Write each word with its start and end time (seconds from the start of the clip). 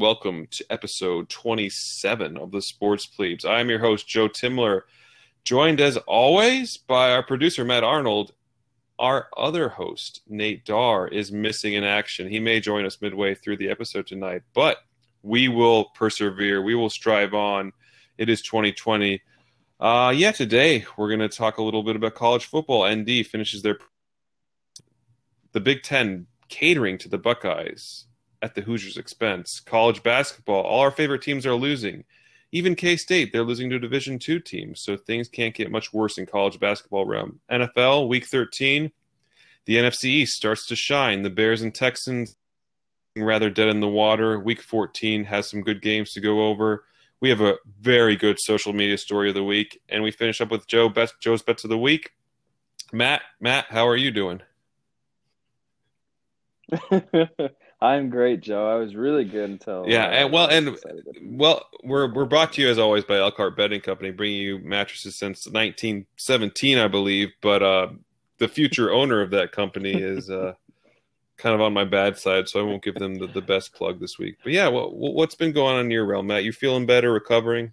Welcome 0.00 0.48
to 0.50 0.64
episode 0.70 1.28
27 1.28 2.36
of 2.36 2.50
the 2.50 2.60
Sports 2.60 3.06
Plebes. 3.06 3.44
I 3.44 3.60
am 3.60 3.70
your 3.70 3.78
host, 3.78 4.08
Joe 4.08 4.28
Timler, 4.28 4.82
joined 5.44 5.80
as 5.80 5.96
always 5.98 6.76
by 6.76 7.12
our 7.12 7.22
producer, 7.22 7.64
Matt 7.64 7.84
Arnold. 7.84 8.32
Our 8.98 9.28
other 9.36 9.68
host, 9.68 10.22
Nate 10.28 10.64
Darr, 10.66 11.08
is 11.08 11.32
missing 11.32 11.74
in 11.74 11.84
action. 11.84 12.28
He 12.28 12.40
may 12.40 12.60
join 12.60 12.84
us 12.84 13.00
midway 13.00 13.34
through 13.34 13.56
the 13.56 13.70
episode 13.70 14.06
tonight, 14.06 14.42
but 14.52 14.78
we 15.22 15.48
will 15.48 15.86
persevere. 15.94 16.62
We 16.62 16.74
will 16.74 16.90
strive 16.90 17.32
on. 17.32 17.72
It 18.18 18.28
is 18.28 18.42
2020. 18.42 19.22
Uh, 19.80 20.12
yeah, 20.14 20.32
today 20.32 20.84
we're 20.96 21.08
going 21.08 21.20
to 21.20 21.28
talk 21.28 21.56
a 21.56 21.62
little 21.62 21.82
bit 21.82 21.96
about 21.96 22.14
college 22.14 22.44
football. 22.44 22.86
ND 22.86 23.26
finishes 23.26 23.62
their 23.62 23.78
the 25.52 25.60
Big 25.60 25.82
Ten 25.82 26.26
catering 26.48 26.98
to 26.98 27.08
the 27.08 27.18
Buckeyes 27.18 28.06
at 28.42 28.54
the 28.54 28.62
Hoosiers' 28.62 28.96
expense. 28.96 29.60
College 29.60 30.02
basketball, 30.02 30.62
all 30.62 30.80
our 30.80 30.90
favorite 30.90 31.22
teams 31.22 31.46
are 31.46 31.54
losing. 31.54 32.04
Even 32.52 32.74
K 32.74 32.96
State, 32.96 33.32
they're 33.32 33.44
losing 33.44 33.70
to 33.70 33.76
a 33.76 33.80
Division 33.80 34.18
two 34.18 34.40
teams, 34.40 34.82
so 34.82 34.96
things 34.96 35.28
can't 35.28 35.54
get 35.54 35.70
much 35.70 35.92
worse 35.92 36.18
in 36.18 36.26
college 36.26 36.58
basketball 36.58 37.06
realm. 37.06 37.40
NFL 37.50 38.08
Week 38.08 38.26
13, 38.26 38.90
the 39.66 39.76
NFC 39.76 40.06
East 40.06 40.32
starts 40.32 40.66
to 40.66 40.76
shine. 40.76 41.22
The 41.22 41.30
Bears 41.30 41.62
and 41.62 41.74
Texans 41.74 42.36
rather 43.16 43.50
dead 43.50 43.68
in 43.68 43.80
the 43.80 43.88
water. 43.88 44.38
Week 44.38 44.62
14 44.62 45.24
has 45.24 45.48
some 45.48 45.62
good 45.62 45.82
games 45.82 46.12
to 46.12 46.20
go 46.20 46.48
over. 46.48 46.84
We 47.20 47.28
have 47.28 47.40
a 47.40 47.58
very 47.80 48.16
good 48.16 48.38
social 48.40 48.72
media 48.72 48.98
story 48.98 49.28
of 49.28 49.34
the 49.34 49.44
week, 49.44 49.80
and 49.88 50.02
we 50.02 50.10
finish 50.10 50.40
up 50.40 50.50
with 50.50 50.66
Joe 50.66 50.88
best 50.88 51.14
Joe's 51.20 51.42
bets 51.42 51.64
of 51.64 51.70
the 51.70 51.78
week. 51.78 52.12
Matt, 52.92 53.22
Matt, 53.40 53.66
how 53.68 53.86
are 53.86 53.96
you 53.96 54.10
doing? 54.10 54.40
I'm 57.82 58.10
great, 58.10 58.40
Joe. 58.42 58.68
I 58.68 58.74
was 58.74 58.94
really 58.94 59.24
good 59.24 59.48
until 59.48 59.86
yeah, 59.88 60.04
uh, 60.04 60.10
and 60.10 60.32
well, 60.32 60.48
and 60.48 60.78
well, 61.22 61.66
we're 61.82 62.12
we're 62.12 62.26
brought 62.26 62.52
to 62.54 62.62
you 62.62 62.68
as 62.68 62.78
always 62.78 63.04
by 63.04 63.16
Elkhart 63.16 63.56
Bedding 63.56 63.80
Company, 63.80 64.10
bringing 64.10 64.36
you 64.36 64.58
mattresses 64.58 65.16
since 65.16 65.46
1917, 65.46 66.76
I 66.76 66.88
believe. 66.88 67.30
But 67.40 67.62
uh, 67.62 67.88
the 68.38 68.48
future 68.48 68.92
owner 68.92 69.22
of 69.22 69.30
that 69.30 69.52
company 69.52 69.92
is 69.92 70.28
uh, 70.28 70.52
kind 71.38 71.54
of 71.54 71.62
on 71.62 71.72
my 71.72 71.84
bad 71.84 72.18
side, 72.18 72.48
so 72.48 72.60
I 72.60 72.64
won't 72.64 72.82
give 72.82 72.96
them 72.96 73.14
the, 73.14 73.26
the 73.28 73.40
best 73.40 73.72
plug 73.72 73.98
this 73.98 74.18
week. 74.18 74.36
But 74.42 74.52
yeah, 74.52 74.68
what 74.68 74.94
what's 74.94 75.34
been 75.34 75.52
going 75.52 75.76
on 75.76 75.86
in 75.86 75.90
your 75.90 76.04
realm, 76.04 76.26
Matt? 76.26 76.44
You 76.44 76.52
feeling 76.52 76.84
better, 76.84 77.10
recovering? 77.10 77.72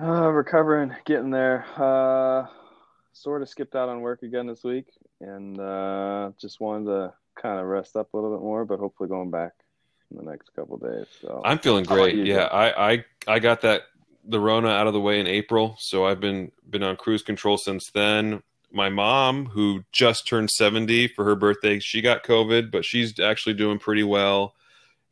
Uh, 0.00 0.28
recovering, 0.28 0.94
getting 1.04 1.30
there. 1.30 1.64
Uh, 1.76 2.46
sort 3.12 3.42
of 3.42 3.48
skipped 3.48 3.74
out 3.74 3.88
on 3.88 4.02
work 4.02 4.22
again 4.22 4.46
this 4.46 4.62
week, 4.62 4.86
and 5.20 5.58
uh, 5.58 6.30
just 6.40 6.60
wanted 6.60 6.86
to 6.86 7.14
kind 7.40 7.60
of 7.60 7.66
rest 7.66 7.96
up 7.96 8.12
a 8.12 8.16
little 8.16 8.36
bit 8.36 8.42
more, 8.42 8.64
but 8.64 8.78
hopefully 8.78 9.08
going 9.08 9.30
back 9.30 9.52
in 10.10 10.16
the 10.16 10.30
next 10.30 10.54
couple 10.54 10.76
days. 10.76 11.06
So 11.20 11.42
I'm 11.44 11.58
feeling 11.58 11.84
great. 11.84 12.16
Yeah, 12.16 12.44
I, 12.44 12.92
I 12.92 13.04
I 13.26 13.38
got 13.38 13.62
that 13.62 13.82
the 14.24 14.40
Rona 14.40 14.68
out 14.68 14.86
of 14.86 14.92
the 14.92 15.00
way 15.00 15.20
in 15.20 15.26
April, 15.26 15.76
so 15.78 16.06
I've 16.06 16.20
been 16.20 16.52
been 16.68 16.82
on 16.82 16.96
cruise 16.96 17.22
control 17.22 17.56
since 17.56 17.90
then. 17.92 18.42
My 18.72 18.88
mom, 18.88 19.46
who 19.46 19.84
just 19.92 20.26
turned 20.26 20.50
70 20.50 21.08
for 21.08 21.24
her 21.24 21.36
birthday, 21.36 21.78
she 21.78 22.02
got 22.02 22.24
COVID, 22.24 22.70
but 22.70 22.84
she's 22.84 23.18
actually 23.20 23.54
doing 23.54 23.78
pretty 23.78 24.02
well. 24.02 24.54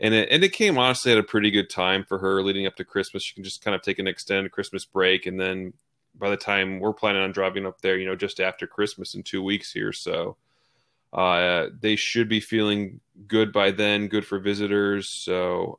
And 0.01 0.13
it 0.13 0.29
and 0.31 0.43
it 0.43 0.53
came 0.53 0.77
honestly 0.77 1.13
at 1.13 1.19
a 1.19 1.23
pretty 1.23 1.51
good 1.51 1.71
time 1.71 2.05
for 2.05 2.19
her 2.19 2.43
leading 2.43 2.67
up 2.67 2.77
to 2.77 2.85
Christmas. 2.85 3.23
She 3.23 3.35
can 3.35 3.45
just 3.45 3.63
kind 3.63 3.75
of 3.75 3.83
take 3.83 3.99
an 3.99 4.09
extended 4.09 4.53
Christmas 4.53 4.85
break, 4.85 5.27
and 5.27 5.41
then 5.41 5.73
by 6.17 6.31
the 6.31 6.37
time 6.37 6.81
we're 6.81 6.93
planning 6.93 7.23
on 7.23 7.33
driving 7.33 7.67
up 7.67 7.81
there, 7.81 7.97
you 7.99 8.07
know, 8.07 8.17
just 8.17 8.41
after 8.41 8.67
Christmas 8.67 9.15
in 9.15 9.23
two 9.23 9.43
weeks 9.43 9.73
here, 9.73 9.93
so 9.93 10.37
uh, 11.15 11.69
they 11.81 11.97
should 11.97 12.29
be 12.29 12.41
feeling 12.41 13.01
good 13.29 13.53
by 13.53 13.71
then, 13.71 14.09
good 14.09 14.27
for 14.27 14.39
visitors. 14.39 15.09
So, 15.09 15.79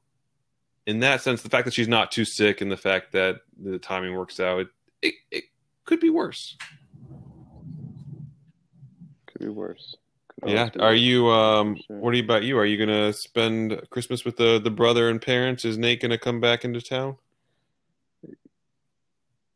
in 0.85 0.99
that 0.99 1.21
sense, 1.21 1.41
the 1.41 1.49
fact 1.49 1.65
that 1.65 1.73
she's 1.73 1.87
not 1.87 2.11
too 2.11 2.25
sick 2.25 2.61
and 2.61 2.71
the 2.71 2.77
fact 2.77 3.11
that 3.11 3.41
the 3.61 3.77
timing 3.77 4.15
works 4.15 4.39
out, 4.39 4.61
it, 4.61 4.67
it, 5.01 5.13
it 5.31 5.43
could 5.83 5.99
be 5.99 6.09
worse. 6.09 6.57
Could 9.27 9.41
be 9.41 9.49
worse. 9.49 9.97
Could 10.41 10.51
yeah. 10.51 10.69
Are 10.79 10.91
worse. 10.91 10.99
you? 10.99 11.27
Um. 11.27 11.77
Sure. 11.85 11.97
What 11.97 12.13
are 12.13 12.17
you 12.17 12.23
about 12.23 12.43
you? 12.43 12.57
Are 12.57 12.65
you 12.65 12.77
gonna 12.77 13.11
spend 13.11 13.81
Christmas 13.89 14.23
with 14.23 14.37
the 14.37 14.59
the 14.59 14.71
brother 14.71 15.09
and 15.09 15.21
parents? 15.21 15.65
Is 15.65 15.77
Nate 15.77 16.01
gonna 16.01 16.17
come 16.17 16.39
back 16.39 16.63
into 16.63 16.81
town? 16.81 17.17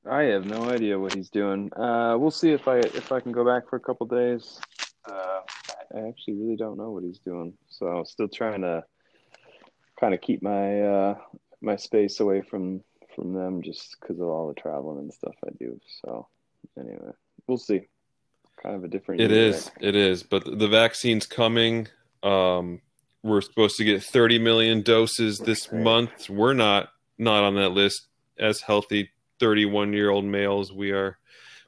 I 0.05 0.23
have 0.23 0.45
no 0.45 0.69
idea 0.69 0.97
what 0.97 1.13
he's 1.13 1.29
doing. 1.29 1.71
Uh, 1.73 2.15
we'll 2.17 2.31
see 2.31 2.51
if 2.51 2.67
I 2.67 2.77
if 2.77 3.11
I 3.11 3.19
can 3.19 3.31
go 3.31 3.45
back 3.45 3.69
for 3.69 3.75
a 3.75 3.79
couple 3.79 4.07
days. 4.07 4.59
Uh, 5.09 5.41
I 5.95 6.07
actually 6.07 6.35
really 6.35 6.55
don't 6.55 6.77
know 6.77 6.91
what 6.91 7.03
he's 7.03 7.19
doing. 7.19 7.53
So 7.69 7.87
I'm 7.87 8.05
still 8.05 8.27
trying 8.27 8.61
to 8.61 8.83
kind 9.99 10.13
of 10.13 10.21
keep 10.21 10.41
my 10.41 10.81
uh, 10.81 11.17
my 11.61 11.75
space 11.75 12.19
away 12.19 12.41
from 12.41 12.81
from 13.15 13.33
them 13.33 13.61
just 13.61 13.97
because 13.99 14.19
of 14.19 14.27
all 14.27 14.47
the 14.47 14.59
traveling 14.59 14.99
and 14.99 15.13
stuff 15.13 15.35
I 15.45 15.49
do. 15.59 15.79
So 16.03 16.27
anyway, 16.77 17.11
we'll 17.47 17.57
see. 17.57 17.87
Kind 18.61 18.75
of 18.75 18.83
a 18.83 18.87
different. 18.87 19.21
It 19.21 19.31
is. 19.31 19.71
It 19.79 19.95
is. 19.95 20.23
But 20.23 20.59
the 20.59 20.67
vaccine's 20.67 21.25
coming. 21.25 21.87
Um, 22.23 22.81
we're 23.23 23.41
supposed 23.41 23.77
to 23.77 23.83
get 23.83 24.03
30 24.03 24.39
million 24.39 24.81
doses 24.81 25.39
this 25.39 25.71
month. 25.71 26.29
We're 26.29 26.53
not 26.53 26.89
not 27.17 27.43
on 27.43 27.55
that 27.55 27.69
list 27.69 28.07
as 28.37 28.61
healthy 28.61 29.11
31 29.39 29.93
year 29.93 30.09
old 30.09 30.25
males. 30.25 30.71
We 30.71 30.91
are 30.91 31.17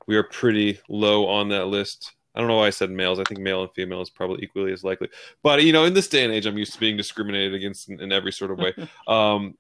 we 0.08 0.16
are 0.16 0.24
pretty 0.24 0.80
low 0.90 1.28
on 1.28 1.50
that 1.50 1.68
list. 1.68 2.14
I 2.34 2.40
don't 2.40 2.48
know 2.48 2.58
why 2.58 2.68
I 2.68 2.72
said 2.72 2.90
males. 2.90 3.20
I 3.20 3.24
think 3.24 3.42
male 3.42 3.62
and 3.62 3.72
female 3.74 4.02
is 4.02 4.10
probably 4.10 4.44
equally 4.44 4.72
as 4.72 4.84
likely. 4.84 5.10
But 5.44 5.64
you 5.64 5.74
know, 5.74 5.86
in 5.86 5.94
this 5.94 6.08
day 6.08 6.24
and 6.24 6.34
age, 6.34 6.46
I'm 6.46 6.58
used 6.58 6.74
to 6.74 6.80
being 6.80 6.98
discriminated 6.98 7.54
against 7.54 7.90
in, 7.90 8.02
in 8.02 8.12
every 8.12 8.32
sort 8.32 8.52
of 8.52 8.58
way. 8.58 8.74
Um, 9.08 9.58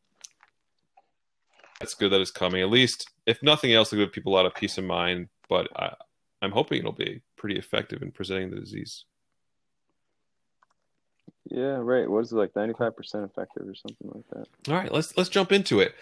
that's 1.79 1.95
good 1.95 2.11
that 2.11 2.21
it's 2.21 2.29
coming. 2.29 2.61
At 2.61 2.69
least, 2.69 3.09
if 3.25 3.41
nothing 3.41 3.73
else, 3.73 3.91
it'll 3.91 4.05
give 4.05 4.13
people 4.13 4.31
a 4.31 4.35
lot 4.35 4.45
of 4.45 4.53
peace 4.53 4.77
of 4.77 4.83
mind. 4.83 5.29
But 5.49 5.67
I, 5.75 5.95
I'm 6.41 6.51
hoping 6.51 6.77
it'll 6.77 6.91
be 6.91 7.21
pretty 7.37 7.57
effective 7.57 8.03
in 8.03 8.11
presenting 8.11 8.51
the 8.51 8.59
disease. 8.59 9.05
Yeah, 11.49 11.77
right. 11.79 12.09
What 12.09 12.19
is 12.19 12.31
it 12.31 12.35
like? 12.35 12.55
Ninety 12.55 12.75
five 12.77 12.95
percent 12.95 13.25
effective 13.25 13.67
or 13.67 13.75
something 13.75 14.09
like 14.13 14.23
that. 14.29 14.71
All 14.71 14.79
right, 14.79 14.91
let's 14.91 15.17
let's 15.17 15.29
jump 15.29 15.51
into 15.51 15.79
it. 15.79 15.95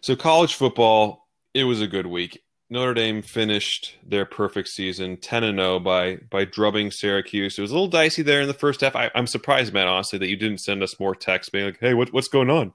So, 0.00 0.14
college 0.14 0.54
football. 0.54 1.21
It 1.54 1.64
was 1.64 1.80
a 1.80 1.86
good 1.86 2.06
week. 2.06 2.42
Notre 2.70 2.94
Dame 2.94 3.20
finished 3.20 3.96
their 4.02 4.24
perfect 4.24 4.68
season 4.68 5.18
10 5.18 5.44
and 5.44 5.58
0 5.58 5.80
by 5.80 6.16
by 6.30 6.46
drubbing 6.46 6.90
Syracuse. 6.90 7.58
It 7.58 7.62
was 7.62 7.70
a 7.70 7.74
little 7.74 7.88
dicey 7.88 8.22
there 8.22 8.40
in 8.40 8.48
the 8.48 8.54
first 8.54 8.80
half. 8.80 8.96
I, 8.96 9.10
am 9.14 9.26
surprised, 9.26 9.74
man, 9.74 9.86
honestly, 9.86 10.18
that 10.18 10.28
you 10.28 10.36
didn't 10.36 10.62
send 10.62 10.82
us 10.82 10.98
more 10.98 11.14
text 11.14 11.52
being 11.52 11.66
like, 11.66 11.78
"Hey, 11.80 11.92
what, 11.92 12.14
what's 12.14 12.28
going 12.28 12.48
on?" 12.48 12.72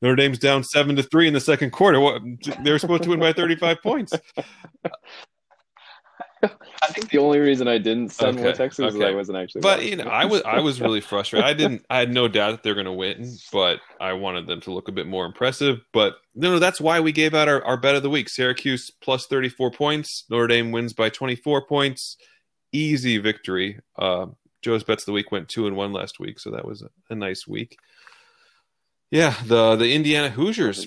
Notre 0.00 0.14
Dame's 0.14 0.38
down 0.38 0.62
seven 0.62 0.94
to 0.94 1.02
three 1.02 1.26
in 1.26 1.34
the 1.34 1.40
second 1.40 1.72
quarter. 1.72 1.98
What 1.98 2.22
they 2.62 2.70
were 2.70 2.78
supposed 2.78 3.02
to 3.02 3.10
win 3.10 3.18
by 3.18 3.32
35 3.32 3.82
points. 3.82 4.12
I 6.42 6.86
think 6.92 7.10
the 7.10 7.18
only 7.18 7.38
reason 7.38 7.68
I 7.68 7.78
didn't 7.78 8.10
send 8.10 8.36
okay, 8.36 8.44
more 8.44 8.52
texts 8.52 8.80
was 8.80 8.96
okay. 8.96 9.08
I 9.08 9.14
wasn't 9.14 9.38
actually. 9.38 9.60
But 9.60 9.84
you 9.84 9.96
know, 9.96 10.04
I 10.04 10.24
was 10.24 10.42
I 10.42 10.60
was 10.60 10.80
really 10.80 11.00
frustrated. 11.02 11.48
I 11.48 11.52
didn't. 11.52 11.84
I 11.90 11.98
had 11.98 12.12
no 12.12 12.28
doubt 12.28 12.52
that 12.52 12.62
they're 12.62 12.74
going 12.74 12.86
to 12.86 12.92
win, 12.92 13.36
but 13.52 13.80
I 14.00 14.14
wanted 14.14 14.46
them 14.46 14.60
to 14.62 14.72
look 14.72 14.88
a 14.88 14.92
bit 14.92 15.06
more 15.06 15.26
impressive. 15.26 15.80
But 15.92 16.16
no, 16.34 16.52
no, 16.52 16.58
that's 16.58 16.80
why 16.80 17.00
we 17.00 17.12
gave 17.12 17.34
out 17.34 17.48
our, 17.48 17.62
our 17.64 17.76
bet 17.76 17.94
of 17.94 18.02
the 18.02 18.10
week: 18.10 18.28
Syracuse 18.28 18.90
plus 18.90 19.26
thirty 19.26 19.48
four 19.48 19.70
points. 19.70 20.24
Notre 20.30 20.46
Dame 20.46 20.72
wins 20.72 20.92
by 20.92 21.10
twenty 21.10 21.36
four 21.36 21.66
points. 21.66 22.16
Easy 22.72 23.18
victory. 23.18 23.80
Uh, 23.98 24.26
Joe's 24.62 24.84
bets 24.84 25.02
of 25.02 25.06
the 25.06 25.12
week 25.12 25.32
went 25.32 25.48
two 25.48 25.66
and 25.66 25.76
one 25.76 25.92
last 25.92 26.20
week, 26.20 26.38
so 26.38 26.50
that 26.50 26.64
was 26.64 26.82
a, 26.82 26.88
a 27.10 27.14
nice 27.14 27.46
week. 27.46 27.76
Yeah, 29.10 29.34
the 29.46 29.76
the 29.76 29.92
Indiana 29.92 30.30
Hoosiers 30.30 30.86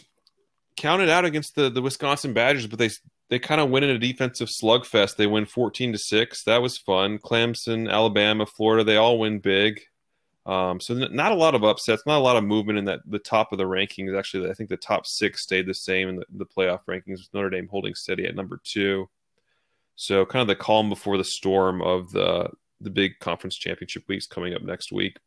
counted 0.78 1.10
out 1.10 1.26
against 1.26 1.56
the 1.56 1.70
the 1.70 1.82
Wisconsin 1.82 2.34
Badgers, 2.34 2.68
but 2.68 2.80
they 2.80 2.90
they 3.34 3.40
kind 3.40 3.60
of 3.60 3.72
win 3.72 3.84
in 3.84 3.90
a 3.90 3.98
defensive 3.98 4.48
slugfest. 4.48 5.16
They 5.16 5.26
win 5.26 5.48
14 5.48 5.94
to 5.94 5.98
6. 5.98 6.44
That 6.44 6.62
was 6.62 6.78
fun. 6.78 7.18
Clemson, 7.18 7.90
Alabama, 7.90 8.46
Florida, 8.46 8.84
they 8.84 8.96
all 8.96 9.18
win 9.18 9.40
big. 9.40 9.82
Um, 10.46 10.80
so 10.80 10.94
not 10.94 11.32
a 11.32 11.36
lot 11.36 11.56
of 11.56 11.64
upsets, 11.64 12.04
not 12.06 12.20
a 12.20 12.24
lot 12.24 12.36
of 12.36 12.44
movement 12.44 12.78
in 12.78 12.86
that 12.86 13.00
the 13.08 13.18
top 13.18 13.52
of 13.52 13.58
the 13.58 13.64
rankings. 13.64 14.16
Actually, 14.16 14.52
I 14.52 14.54
think 14.54 14.70
the 14.70 14.78
top 14.78 15.08
six 15.08 15.42
stayed 15.42 15.66
the 15.66 15.74
same 15.74 16.10
in 16.10 16.16
the, 16.18 16.26
the 16.30 16.46
playoff 16.46 16.82
rankings 16.88 17.22
with 17.22 17.30
Notre 17.34 17.50
Dame 17.50 17.68
holding 17.72 17.96
steady 17.96 18.28
at 18.28 18.36
number 18.36 18.62
two. 18.64 19.10
So 19.96 20.28
kind 20.28 20.42
of 20.42 20.48
the 20.48 20.56
calm 20.56 20.90
before 20.90 21.18
the 21.18 21.24
storm 21.24 21.82
of 21.82 22.12
the 22.12 22.52
the 22.82 22.92
big 22.92 23.18
conference 23.20 23.58
championship 23.58 24.04
weeks 24.08 24.28
coming 24.28 24.54
up 24.54 24.62
next 24.62 24.92
week. 24.92 25.18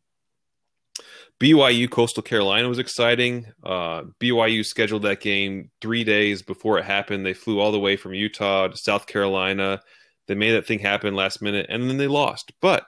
BYU 1.40 1.90
Coastal 1.90 2.22
Carolina 2.22 2.68
was 2.68 2.78
exciting. 2.78 3.46
Uh, 3.62 4.04
BYU 4.20 4.64
scheduled 4.64 5.02
that 5.02 5.20
game 5.20 5.70
three 5.80 6.02
days 6.04 6.42
before 6.42 6.78
it 6.78 6.84
happened. 6.84 7.26
They 7.26 7.34
flew 7.34 7.60
all 7.60 7.72
the 7.72 7.80
way 7.80 7.96
from 7.96 8.14
Utah 8.14 8.68
to 8.68 8.76
South 8.76 9.06
Carolina. 9.06 9.80
They 10.26 10.34
made 10.34 10.52
that 10.52 10.66
thing 10.66 10.78
happen 10.78 11.14
last 11.14 11.42
minute, 11.42 11.66
and 11.68 11.88
then 11.88 11.98
they 11.98 12.08
lost. 12.08 12.52
But 12.60 12.86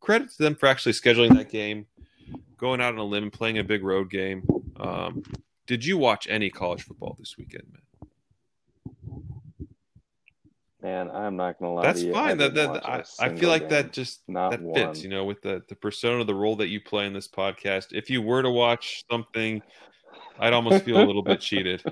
credit 0.00 0.30
to 0.30 0.42
them 0.42 0.54
for 0.54 0.66
actually 0.66 0.92
scheduling 0.92 1.36
that 1.36 1.50
game, 1.50 1.86
going 2.56 2.80
out 2.80 2.94
on 2.94 2.98
a 2.98 3.04
limb, 3.04 3.30
playing 3.30 3.58
a 3.58 3.64
big 3.64 3.84
road 3.84 4.10
game. 4.10 4.42
Um, 4.80 5.22
did 5.66 5.84
you 5.84 5.98
watch 5.98 6.26
any 6.28 6.50
college 6.50 6.82
football 6.82 7.16
this 7.18 7.36
weekend, 7.38 7.64
man? 7.70 7.82
Man, 10.82 11.10
I'm 11.10 11.36
not 11.36 11.58
gonna 11.60 11.74
lie. 11.74 11.82
That's 11.82 12.02
fine. 12.02 12.32
I, 12.32 12.34
That, 12.34 12.54
that 12.54 12.88
I, 12.88 13.04
I 13.20 13.28
feel 13.36 13.48
like 13.48 13.62
game. 13.62 13.70
that 13.70 13.92
just 13.92 14.22
Not 14.26 14.50
that 14.50 14.62
one. 14.62 14.74
fits, 14.74 15.04
you 15.04 15.10
know, 15.10 15.24
with 15.24 15.40
the 15.42 15.62
the 15.68 15.76
persona, 15.76 16.24
the 16.24 16.34
role 16.34 16.56
that 16.56 16.68
you 16.68 16.80
play 16.80 17.06
in 17.06 17.12
this 17.12 17.28
podcast. 17.28 17.92
If 17.92 18.10
you 18.10 18.20
were 18.20 18.42
to 18.42 18.50
watch 18.50 19.04
something, 19.10 19.62
I'd 20.40 20.52
almost 20.52 20.84
feel 20.84 21.00
a 21.00 21.06
little 21.06 21.22
bit 21.22 21.40
cheated. 21.48 21.84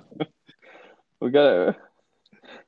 We 1.20 1.30
gotta, 1.30 1.76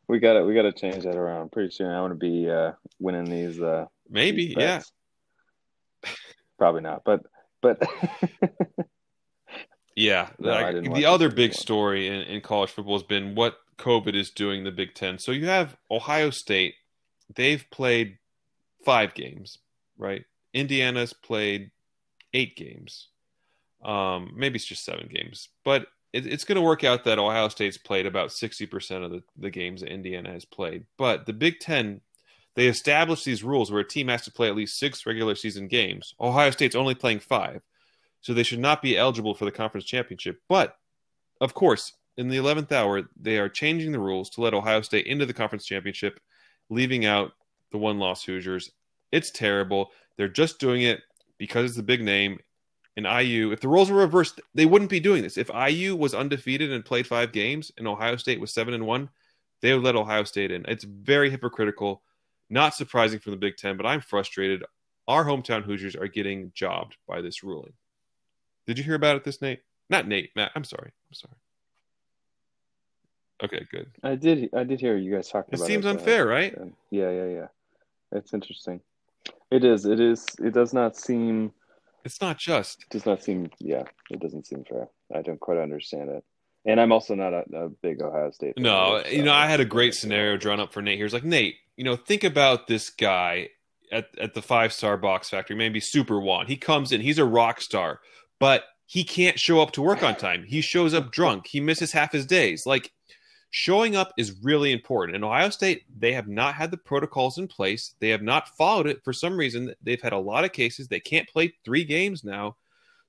we 0.07 0.21
gotta, 0.21 0.45
we 0.45 0.55
gotta 0.55 0.73
change 0.73 1.03
that 1.05 1.17
around. 1.17 1.51
Pretty 1.51 1.71
soon, 1.73 1.89
I 1.89 2.01
want 2.01 2.13
to 2.13 2.19
be 2.19 2.49
uh, 2.49 2.73
winning 3.01 3.25
these. 3.25 3.61
Uh, 3.61 3.87
Maybe, 4.09 4.49
these 4.49 4.57
yeah. 4.59 4.83
Probably 6.59 6.83
not, 6.83 7.03
but 7.05 7.23
but 7.63 7.83
Yeah, 9.97 10.31
No, 10.39 10.51
like, 10.51 10.95
the 10.95 11.05
other 11.07 11.29
big 11.29 11.51
one. 11.51 11.57
story 11.59 12.07
in, 12.09 12.21
in 12.23 12.41
college 12.41 12.71
football 12.71 12.95
has 12.95 13.03
been 13.03 13.35
what 13.35 13.57
COVID 13.79 14.15
is 14.15 14.31
doing 14.31 14.65
the 14.65 14.71
Big 14.71 14.95
Ten. 14.95 15.19
So 15.19 15.33
you 15.33 15.47
have 15.47 15.77
Ohio 15.91 16.31
State; 16.31 16.75
they've 17.35 17.65
played 17.71 18.19
five 18.85 19.15
games, 19.15 19.59
right? 19.99 20.25
Indiana's 20.53 21.13
played 21.13 21.71
eight 22.35 22.57
games. 22.57 23.09
Um, 23.85 24.33
maybe 24.37 24.57
it's 24.57 24.65
just 24.65 24.85
seven 24.85 25.09
games, 25.13 25.49
but 25.65 25.87
it, 26.13 26.27
it's 26.27 26.45
going 26.45 26.57
to 26.57 26.63
work 26.63 26.85
out 26.85 27.05
that 27.05 27.19
Ohio 27.19 27.49
State's 27.49 27.79
played 27.79 28.07
about 28.07 28.33
sixty 28.33 28.67
percent 28.67 29.05
of 29.05 29.11
the, 29.11 29.23
the 29.37 29.51
games 29.51 29.81
that 29.81 29.91
Indiana 29.91 30.31
has 30.31 30.45
played. 30.45 30.85
But 30.99 31.27
the 31.27 31.33
Big 31.33 31.59
Ten, 31.59 32.01
they 32.55 32.69
established 32.69 33.25
these 33.25 33.43
rules 33.43 33.73
where 33.73 33.81
a 33.81 33.89
team 33.89 34.09
has 34.09 34.23
to 34.23 34.33
play 34.33 34.49
at 34.49 34.57
least 34.57 34.79
six 34.79 35.07
regular 35.07 35.35
season 35.35 35.69
games. 35.69 36.15
Ohio 36.21 36.51
State's 36.51 36.77
only 36.77 36.95
playing 36.95 37.21
five 37.21 37.63
so 38.23 38.33
they 38.33 38.45
should 38.45 38.61
not 38.61 38.81
be 38.81 38.97
eligible 38.97 39.35
for 39.35 39.45
the 39.45 39.51
conference 39.51 39.85
championship. 39.85 40.41
But 40.49 40.77
of 41.41 41.55
course, 41.55 41.93
in 42.17 42.29
the 42.29 42.37
11th 42.37 42.73
hour, 42.73 43.03
they 43.19 43.39
are 43.39 43.49
changing 43.49 43.93
the 43.93 43.99
rules 43.99 44.31
to 44.31 44.41
let 44.41 44.55
Ohio 44.55 44.83
State 44.83 45.07
into 45.07 45.27
the 45.27 45.33
conference 45.33 45.65
championship, 45.65 46.21
leaving 46.69 47.05
out 47.07 47.33
the 47.71 47.79
one 47.79 47.99
loss 47.99 48.25
Hoosiers. 48.25 48.71
It's 49.11 49.31
terrible. 49.31 49.91
They're 50.17 50.29
just 50.29 50.59
doing 50.59 50.83
it 50.83 51.01
because 51.39 51.67
it's 51.67 51.77
the 51.77 51.83
big 51.83 52.03
name. 52.03 52.39
And 52.97 53.07
IU, 53.07 53.53
if 53.53 53.61
the 53.61 53.69
roles 53.69 53.91
were 53.91 54.01
reversed, 54.01 54.41
they 54.55 54.67
wouldn't 54.67 54.91
be 54.91 55.01
doing 55.01 55.23
this. 55.23 55.39
If 55.39 55.51
IU 55.51 55.97
was 55.97 56.15
undefeated 56.15 56.71
and 56.71 56.85
played 56.85 57.07
five 57.07 57.33
games 57.33 57.73
and 57.79 57.89
Ohio 57.89 58.17
State 58.17 58.41
was 58.41 58.53
seven 58.53 58.75
and 58.75 58.87
one, 58.87 59.09
they 59.63 59.73
would 59.73 59.83
let 59.83 59.97
Ohio 59.97 60.25
State 60.25 60.51
in. 60.51 60.67
It's 60.69 60.85
very 60.85 61.31
hypocritical, 61.31 62.03
not 62.51 62.75
surprising 62.75 63.21
from 63.21 63.31
the 63.31 63.39
Big 63.39 63.57
Ten, 63.57 63.79
but 63.79 63.87
I'm 63.87 64.03
frustrated. 64.03 64.63
Our 65.09 65.25
hometown 65.25 65.65
Hoosiers 65.65 65.97
are 65.97 66.09
getting 66.09 66.53
jobbed 66.55 66.97
by 67.09 67.23
this 67.23 67.43
ruling. 67.43 67.73
Did 68.67 68.77
you 68.77 68.85
hear 68.85 68.95
about 68.95 69.17
it, 69.17 69.25
this 69.25 69.41
Nate? 69.41 69.61
Not 69.89 70.07
Nate, 70.07 70.31
Matt. 70.37 70.53
I'm 70.55 70.65
sorry. 70.65 70.91
I'm 71.09 71.15
sorry. 71.15 71.37
Okay, 73.43 73.67
good. 73.71 73.91
I 74.03 74.15
did, 74.15 74.51
I 74.55 74.65
did 74.65 74.81
hear 74.81 74.97
you 74.97 75.15
guys 75.15 75.29
talking 75.29 75.51
It 75.53 75.57
about 75.57 75.67
seems 75.67 75.87
uh, 75.87 75.91
unfair, 75.91 76.27
right? 76.27 76.55
and- 76.57 76.75
yeah, 76.91 77.11
yeah, 77.11 77.27
yeah. 77.27 77.47
It's 78.13 78.35
interesting. 78.35 78.81
It 79.51 79.65
is. 79.65 79.85
It 79.87 80.01
is. 80.01 80.27
It 80.39 80.53
does 80.53 80.73
not 80.73 80.97
seem. 80.97 81.53
It's 82.05 82.21
not 82.21 82.39
just. 82.39 82.83
It 82.83 82.91
does 82.91 83.07
not 83.07 83.23
seem. 83.23 83.51
Yeah, 83.59 83.85
it 84.11 84.21
doesn't 84.21 84.47
seem 84.47 84.65
fair. 84.65 84.89
I 85.15 85.23
don't 85.23 85.41
quite 85.41 85.59
understand 85.59 86.11
it. 86.11 86.25
And 86.65 86.81
I'm 86.81 86.93
also 86.93 87.15
not 87.15 87.33
a, 87.33 87.45
a 87.55 87.69
big 87.69 88.01
Ohio 88.03 88.31
State. 88.31 88.55
fan 88.55 88.63
No, 88.63 88.97
either, 88.97 89.11
you 89.11 89.23
know, 89.25 89.33
I 89.33 89.47
had 89.47 89.61
a 89.61 89.65
great 89.65 89.95
scenario 89.95 90.37
drawn 90.37 90.61
up 90.61 90.73
for 90.73 90.81
Nate. 90.81 90.99
Here's 90.99 91.13
like, 91.13 91.25
Nate, 91.25 91.57
you 91.77 91.85
know, 91.85 91.97
think 91.97 92.23
about 92.23 92.67
this 92.69 92.89
guy 92.91 93.49
at, 93.91 94.07
at 94.21 94.35
the 94.35 94.43
five 94.43 94.73
star 94.73 94.97
box 94.97 95.29
factory, 95.29 95.57
maybe 95.57 95.81
Super 95.81 96.21
One. 96.21 96.47
He 96.47 96.57
comes 96.57 96.93
in, 96.93 97.01
he's 97.01 97.19
a 97.19 97.25
rock 97.25 97.61
star, 97.61 98.01
but 98.39 98.65
he 98.87 99.05
can't 99.05 99.39
show 99.39 99.61
up 99.61 99.73
to 99.73 99.83
work 99.83 100.03
on 100.03 100.15
time. 100.17 100.45
He 100.47 100.61
shows 100.61 100.95
up 100.95 101.11
drunk. 101.11 101.47
He 101.49 101.61
misses 101.61 101.93
half 101.93 102.13
his 102.13 102.27
days. 102.27 102.65
Like, 102.67 102.91
showing 103.53 103.95
up 103.95 104.15
is 104.17 104.43
really 104.43 104.73
important. 104.73 105.15
In 105.15 105.23
Ohio 105.23 105.51
State, 105.51 105.85
they 105.99 106.15
have 106.15 106.27
not 106.27 106.55
had 106.55 106.71
the 106.71 106.77
protocols 106.79 107.37
in 107.37 107.47
place. 107.47 107.95
They 108.01 108.09
have 108.09 108.23
not 108.23 108.49
followed 108.57 108.87
it 108.87 109.05
for 109.05 109.13
some 109.13 109.37
reason. 109.37 109.75
They've 109.83 110.01
had 110.01 110.15
a 110.15 110.19
lot 110.19 110.45
of 110.45 110.53
cases. 110.53 110.89
They 110.89 111.01
can't 111.01 111.29
play 111.29 111.53
three 111.63 111.85
games 111.85 112.25
now. 112.25 112.57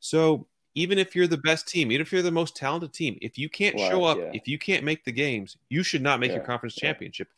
So 0.02 0.46
even 0.76 0.98
if 0.98 1.16
you're 1.16 1.28
the 1.28 1.38
best 1.38 1.66
team, 1.68 1.94
even 1.94 2.02
if 2.02 2.12
you're 2.12 2.22
the 2.22 2.30
most 2.30 2.58
talented 2.58 2.92
team, 2.92 3.18
if 3.22 3.38
you 3.38 3.48
can't 3.48 3.78
Well, 3.78 3.90
show 3.90 4.04
up, 4.04 4.18
yeah. 4.18 4.32
if 4.34 4.50
you 4.50 4.60
can't 4.60 4.84
make 4.84 5.06
the 5.06 5.14
games, 5.14 5.56
you 5.70 5.82
should 5.82 6.02
not 6.02 6.20
make 6.20 6.34
your 6.34 6.44
conference 6.44 6.76
yeah. 6.78 6.90
championship. 6.90 7.30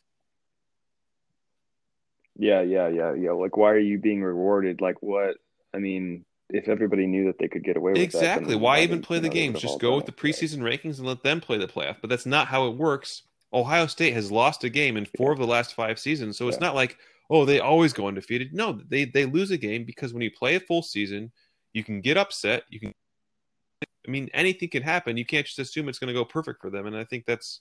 Yeah, 2.36 2.62
yeah, 2.62 2.88
yeah, 2.88 3.14
yeah. 3.14 3.30
Like, 3.30 3.56
why 3.56 3.70
are 3.70 3.78
you 3.78 3.98
being 3.98 4.20
rewarded? 4.20 4.80
Like, 4.80 5.00
what? 5.00 5.36
I 5.72 5.78
mean, 5.78 6.24
if 6.50 6.68
everybody 6.68 7.06
knew 7.06 7.24
that 7.26 7.38
they 7.38 7.48
could 7.48 7.64
get 7.64 7.76
away 7.76 7.92
with 7.92 7.98
that, 8.00 8.04
Exactly. 8.04 8.50
then 8.54 8.60
Why 8.60 8.80
even 8.80 9.02
play 9.02 9.18
the 9.18 9.28
games? 9.28 9.60
Just 9.60 9.80
go 9.80 9.96
with 9.96 10.06
the 10.06 10.12
it. 10.12 10.22
Right. 10.22 10.32
preseason 10.34 10.58
rankings 10.60 10.98
and 10.98 11.06
let 11.06 11.22
them 11.22 11.40
play 11.40 11.58
the 11.58 11.66
playoff. 11.66 11.96
But 12.00 12.10
that's 12.10 12.26
not 12.26 12.46
how 12.48 12.66
it 12.68 12.76
works. 12.76 13.22
Ohio 13.52 13.86
State 13.86 14.12
has 14.14 14.30
lost 14.30 14.64
a 14.64 14.68
game 14.68 14.96
in 14.96 15.06
four 15.16 15.32
of 15.32 15.38
the 15.38 15.46
last 15.46 15.74
five 15.74 15.98
seasons, 15.98 16.36
so 16.36 16.48
it's 16.48 16.56
Yeah. 16.58 16.66
not 16.66 16.74
like 16.74 16.98
oh 17.30 17.44
they 17.44 17.58
always 17.58 17.92
go 17.92 18.06
undefeated. 18.06 18.52
No, 18.54 18.72
they 18.72 19.04
they 19.04 19.24
lose 19.24 19.50
a 19.50 19.56
game 19.58 19.84
because 19.84 20.12
when 20.12 20.22
you 20.22 20.30
play 20.30 20.54
a 20.56 20.60
full 20.60 20.82
season, 20.82 21.32
you 21.72 21.82
can 21.82 22.00
get 22.00 22.16
upset. 22.16 22.64
You 22.70 22.80
can. 22.80 22.92
I 24.06 24.10
mean, 24.10 24.28
anything 24.32 24.68
can 24.68 24.82
happen. 24.84 25.16
You 25.16 25.24
can't 25.26 25.44
just 25.46 25.58
assume 25.58 25.88
it's 25.88 25.98
going 25.98 26.08
to 26.08 26.14
go 26.14 26.24
perfect 26.24 26.60
for 26.60 26.70
them, 26.70 26.86
and 26.86 26.96
I 26.96 27.02
think 27.04 27.24
that's 27.26 27.60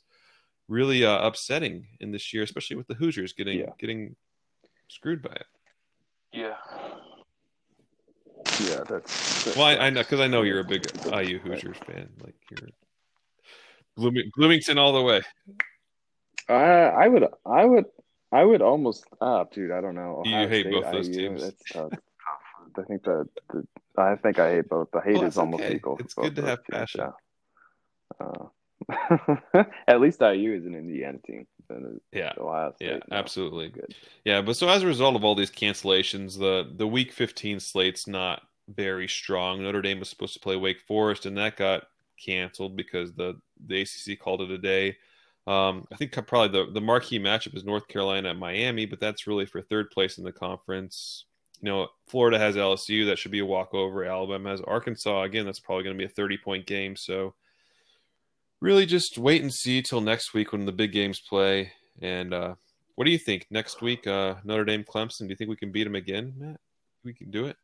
really 0.68 1.04
uh, 1.04 1.26
upsetting 1.26 1.88
in 2.00 2.12
this 2.12 2.34
year, 2.34 2.44
especially 2.44 2.76
with 2.76 2.88
the 2.88 2.94
Hoosiers 2.94 3.34
getting 3.34 3.60
Yeah. 3.60 3.72
getting 3.80 4.16
screwed 4.90 5.22
by 5.24 5.32
it. 5.32 5.46
Yeah. 6.32 6.56
Yeah, 8.62 8.84
that's. 8.88 9.44
that's 9.44 9.58
Well, 9.58 9.66
I, 9.66 9.76
I 9.78 9.90
know 9.90 10.02
because 10.02 10.20
I 10.20 10.28
know 10.28 10.42
you're 10.44 10.60
a 10.60 10.64
big 10.64 10.86
IU 11.06 11.40
Hoosiers 11.40 11.78
fan. 11.78 12.10
Like 12.24 12.36
you're 12.52 12.70
Blooming, 13.98 14.30
Bloomington 14.36 14.78
all 14.78 14.94
the 14.94 15.02
way. 15.02 15.22
I 16.50 16.54
I 16.54 17.08
would 17.08 17.26
I 17.46 17.66
would 17.66 17.86
I 18.32 18.44
would 18.44 18.62
almost 18.62 19.06
ah 19.22 19.46
dude 19.46 19.72
I 19.72 19.82
don't 19.82 19.96
know 19.96 20.22
You 20.26 20.48
hate 20.48 20.68
State, 20.68 20.74
both 20.74 20.92
those 20.92 21.08
IU, 21.10 21.30
teams. 21.30 21.52
Tough. 21.72 21.92
I 22.78 22.82
think 22.84 23.04
that 23.04 23.30
the, 23.54 23.66
I 23.98 24.16
think 24.16 24.38
I 24.40 24.52
hate 24.56 24.68
both. 24.70 24.90
The 24.92 25.00
hate 25.00 25.16
Well, 25.16 25.24
is 25.24 25.38
almost 25.38 25.64
okay. 25.64 25.76
equal. 25.76 25.98
It's 26.00 26.14
good 26.14 26.36
to 26.36 26.42
have 26.42 26.60
teams, 26.66 26.78
passion. 26.80 27.02
yeah. 28.20 28.28
Uh, 28.28 29.64
at 29.88 30.02
least 30.02 30.22
IU 30.22 30.54
is 30.54 30.66
an 30.66 30.76
Indiana 30.76 31.18
team. 31.26 31.48
Than 31.68 32.00
Yeah, 32.12 32.34
Ohio 32.38 32.74
State. 32.76 32.88
yeah, 32.88 33.00
no. 33.10 33.18
absolutely. 33.18 33.70
Good. 33.70 33.96
Yeah, 34.24 34.42
but 34.42 34.56
so 34.56 34.70
as 34.70 34.84
a 34.84 34.88
result 34.88 35.16
of 35.16 35.24
all 35.24 35.36
these 35.36 35.52
cancellations, 35.52 36.38
the 36.38 36.72
the 36.76 36.88
Week 36.88 37.12
15 37.12 37.60
slate's 37.60 38.08
not 38.08 38.42
very 38.68 39.08
strong. 39.08 39.62
Notre 39.64 39.82
Dame 39.82 40.00
was 40.00 40.10
supposed 40.10 40.34
to 40.34 40.40
play 40.40 40.56
Wake 40.56 40.82
Forest, 40.82 41.26
and 41.26 41.38
that 41.38 41.58
got 41.58 41.84
canceled 42.24 42.76
because 42.76 43.14
the 43.14 43.40
the 43.68 43.82
ACC 43.82 44.20
called 44.20 44.42
it 44.42 44.52
a 44.52 44.58
day. 44.58 44.98
Um, 45.48 45.88
I 45.92 45.96
think 45.96 46.12
probably 46.28 46.48
the 46.66 46.72
the 46.72 46.82
marquee 46.82 47.20
matchup 47.20 47.56
is 47.56 47.64
North 47.64 47.88
Carolina 47.88 48.30
at 48.32 48.38
Miami, 48.38 48.86
but 48.86 49.00
that's 49.00 49.28
really 49.28 49.46
for 49.46 49.62
third 49.62 49.92
place 49.92 50.18
in 50.18 50.24
the 50.24 50.32
conference. 50.32 51.26
You 51.62 51.70
know, 51.72 51.88
Florida 52.08 52.38
has 52.38 52.56
LSU, 52.56 53.06
that 53.08 53.18
should 53.18 53.32
be 53.32 53.40
a 53.40 53.46
walkover. 53.46 54.04
Alabama 54.04 54.50
has 54.50 54.62
Arkansas. 54.62 55.24
Again, 55.24 55.46
that's 55.46 55.60
probably 55.60 55.84
going 55.84 55.96
to 55.96 56.02
be 56.02 56.06
a 56.06 56.14
30 56.14 56.38
point 56.38 56.66
game. 56.66 56.96
So, 56.96 57.34
really 58.62 58.86
just 58.86 59.18
wait 59.18 59.42
and 59.42 59.54
see 59.54 59.82
till 59.82 60.02
next 60.02 60.34
week 60.34 60.52
when 60.52 60.66
the 60.66 60.72
big 60.72 60.92
games 60.92 61.20
play. 61.20 61.72
And 62.02 62.34
uh, 62.34 62.56
what 62.96 63.06
do 63.06 63.12
you 63.12 63.18
think 63.18 63.48
next 63.50 63.82
week? 63.82 64.06
Uh, 64.08 64.36
Notre 64.44 64.66
Dame, 64.66 64.84
Clemson. 64.84 65.20
Do 65.22 65.28
you 65.30 65.36
think 65.36 65.50
we 65.50 65.56
can 65.56 65.72
beat 65.72 65.84
them 65.86 65.96
again, 65.96 66.34
Matt? 66.38 66.60
We 67.04 67.14
can 67.14 67.30
do 67.32 67.46
it. 67.46 67.58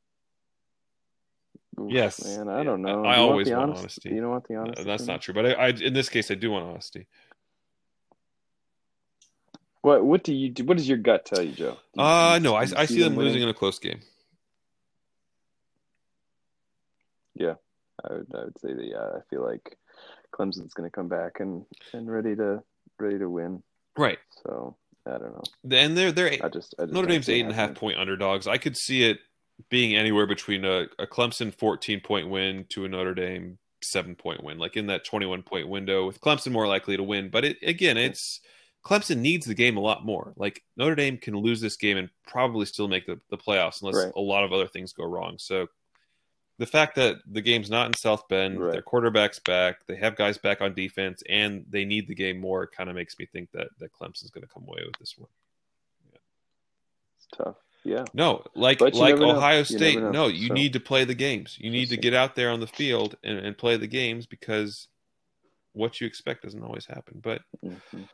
Oof, 1.79 1.91
Yes. 1.91 2.23
man. 2.25 2.49
I 2.49 2.63
don't 2.63 2.81
know. 2.81 3.03
I 3.05 3.15
I, 3.15 3.17
always 3.17 3.47
the 3.47 3.53
want 3.55 3.71
honest, 3.71 3.79
honesty. 3.81 4.09
You 4.09 4.21
don't 4.21 4.29
want 4.31 4.47
the 4.47 4.53
No, 4.55 4.61
honesty. 4.61 4.83
that's 4.83 5.07
not 5.07 5.21
true. 5.21 5.33
But 5.33 5.45
I, 5.47 5.51
I, 5.53 5.67
in 5.69 5.93
this 5.93 6.09
case, 6.09 6.29
I 6.29 6.35
do 6.35 6.51
want 6.51 6.65
honesty. 6.65 7.07
What 9.81 10.05
What 10.05 10.23
do 10.23 10.33
you 10.33 10.49
do? 10.49 10.63
What 10.65 10.77
does 10.77 10.87
your 10.87 10.99
gut 10.99 11.25
tell 11.25 11.41
you, 11.41 11.53
Joe? 11.53 11.71
Do 11.71 12.01
you- 12.01 12.03
Uh, 12.03 12.39
no, 12.41 12.51
you 12.51 12.57
I, 12.75 12.81
I 12.81 12.85
see 12.85 12.99
them 13.01 13.15
winning? 13.15 13.33
losing 13.33 13.41
in 13.43 13.49
a 13.49 13.53
close 13.53 13.79
game. 13.79 14.01
Yeah, 17.33 17.55
I 18.03 18.13
would, 18.13 18.27
I 18.35 18.43
would 18.43 18.59
say 18.59 18.73
that 18.73 18.85
yeah, 18.85 18.99
I 19.17 19.21
feel 19.29 19.43
like 19.43 19.77
Clemson's 20.31 20.73
going 20.73 20.89
to 20.89 20.93
come 20.95 21.07
back 21.07 21.39
and, 21.39 21.65
and 21.93 22.11
ready 22.11 22.35
to 22.35 22.63
ready 22.99 23.19
to 23.19 23.29
win. 23.29 23.63
Right. 23.97 24.19
So 24.43 24.75
I 25.05 25.11
don't 25.11 25.33
know. 25.33 25.77
And 25.77 25.97
they're 25.97 26.11
they're 26.11 26.33
I 26.43 26.49
just, 26.49 26.75
I 26.79 26.83
just 26.83 26.93
Notre 26.93 27.07
Dame's 27.07 27.29
eight 27.29 27.41
and 27.41 27.51
a 27.51 27.55
half 27.55 27.75
point 27.75 27.97
underdogs. 27.97 28.47
I 28.47 28.57
could 28.57 28.77
see 28.77 29.03
it 29.03 29.19
being 29.69 29.95
anywhere 29.95 30.25
between 30.27 30.65
a, 30.65 30.87
a 30.97 31.05
Clemson 31.07 31.53
14 31.53 31.99
point 32.01 32.29
win 32.29 32.65
to 32.69 32.85
a 32.85 32.89
Notre 32.89 33.13
Dame 33.13 33.57
seven 33.83 34.15
point 34.15 34.43
win, 34.43 34.57
like 34.59 34.77
in 34.77 34.87
that 34.87 35.03
21 35.05 35.43
point 35.43 35.67
window, 35.67 36.05
with 36.05 36.21
Clemson 36.21 36.51
more 36.51 36.67
likely 36.67 36.97
to 36.97 37.03
win. 37.03 37.29
But 37.29 37.45
it, 37.45 37.57
again, 37.63 37.97
it's 37.97 38.39
Clemson 38.85 39.17
needs 39.17 39.45
the 39.45 39.53
game 39.53 39.77
a 39.77 39.81
lot 39.81 40.05
more. 40.05 40.33
Like 40.37 40.63
Notre 40.77 40.95
Dame 40.95 41.17
can 41.17 41.35
lose 41.35 41.61
this 41.61 41.77
game 41.77 41.97
and 41.97 42.09
probably 42.27 42.65
still 42.65 42.87
make 42.87 43.05
the, 43.05 43.19
the 43.29 43.37
playoffs 43.37 43.81
unless 43.81 44.05
Right. 44.05 44.13
a 44.15 44.21
lot 44.21 44.43
of 44.43 44.53
other 44.53 44.67
things 44.67 44.93
go 44.93 45.03
wrong. 45.05 45.35
So 45.39 45.67
the 46.61 46.67
fact 46.67 46.93
that 46.95 47.15
the 47.25 47.41
game's 47.41 47.71
not 47.71 47.87
in 47.87 47.93
South 47.95 48.27
Bend, 48.27 48.59
Right. 48.61 48.71
their 48.73 48.83
quarterback's 48.83 49.39
back, 49.39 49.83
they 49.87 49.95
have 49.95 50.15
guys 50.15 50.37
back 50.37 50.61
on 50.61 50.75
defense, 50.75 51.23
and 51.27 51.65
they 51.67 51.85
need 51.85 52.07
the 52.07 52.13
game 52.13 52.39
more 52.39 52.67
kind 52.67 52.87
of 52.87 52.95
makes 52.95 53.17
me 53.17 53.25
think 53.25 53.49
that, 53.53 53.69
that 53.79 53.91
Clemson's 53.91 54.29
going 54.29 54.45
to 54.47 54.53
come 54.53 54.63
away 54.67 54.81
with 54.85 54.95
this 54.99 55.15
one. 55.17 55.27
It's 57.17 57.27
tough. 57.35 57.55
Yeah. 57.83 58.05
No, 58.13 58.43
like 58.53 58.79
like 58.79 58.93
never 58.93 59.17
know. 59.21 59.37
Ohio 59.37 59.59
You 59.59 59.65
State. 59.65 59.99
know. 59.99 60.11
No, 60.11 60.27
you 60.27 60.49
So- 60.49 60.53
need 60.53 60.73
to 60.73 60.79
play 60.79 61.03
the 61.03 61.15
games. 61.15 61.57
You 61.59 61.71
need 61.71 61.89
to 61.89 61.97
get 61.97 62.13
out 62.13 62.35
there 62.35 62.51
on 62.51 62.59
the 62.59 62.67
field 62.67 63.15
and, 63.23 63.39
and 63.39 63.57
play 63.57 63.75
the 63.77 63.87
games 63.87 64.27
because 64.27 64.87
what 65.73 65.99
you 65.99 66.05
expect 66.05 66.43
doesn't 66.43 66.61
always 66.63 66.85
happen. 66.85 67.19
But 67.23 67.41
Mhm. 67.65 68.07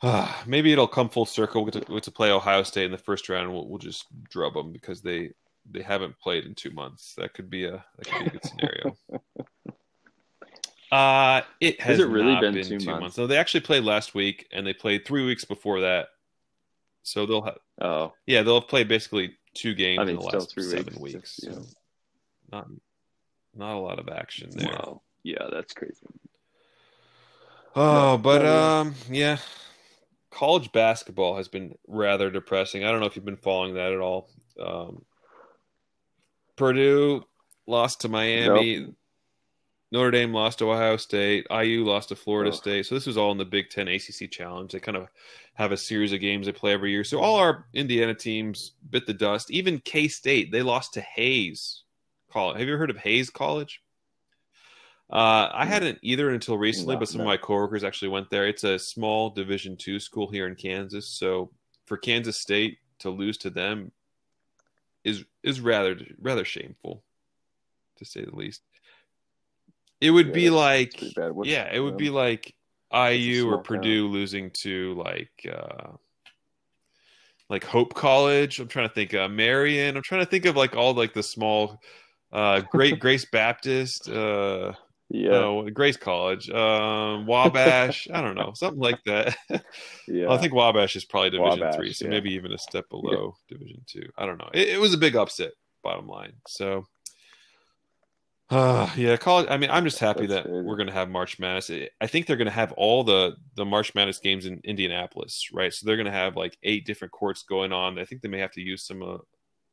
Uh, 0.00 0.32
maybe 0.46 0.72
it'll 0.72 0.88
come 0.88 1.10
full 1.10 1.26
circle. 1.26 1.62
We'll 1.62 1.70
get, 1.72 1.82
to, 1.82 1.88
we'll 1.90 1.98
get 1.98 2.04
to 2.04 2.10
play 2.12 2.30
Ohio 2.30 2.62
State 2.62 2.86
in 2.86 2.92
the 2.92 2.98
first 2.98 3.28
round. 3.28 3.52
We'll, 3.52 3.68
we'll 3.68 3.78
just 3.78 4.06
drub 4.30 4.54
them 4.54 4.72
because 4.72 5.02
they 5.02 5.32
they 5.70 5.82
haven't 5.82 6.18
played 6.18 6.44
in 6.44 6.54
two 6.54 6.70
months. 6.70 7.14
That 7.16 7.34
could 7.34 7.50
be 7.50 7.64
a 7.64 7.84
that 7.98 8.06
could 8.06 8.18
be 8.20 8.26
a 8.26 8.30
good 8.30 8.44
scenario. 8.44 8.96
uh 10.92 11.40
it 11.60 11.80
has, 11.80 11.98
Has 11.98 12.06
it 12.06 12.10
really 12.10 12.32
not 12.34 12.40
been 12.42 12.54
been 12.54 12.64
two 12.64 12.78
two, 12.78 12.86
months? 12.86 13.00
months. 13.00 13.18
No, 13.18 13.26
they 13.26 13.36
actually 13.38 13.60
played 13.60 13.84
last 13.84 14.14
week, 14.14 14.46
and 14.52 14.66
they 14.66 14.72
played 14.74 15.04
three 15.06 15.24
weeks 15.24 15.44
before 15.44 15.80
that. 15.80 16.08
So 17.02 17.26
they'll 17.26 17.42
have 17.42 17.58
Oh, 17.80 18.12
yeah 18.26 18.42
they'll 18.42 18.60
have 18.60 18.68
played 18.68 18.88
basically 18.88 19.34
two 19.54 19.74
games 19.74 20.00
I 20.00 20.04
mean, 20.04 20.16
in 20.16 20.20
the 20.20 20.26
last 20.26 20.52
three 20.52 20.62
seven 20.64 20.94
weeks. 21.00 21.14
weeks. 21.14 21.40
Yeah. 21.42 21.52
So 21.52 21.62
not 22.52 22.68
not 23.54 23.74
a 23.76 23.78
lot 23.80 23.98
of 23.98 24.08
action 24.08 24.50
there. 24.54 24.68
wow. 24.70 25.02
Yeah, 25.22 25.46
that's 25.50 25.72
crazy. 25.72 26.06
Oh, 27.74 28.12
No, 28.12 28.18
but 28.18 28.42
not 28.42 28.80
um, 28.80 28.94
yeah, 29.10 29.38
college 30.30 30.70
basketball 30.72 31.36
has 31.36 31.48
been 31.48 31.74
rather 31.88 32.30
depressing. 32.30 32.84
I 32.84 32.90
don't 32.90 33.00
know 33.00 33.06
if 33.06 33.16
you've 33.16 33.24
been 33.24 33.36
following 33.36 33.74
that 33.74 33.92
at 33.92 34.00
all. 34.00 34.28
Um, 34.60 35.04
Purdue 36.56 37.24
lost 37.66 38.00
to 38.02 38.08
Miami. 38.08 38.94
Notre 39.92 40.10
Dame 40.10 40.32
lost 40.32 40.58
to 40.58 40.70
Ohio 40.70 40.96
State. 40.96 41.46
IU 41.50 41.84
lost 41.84 42.08
to 42.08 42.16
Florida 42.16 42.50
Ugh. 42.50 42.56
State. 42.56 42.86
So 42.86 42.96
this 42.96 43.06
was 43.06 43.16
all 43.16 43.30
in 43.30 43.38
the 43.38 43.44
Big 43.44 43.70
Ten 43.70 43.86
ACC 43.86 44.28
Challenge. 44.30 44.72
They 44.72 44.80
kind 44.80 44.96
of 44.96 45.06
have 45.54 45.70
a 45.70 45.76
series 45.76 46.12
of 46.12 46.20
games 46.20 46.46
they 46.46 46.52
play 46.52 46.72
every 46.72 46.90
year. 46.90 47.04
So 47.04 47.20
all 47.20 47.36
our 47.36 47.66
Indiana 47.74 48.14
teams 48.14 48.72
bit 48.90 49.06
the 49.06 49.14
dust. 49.14 49.52
Even 49.52 49.78
K 49.78 50.08
State, 50.08 50.50
they 50.50 50.62
lost 50.62 50.94
to 50.94 51.00
Hayes 51.00 51.82
College. 52.30 52.58
Have 52.58 52.66
you 52.66 52.72
ever 52.74 52.78
heard 52.80 52.90
of 52.90 52.96
Hayes 52.98 53.30
College? 53.30 53.82
Uh, 55.12 55.48
I 55.52 55.64
hadn't 55.64 55.98
either 56.02 56.30
until 56.30 56.58
recently, 56.58 56.96
No, 56.96 56.98
but 56.98 57.08
some 57.08 57.18
no. 57.18 57.24
of 57.24 57.28
my 57.28 57.36
coworkers 57.36 57.84
actually 57.84 58.08
went 58.08 58.30
there. 58.30 58.48
It's 58.48 58.64
a 58.64 58.78
small 58.78 59.30
Division 59.30 59.76
two 59.76 60.00
school 60.00 60.28
here 60.28 60.48
in 60.48 60.56
Kansas. 60.56 61.06
So 61.06 61.52
for 61.86 61.96
Kansas 61.96 62.40
State 62.40 62.78
to 63.00 63.10
lose 63.10 63.36
to 63.38 63.50
them 63.50 63.92
is 65.04 65.24
is 65.42 65.60
rather 65.60 65.96
rather 66.20 66.44
shameful, 66.44 67.04
to 67.98 68.04
say 68.04 68.24
the 68.24 68.34
least. 68.34 68.62
It 70.00 70.10
would 70.10 70.28
Yeah, 70.28 70.32
be 70.32 70.50
like. 70.50 71.02
Yeah, 71.42 71.70
it 71.72 71.80
would 71.80 71.92
um, 71.92 71.98
be 71.98 72.10
like 72.10 72.54
IU 72.92 73.50
or 73.50 73.58
Purdue 73.58 74.08
losing 74.08 74.50
to 74.62 74.94
like 74.94 75.32
uh 75.50 75.92
like 77.50 77.64
Hope 77.64 77.94
College. 77.94 78.60
I'm 78.60 78.68
trying 78.68 78.88
to 78.88 78.94
think 78.94 79.14
uh 79.14 79.28
Marion. 79.28 79.96
I'm 79.96 80.02
trying 80.02 80.24
to 80.24 80.30
think 80.30 80.46
of 80.46 80.56
like 80.56 80.76
all 80.76 80.94
like 80.94 81.12
the 81.14 81.22
small 81.22 81.80
uh 82.32 82.60
Great 82.70 82.98
Grace 83.00 83.26
Baptist, 83.30 84.08
uh 84.08 84.72
Yeah, 85.14 85.30
no, 85.30 85.70
Grace 85.70 85.96
College, 85.96 86.50
um 86.50 87.24
Wabash, 87.26 88.08
I 88.12 88.20
don't 88.20 88.34
know, 88.34 88.50
something 88.52 88.80
like 88.80 88.98
that. 89.04 89.36
yeah. 90.08 90.28
I 90.28 90.38
think 90.38 90.52
Wabash 90.52 90.96
is 90.96 91.04
probably 91.04 91.30
Division 91.30 91.60
Wabash, 91.60 91.76
three, 91.76 91.92
so 91.92 92.06
yeah. 92.06 92.10
maybe 92.10 92.32
even 92.32 92.52
a 92.52 92.58
step 92.58 92.88
below 92.90 93.36
Division 93.48 93.84
two. 93.86 94.08
I 94.18 94.26
don't 94.26 94.38
know. 94.38 94.50
It, 94.52 94.70
it 94.70 94.80
was 94.80 94.92
a 94.92 94.98
big 94.98 95.14
upset, 95.14 95.52
bottom 95.84 96.08
line. 96.08 96.32
So, 96.48 96.86
uh, 98.50 98.90
yeah, 98.96 99.16
college. 99.16 99.46
I 99.48 99.56
mean, 99.56 99.70
I'm 99.70 99.84
just 99.84 100.00
happy 100.00 100.26
That's 100.26 100.42
that 100.42 100.50
crazy. 100.50 100.66
we're 100.66 100.76
going 100.76 100.88
to 100.88 100.92
have 100.92 101.08
March 101.08 101.38
Madness. 101.38 101.70
I 102.00 102.06
think 102.08 102.26
they're 102.26 102.36
going 102.36 102.46
to 102.46 102.50
have 102.50 102.72
all 102.72 103.04
the 103.04 103.36
the 103.54 103.64
March 103.64 103.94
Madness 103.94 104.18
games 104.18 104.46
in 104.46 104.60
Indianapolis, 104.64 105.48
right? 105.52 105.72
So 105.72 105.86
they're 105.86 105.96
going 105.96 106.06
to 106.06 106.12
have 106.12 106.34
like 106.34 106.58
eight 106.64 106.86
different 106.86 107.12
courts 107.12 107.44
going 107.44 107.72
on. 107.72 108.00
I 108.00 108.04
think 108.04 108.20
they 108.20 108.28
may 108.28 108.40
have 108.40 108.52
to 108.54 108.60
use 108.60 108.84
some, 108.84 109.00
uh, 109.00 109.18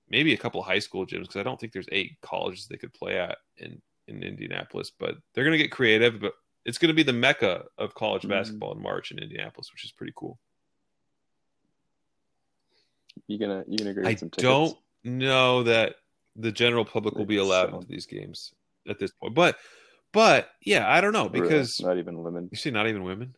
maybe 0.08 0.36
a 0.36 0.38
couple 0.38 0.62
of 0.62 0.68
high 0.68 0.78
school 0.78 1.08
gyms 1.08 1.22
because 1.22 1.38
I 1.38 1.44
don't 1.44 1.60
think 1.60 1.74
there's 1.74 1.90
eight 1.92 2.12
colleges 2.22 2.68
they 2.68 2.78
could 2.78 2.94
play 2.94 3.18
at 3.18 3.40
in 3.58 3.82
in 4.12 4.24
Indianapolis. 4.24 4.92
But 4.98 5.16
they're 5.34 5.44
going 5.44 5.58
to 5.58 5.64
get 5.64 5.72
creative. 5.72 6.20
But 6.22 6.34
it's 6.66 6.78
going 6.78 6.90
to 6.90 6.94
be 6.96 7.04
the 7.04 7.14
mecca 7.14 7.66
of 7.78 7.94
college 7.96 8.24
Mhm. 8.24 8.30
basketball 8.30 8.74
in 8.74 8.82
March 8.82 9.12
in 9.12 9.20
Indianapolis, 9.20 9.72
which 9.74 9.84
is 9.86 9.92
pretty 9.92 10.14
cool. 10.16 10.38
you 13.28 13.38
gonna 13.38 13.64
you 13.68 13.78
gonna 13.78 13.92
agree 13.92 14.06
I 14.06 14.10
with 14.10 14.20
some 14.20 14.30
tickets? 14.30 14.44
don't 14.44 14.78
know 15.04 15.64
that 15.64 15.96
the 16.36 16.52
general 16.52 16.86
public 16.86 17.16
will 17.16 17.26
be 17.26 17.38
allowed 17.38 17.70
So- 17.70 17.76
into 17.76 17.88
these 17.88 18.06
games 18.06 18.54
at 18.88 19.00
this 19.00 19.12
point. 19.12 19.34
But 19.36 19.58
but 20.14 20.50
yeah, 20.62 20.90
I 20.90 21.02
don't 21.02 21.14
know 21.14 21.28
Really? 21.30 21.42
because 21.42 21.80
not 21.82 21.98
even 21.98 22.22
women. 22.24 22.50
you 22.52 22.58
see 22.58 22.72
not 22.72 22.88
even 22.88 23.04
women. 23.04 23.36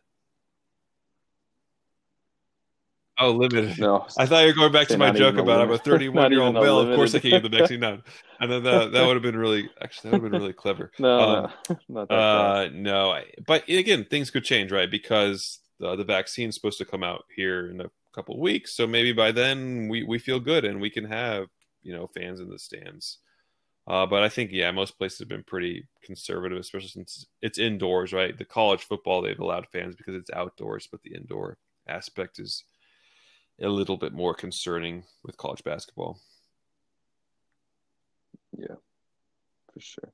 Oh, 3.18 3.30
limited. 3.30 3.78
No, 3.78 4.06
I 4.18 4.26
thought 4.26 4.40
you 4.40 4.48
were 4.48 4.52
going 4.54 4.72
back 4.72 4.88
to 4.88 4.98
my 4.98 5.10
joke 5.12 5.38
about 5.38 5.60
I'm 5.60 5.70
a 5.70 5.78
31 5.84 6.32
year 6.32 6.42
old 6.42 6.54
male. 6.54 6.80
Of 6.80 6.96
course, 6.96 7.14
I 7.14 7.20
can't 7.20 7.42
give 7.42 7.50
the 7.50 7.56
vaccine 7.58 7.80
now. 7.88 7.98
And 8.40 8.50
then 8.50 8.64
that, 8.64 8.92
that 8.92 9.06
would 9.06 9.14
have 9.14 9.22
been 9.22 9.36
really, 9.36 9.70
actually, 9.80 10.10
that 10.10 10.20
would 10.20 10.24
have 10.24 10.32
been 10.32 10.40
really 10.40 10.52
clever. 10.52 10.90
no, 10.98 11.18
Um, 11.20 11.52
no, 11.68 11.76
not 11.88 12.08
that. 12.08 12.14
Uh, 12.14 12.68
no, 12.72 13.10
I- 13.12 13.30
but 13.46 13.68
again, 13.68 14.04
things 14.10 14.30
could 14.30 14.44
change, 14.44 14.72
right? 14.72 14.90
Because 14.90 15.60
the, 15.78 15.94
the 15.96 16.04
vaccine's 16.04 16.56
supposed 16.56 16.78
to 16.78 16.84
come 16.84 17.04
out 17.04 17.24
here 17.36 17.70
in 17.70 17.80
a 17.80 17.90
couple 18.14 18.34
of 18.34 18.40
weeks, 18.40 18.74
so 18.76 18.86
maybe 18.86 19.12
by 19.12 19.30
then 19.32 19.88
we 19.88 20.02
we 20.04 20.18
feel 20.18 20.38
good 20.40 20.64
and 20.64 20.80
we 20.80 20.90
can 20.90 21.04
have 21.04 21.46
you 21.82 21.92
know 21.94 22.08
fans 22.16 22.40
in 22.40 22.48
the 22.48 22.58
stands. 22.58 23.18
Uh, 23.86 24.06
but 24.06 24.22
I 24.22 24.28
think 24.28 24.50
yeah, 24.52 24.70
most 24.70 24.96
places 24.98 25.18
have 25.20 25.28
been 25.28 25.44
pretty 25.44 25.86
conservative, 26.02 26.58
especially 26.58 26.88
since 26.88 27.26
it's 27.42 27.58
indoors, 27.58 28.12
right? 28.12 28.36
The 28.36 28.44
college 28.44 28.82
football 28.84 29.20
they've 29.22 29.38
allowed 29.38 29.66
fans 29.72 29.94
because 29.94 30.14
it's 30.14 30.30
outdoors, 30.30 30.88
but 30.90 31.02
the 31.02 31.14
indoor 31.14 31.58
aspect 31.88 32.38
is 32.38 32.64
a 33.60 33.68
little 33.68 33.96
bit 33.96 34.12
more 34.12 34.34
concerning 34.34 35.04
with 35.22 35.36
college 35.36 35.64
basketball. 35.64 36.18
Yeah, 38.56 38.76
for 39.72 39.80
sure. 39.80 40.12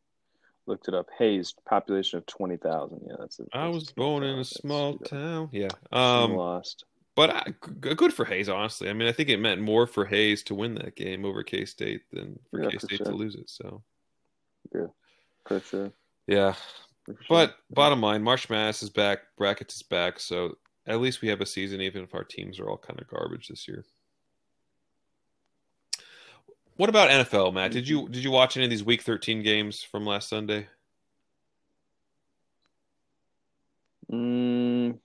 Looked 0.67 0.89
it 0.89 0.95
up. 0.95 1.09
Hayes, 1.19 1.55
population 1.69 2.19
of 2.19 2.27
twenty 2.27 2.57
thousand. 2.57 3.01
Yeah, 3.07 3.17
that's. 3.19 3.41
A, 3.41 3.45
I 3.53 3.65
that's 3.65 3.75
was 3.75 3.91
born 3.93 4.23
in 4.23 4.39
a 4.39 4.45
small 4.45 4.99
town. 4.99 5.49
Yeah. 5.53 5.69
Um, 5.93 6.35
lost. 6.35 6.85
But 7.17 7.31
I, 7.31 7.55
good 7.81 8.15
for 8.15 8.25
Hayes, 8.25 8.49
honestly. 8.49 8.89
I 8.89 8.93
mean, 8.93 9.09
I 9.09 9.13
think 9.13 9.29
it 9.29 9.39
meant 9.39 9.61
more 9.61 9.87
for 9.87 10.05
Hayes 10.07 10.43
to 10.45 10.55
win 10.55 10.75
that 10.77 10.95
game 10.95 11.25
over 11.25 11.43
K 11.43 11.65
State 11.65 12.03
than 12.13 12.39
for 12.51 12.63
Yeah, 12.63 12.71
K 12.71 12.79
State 12.79 13.05
to 13.05 13.11
lose 13.11 13.35
it. 13.35 13.51
So, 13.51 13.83
yeah, 14.75 14.87
For 15.45 15.61
sure. 15.61 15.93
yeah. 16.27 16.55
For 17.05 17.15
sure. 17.15 17.27
But 17.29 17.57
bottom 17.69 18.01
line, 18.01 18.23
March 18.23 18.49
Madness 18.49 18.83
is 18.83 18.91
back, 18.91 19.21
brackets 19.37 19.75
is 19.75 19.83
back. 19.83 20.21
So 20.21 20.57
at 20.87 21.01
least 21.01 21.23
we 21.23 21.29
have 21.29 21.41
a 21.41 21.47
season, 21.47 21.81
even 21.81 22.03
if 22.03 22.15
our 22.15 22.25
teams 22.25 22.59
are 22.59 22.69
all 22.69 22.79
kind 22.79 23.01
of 23.01 23.09
garbage 23.09 23.49
this 23.49 23.69
year. 23.69 23.85
What 26.77 26.89
about 26.89 27.11
NFL, 27.11 27.53
Matt? 27.53 27.73
Did 27.73 27.87
you 27.87 28.09
did 28.09 28.25
you 28.25 28.31
watch 28.31 28.57
any 28.57 28.65
of 28.65 28.71
these 28.71 28.83
Week 28.83 29.03
13 29.03 29.43
games 29.43 29.83
from 29.83 30.07
last 30.07 30.31
Sunday? 30.31 30.67
Mm, 34.11 34.99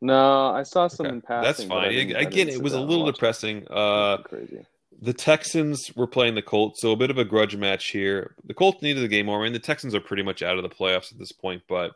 no, 0.00 0.46
I 0.46 0.62
saw 0.62 0.88
some 0.88 1.06
Okay, 1.06 1.14
in 1.16 1.20
passing. 1.20 1.42
That's 1.42 1.64
but 1.64 1.78
I 1.78 1.84
fine. 1.84 2.16
I 2.16 2.20
Again, 2.20 2.46
didn't 2.46 2.54
it 2.54 2.62
was 2.62 2.72
a 2.72 2.80
little 2.80 3.06
depressing. 3.06 3.66
Uh, 3.70 4.18
crazy. 4.18 4.64
The 5.00 5.12
Texans 5.12 5.92
were 5.94 6.08
playing 6.08 6.34
the 6.34 6.42
Colts, 6.42 6.80
so 6.80 6.90
a 6.90 6.96
bit 6.96 7.10
of 7.10 7.18
a 7.18 7.24
grudge 7.24 7.54
match 7.54 7.90
here. 7.90 8.34
The 8.44 8.54
Colts 8.54 8.82
needed 8.82 9.02
the 9.02 9.08
game 9.08 9.26
more. 9.26 9.42
Mean, 9.42 9.52
the 9.52 9.60
Texans 9.60 9.94
are 9.94 10.00
pretty 10.00 10.24
much 10.24 10.42
out 10.42 10.56
of 10.56 10.62
the 10.62 10.68
playoffs 10.68 11.12
at 11.12 11.18
this 11.18 11.30
point, 11.32 11.62
but 11.68 11.92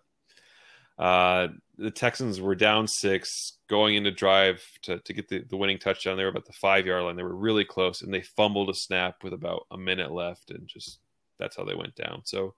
uh, 0.98 1.48
the 1.82 1.90
Texans 1.90 2.40
were 2.40 2.54
down 2.54 2.86
six 2.86 3.58
going 3.68 3.96
into 3.96 4.10
drive 4.10 4.62
to, 4.82 4.98
to 5.00 5.12
get 5.12 5.28
the, 5.28 5.44
the 5.48 5.56
winning 5.56 5.78
touchdown. 5.78 6.16
They 6.16 6.22
were 6.22 6.30
about 6.30 6.46
the 6.46 6.52
five 6.60 6.86
yard 6.86 7.04
line. 7.04 7.16
They 7.16 7.22
were 7.22 7.34
really 7.34 7.64
close, 7.64 8.02
and 8.02 8.12
they 8.12 8.22
fumbled 8.22 8.70
a 8.70 8.74
snap 8.74 9.22
with 9.22 9.32
about 9.32 9.66
a 9.70 9.76
minute 9.76 10.12
left, 10.12 10.50
and 10.50 10.68
just 10.68 10.98
that's 11.38 11.56
how 11.56 11.64
they 11.64 11.74
went 11.74 11.94
down. 11.94 12.22
So 12.24 12.54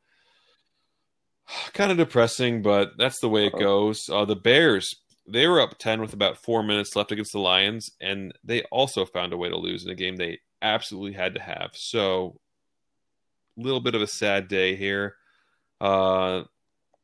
kind 1.72 1.90
of 1.90 1.96
depressing, 1.96 2.62
but 2.62 2.92
that's 2.98 3.20
the 3.20 3.28
way 3.28 3.46
it 3.46 3.58
goes. 3.58 4.08
Uh, 4.10 4.24
the 4.24 4.36
Bears 4.36 4.94
they 5.26 5.46
were 5.46 5.60
up 5.60 5.78
10 5.78 6.00
with 6.00 6.12
about 6.12 6.36
four 6.36 6.62
minutes 6.62 6.94
left 6.96 7.12
against 7.12 7.32
the 7.32 7.38
Lions, 7.38 7.90
and 8.00 8.32
they 8.44 8.62
also 8.64 9.06
found 9.06 9.32
a 9.32 9.36
way 9.36 9.48
to 9.48 9.56
lose 9.56 9.84
in 9.84 9.90
a 9.90 9.94
game 9.94 10.16
they 10.16 10.40
absolutely 10.60 11.12
had 11.12 11.34
to 11.34 11.40
have. 11.40 11.70
So, 11.72 12.38
a 13.58 13.62
little 13.62 13.80
bit 13.80 13.94
of 13.94 14.02
a 14.02 14.06
sad 14.06 14.48
day 14.48 14.76
here. 14.76 15.16
Uh, 15.80 16.42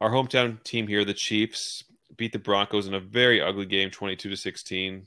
our 0.00 0.10
hometown 0.10 0.62
team 0.64 0.86
here, 0.86 1.04
the 1.04 1.14
Chiefs, 1.14 1.84
beat 2.20 2.32
the 2.32 2.38
Broncos 2.38 2.86
in 2.86 2.92
a 2.92 3.00
very 3.00 3.40
ugly 3.40 3.64
game, 3.64 3.90
22 3.90 4.28
to 4.28 4.36
16. 4.36 5.06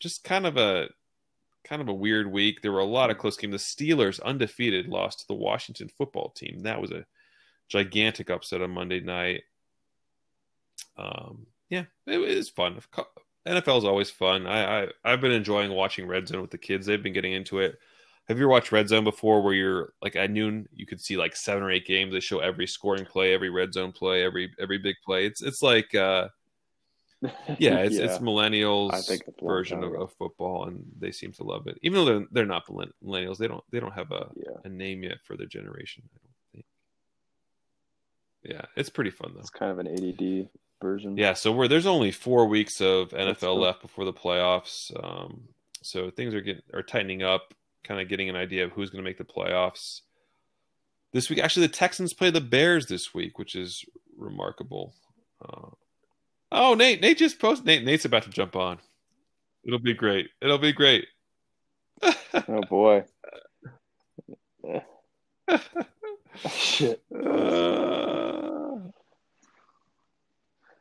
Just 0.00 0.24
kind 0.24 0.44
of 0.44 0.56
a 0.56 0.88
kind 1.64 1.80
of 1.80 1.88
a 1.88 1.94
weird 1.94 2.30
week. 2.30 2.60
There 2.60 2.72
were 2.72 2.80
a 2.80 2.84
lot 2.84 3.10
of 3.10 3.18
close 3.18 3.36
games. 3.36 3.52
The 3.52 3.58
Steelers, 3.94 4.20
undefeated, 4.24 4.88
lost 4.88 5.20
to 5.20 5.28
the 5.28 5.34
Washington 5.34 5.88
football 5.88 6.30
team. 6.30 6.64
That 6.64 6.80
was 6.80 6.90
a 6.90 7.06
gigantic 7.68 8.28
upset 8.28 8.60
on 8.60 8.72
Monday 8.72 8.98
night. 8.98 9.42
Um, 10.96 11.46
yeah, 11.70 11.84
it 12.06 12.18
was 12.18 12.48
fun. 12.48 12.80
NFL 13.46 13.78
is 13.78 13.84
always 13.84 14.10
fun. 14.10 14.48
I, 14.48 14.82
I 14.82 14.88
I've 15.04 15.20
been 15.20 15.30
enjoying 15.30 15.70
watching 15.70 16.08
Red 16.08 16.26
Zone 16.26 16.42
with 16.42 16.50
the 16.50 16.58
kids. 16.58 16.86
They've 16.86 17.02
been 17.02 17.12
getting 17.12 17.34
into 17.34 17.60
it. 17.60 17.78
Have 18.26 18.40
you 18.40 18.48
watched 18.48 18.72
Red 18.72 18.88
Zone 18.88 19.04
before, 19.04 19.42
where 19.42 19.54
you're 19.54 19.92
like 20.02 20.16
at 20.16 20.32
noon, 20.32 20.68
you 20.74 20.86
could 20.86 21.00
see 21.00 21.16
like 21.16 21.36
seven 21.36 21.62
or 21.62 21.70
eight 21.70 21.86
games. 21.86 22.12
They 22.12 22.20
show 22.20 22.40
every 22.40 22.66
scoring 22.66 23.06
play, 23.06 23.32
every 23.32 23.48
red 23.48 23.72
zone 23.72 23.92
play, 23.92 24.24
every 24.24 24.50
every 24.58 24.78
big 24.78 24.96
play. 25.06 25.24
It's 25.24 25.40
it's 25.40 25.62
like 25.62 25.94
uh, 25.94 26.28
yeah, 27.58 27.78
it's 27.78 27.96
it's 27.96 28.14
I 28.14 28.18
millennials 28.18 29.10
it's 29.10 29.22
version 29.42 29.82
of, 29.82 29.94
of 29.94 30.12
football, 30.12 30.66
and 30.66 30.84
they 30.98 31.10
seem 31.10 31.32
to 31.32 31.44
love 31.44 31.66
it. 31.66 31.78
Even 31.82 31.98
though 31.98 32.04
they're 32.04 32.26
they're 32.30 32.46
not 32.46 32.66
millennials, 32.66 33.38
they 33.38 33.48
don't 33.48 33.64
they 33.70 33.80
don't 33.80 33.94
have 33.94 34.12
a, 34.12 34.28
yeah. 34.36 34.56
a 34.64 34.68
name 34.68 35.02
yet 35.02 35.18
for 35.24 35.36
their 35.36 35.46
generation. 35.46 36.04
I 36.14 36.18
don't 36.22 36.52
think. 36.52 36.66
Yeah, 38.44 38.66
it's 38.76 38.90
pretty 38.90 39.10
fun 39.10 39.32
though. 39.34 39.40
It's 39.40 39.50
kind 39.50 39.72
of 39.72 39.78
an 39.78 39.88
ADD 39.88 40.48
version. 40.80 41.16
Yeah, 41.16 41.34
so 41.34 41.52
we're 41.52 41.68
there's 41.68 41.86
only 41.86 42.12
four 42.12 42.46
weeks 42.46 42.80
of 42.80 43.10
NFL 43.10 43.40
cool. 43.40 43.60
left 43.60 43.82
before 43.82 44.04
the 44.04 44.12
playoffs. 44.12 44.92
Um, 45.02 45.48
so 45.82 46.10
things 46.10 46.34
are 46.34 46.40
getting 46.40 46.62
are 46.72 46.82
tightening 46.82 47.22
up, 47.22 47.54
kind 47.82 48.00
of 48.00 48.08
getting 48.08 48.28
an 48.28 48.36
idea 48.36 48.64
of 48.64 48.72
who's 48.72 48.90
going 48.90 49.02
to 49.02 49.08
make 49.08 49.18
the 49.18 49.24
playoffs. 49.24 50.02
This 51.12 51.30
week, 51.30 51.38
actually, 51.38 51.66
the 51.66 51.72
Texans 51.72 52.12
play 52.12 52.30
the 52.30 52.40
Bears 52.40 52.86
this 52.86 53.14
week, 53.14 53.38
which 53.38 53.54
is 53.54 53.84
remarkable. 54.16 54.94
Uh, 55.42 55.70
oh, 56.52 56.74
Nate! 56.74 57.00
Nate 57.00 57.18
just 57.18 57.38
posted. 57.38 57.66
Nate, 57.66 57.84
Nate's 57.84 58.04
about 58.04 58.22
to 58.24 58.30
jump 58.30 58.56
on. 58.56 58.78
It'll 59.64 59.78
be 59.78 59.94
great. 59.94 60.30
It'll 60.40 60.58
be 60.58 60.72
great. 60.72 61.06
Oh 62.46 62.60
boy. 62.68 63.04
Shit. 66.48 67.02
Uh, 67.12 68.78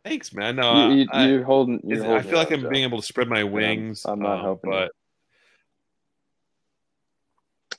thanks, 0.04 0.34
man. 0.34 0.58
No, 0.58 0.90
you, 0.90 0.98
you, 1.00 1.08
I, 1.12 1.28
you're 1.28 1.44
holding. 1.44 1.82
I 2.04 2.22
feel 2.22 2.38
like 2.38 2.52
I'm 2.52 2.70
being 2.70 2.84
able 2.84 3.02
to 3.02 3.06
spread 3.08 3.28
my 3.28 3.44
wings. 3.44 4.06
I'm 4.06 4.20
not 4.20 4.38
um, 4.40 4.42
helping 4.44 4.72
you. 4.72 4.78
but 4.78 4.92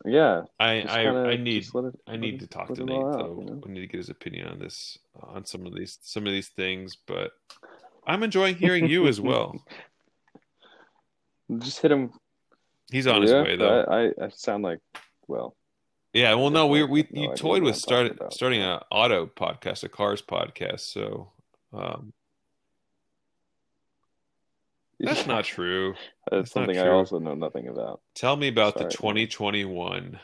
Yeah. 0.04 0.42
I, 0.58 0.80
I, 0.82 1.04
kinda- 1.04 1.20
I 1.28 1.36
need, 1.36 1.66
it- 1.72 1.94
I 2.06 2.16
need 2.16 2.40
to 2.40 2.46
talk 2.46 2.74
to 2.74 2.84
Nate 2.84 2.96
out, 2.96 3.12
though. 3.18 3.38
you 3.40 3.46
know? 3.46 3.62
I 3.64 3.70
need 3.70 3.80
to 3.80 3.86
get 3.86 3.98
his 3.98 4.08
opinion 4.10 4.48
on 4.48 4.58
this, 4.58 4.98
on 5.22 5.44
some 5.44 5.66
of 5.66 5.74
these, 5.74 5.98
some 6.02 6.26
of 6.26 6.32
these 6.32 6.48
things. 6.48 6.96
But 7.06 7.30
I'm 8.08 8.22
enjoying 8.22 8.56
hearing 8.56 8.88
you 8.88 9.06
as 9.06 9.20
well. 9.20 9.62
Just 11.58 11.80
hit 11.80 11.92
him. 11.92 12.10
He's 12.90 13.06
on 13.06 13.20
his 13.20 13.32
way 13.32 13.56
though. 13.56 13.82
I, 13.82 14.24
I, 14.24 14.28
sound 14.30 14.64
like 14.64 14.80
well. 15.26 15.54
yeah. 16.14 16.34
Well, 16.34 16.48
no, 16.48 16.66
we 16.66 16.82
we 16.84 17.06
no 17.10 17.22
you 17.22 17.34
toyed 17.36 17.62
with 17.62 17.74
I'm 17.74 17.80
start, 17.80 18.06
talking 18.06 18.18
about. 18.18 18.32
starting 18.32 18.62
a 18.62 18.82
auto 18.90 19.26
podcast, 19.26 19.84
a 19.84 19.90
cars 19.90 20.22
podcast. 20.22 20.80
So 20.80 21.32
um, 21.74 22.14
that's 25.00 25.26
not 25.26 25.44
true. 25.44 25.94
That's 26.30 26.42
that's 26.44 26.52
something 26.52 26.78
I 26.78 26.88
also 26.88 27.18
know 27.18 27.34
nothing 27.34 27.68
about. 27.68 28.00
Tell 28.14 28.36
me 28.36 28.48
about 28.48 28.78
the 28.78 28.84
2021. 28.84 30.18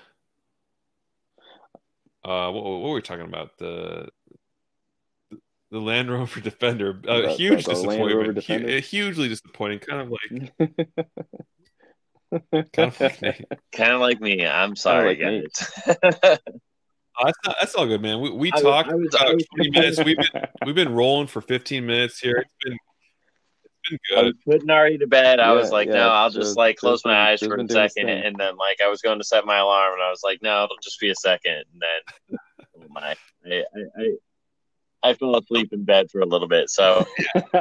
Uh, 2.24 2.50
what, 2.50 2.64
what 2.64 2.80
were 2.80 2.94
we 2.94 3.02
talking 3.02 3.26
about? 3.26 3.58
The 3.58 4.08
the 5.74 5.80
Land 5.80 6.08
Rover 6.10 6.40
Defender. 6.40 6.90
a 7.08 7.22
The- 7.22 7.32
huge 7.32 7.64
the- 7.64 7.72
the 7.72 7.78
Land 7.80 8.00
disappointment. 8.00 8.48
Rover 8.48 8.68
Hu- 8.70 8.78
hugely 8.80 9.28
disappointing. 9.28 9.80
Kind 9.80 10.00
of 10.02 10.10
like 10.10 10.30
kind 12.72 12.88
of 12.88 13.00
like 13.00 13.20
Nate. 13.22 13.44
Kind 13.72 13.92
of 13.92 14.00
like 14.00 14.20
me. 14.20 14.46
I'm 14.46 14.76
sorry, 14.76 15.16
like 15.16 15.18
me. 15.18 15.46
guys. 15.86 16.38
Oh, 17.16 17.26
that's 17.26 17.38
not, 17.46 17.56
that's 17.60 17.74
all 17.76 17.86
good, 17.86 18.02
man. 18.02 18.20
We, 18.20 18.30
we 18.32 18.52
I, 18.52 18.60
talked 18.60 18.90
I 18.90 18.94
was, 18.96 19.06
about 19.14 19.28
I 19.28 19.34
was, 19.34 19.44
20 19.54 19.70
minutes. 19.70 20.02
We've 20.02 20.16
been 20.16 20.26
we've 20.66 20.74
been 20.74 20.92
rolling 20.92 21.28
for 21.28 21.40
15 21.40 21.86
minutes 21.86 22.18
here. 22.18 22.38
It's 22.44 22.54
been 22.64 22.76
it's 23.62 23.88
been 23.88 23.98
I 24.18 24.20
good. 24.22 24.24
was 24.24 24.34
putting 24.44 24.70
Ari 24.70 24.98
to 24.98 25.06
bed. 25.06 25.38
I 25.38 25.44
Yeah, 25.46 25.52
was 25.52 25.70
like, 25.70 25.86
yeah, 25.86 25.94
no, 25.94 26.08
I'll 26.08 26.30
Joe- 26.30 26.40
just 26.40 26.56
like 26.56 26.74
close 26.76 27.02
Joe's 27.02 27.04
my 27.04 27.12
been- 27.12 27.20
eyes 27.28 27.38
for 27.38 27.54
a 27.54 27.56
been 27.56 27.66
doing 27.68 27.82
his 27.84 27.92
second, 27.94 28.08
thing. 28.08 28.24
and 28.24 28.34
then 28.36 28.56
like 28.56 28.78
I 28.84 28.88
was 28.88 29.00
going 29.00 29.18
to 29.18 29.24
set 29.24 29.44
my 29.46 29.58
alarm, 29.58 29.92
and 29.92 30.02
I 30.02 30.10
was 30.10 30.22
like, 30.24 30.40
no, 30.42 30.64
it'll 30.64 30.76
just 30.82 30.98
be 30.98 31.10
a 31.10 31.14
second, 31.14 31.62
and 31.72 31.80
then 31.80 32.38
oh 32.80 32.86
my, 32.90 33.14
I, 33.46 33.62
I, 33.96 34.14
I, 35.04 35.10
I 35.10 35.14
fell 35.14 35.36
asleep 35.36 35.72
in 35.72 35.84
bed 35.84 36.10
for 36.10 36.20
a 36.20 36.26
little 36.26 36.48
bit. 36.48 36.70
So 36.70 37.06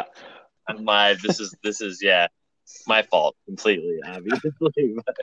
I'm 0.68 0.86
live. 0.86 1.22
This 1.22 1.40
is 1.40 1.56
this 1.64 1.82
is 1.82 2.00
yeah, 2.02 2.28
my 2.88 3.02
fault 3.04 3.36
completely, 3.46 4.00
obviously. 4.06 4.52
But 5.06 5.16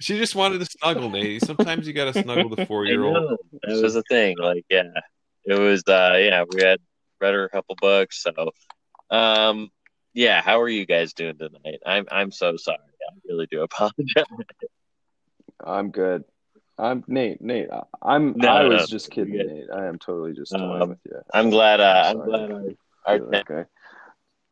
She 0.00 0.18
just 0.18 0.34
wanted 0.34 0.60
to 0.60 0.66
snuggle, 0.66 1.10
Nate. 1.10 1.42
Sometimes 1.42 1.86
you 1.86 1.92
got 1.92 2.12
to 2.14 2.22
snuggle 2.22 2.54
the 2.54 2.66
four 2.66 2.86
year 2.86 3.02
old. 3.02 3.14
know 3.14 3.36
that 3.62 3.82
was 3.82 3.96
a 3.96 4.02
thing. 4.08 4.36
Like 4.38 4.64
yeah, 4.70 4.90
it 5.44 5.58
was. 5.58 5.82
uh 5.88 6.16
Yeah, 6.18 6.44
we 6.48 6.62
had 6.62 6.80
read 7.20 7.34
her 7.34 7.44
a 7.44 7.50
couple 7.50 7.76
books. 7.80 8.22
So, 8.22 8.50
um, 9.10 9.70
yeah. 10.14 10.42
How 10.42 10.60
are 10.60 10.68
you 10.68 10.86
guys 10.86 11.12
doing 11.12 11.38
tonight? 11.38 11.80
I'm 11.84 12.06
I'm 12.10 12.30
so 12.30 12.56
sorry. 12.56 12.78
I 12.78 13.14
really 13.28 13.46
do 13.50 13.62
apologize. 13.68 14.24
I'm 15.64 15.90
good. 15.90 16.24
I'm 16.78 17.04
Nate. 17.08 17.40
Nate. 17.40 17.68
I- 17.70 17.82
I'm. 18.02 18.34
No, 18.36 18.48
I 18.48 18.62
no, 18.62 18.68
was 18.70 18.80
no, 18.82 18.86
just 18.86 19.16
you're 19.16 19.26
kidding, 19.26 19.46
good. 19.46 19.54
Nate. 19.54 19.70
I 19.72 19.86
am 19.86 19.98
totally 19.98 20.34
just 20.34 20.52
Um, 20.54 20.60
toying 20.60 20.88
with 20.90 20.98
you. 21.04 21.20
I'm 21.32 21.50
glad. 21.50 21.80
Uh, 21.80 22.02
I'm 22.06 22.16
Sorry. 22.18 22.28
glad 22.28 22.50
our 22.52 22.62
our 23.06 23.16
You're 23.16 23.36
okay. 23.36 23.64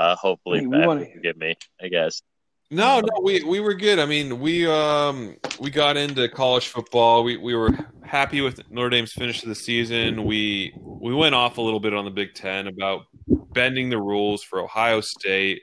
uh, 0.01 0.17
hopefully 0.17 0.61
Hey, 0.61 0.67
we 0.67 0.79
Pat 0.79 0.87
wanna- 0.87 1.01
will 1.01 1.13
forgive 1.13 1.37
me. 1.37 1.57
I 1.83 1.89
guess. 1.89 2.23
No, 2.71 3.01
no, 3.01 3.21
we 3.23 3.45
we 3.45 3.61
were 3.61 3.75
good. 3.75 3.99
I 3.99 4.07
mean, 4.07 4.41
we 4.41 4.67
um 4.67 5.37
we 5.61 5.71
got 5.71 5.97
into 5.97 6.29
college 6.29 6.69
football. 6.69 7.23
We 7.23 7.37
we 7.37 7.55
were 7.55 7.71
happy 8.03 8.41
with 8.41 8.59
Notre 8.71 8.89
Dame's 8.91 9.13
finish 9.13 9.43
of 9.43 9.49
the 9.51 9.55
season. 9.55 10.25
We 10.25 10.73
we 10.81 11.15
went 11.15 11.35
off 11.35 11.59
a 11.59 11.61
little 11.61 11.79
bit 11.81 11.93
on 11.93 12.05
the 12.07 12.11
Big 12.11 12.35
Ten 12.35 12.67
about 12.67 13.03
bending 13.29 13.91
the 13.91 14.01
rules 14.01 14.43
for 14.43 14.61
Ohio 14.61 15.03
State. 15.03 15.63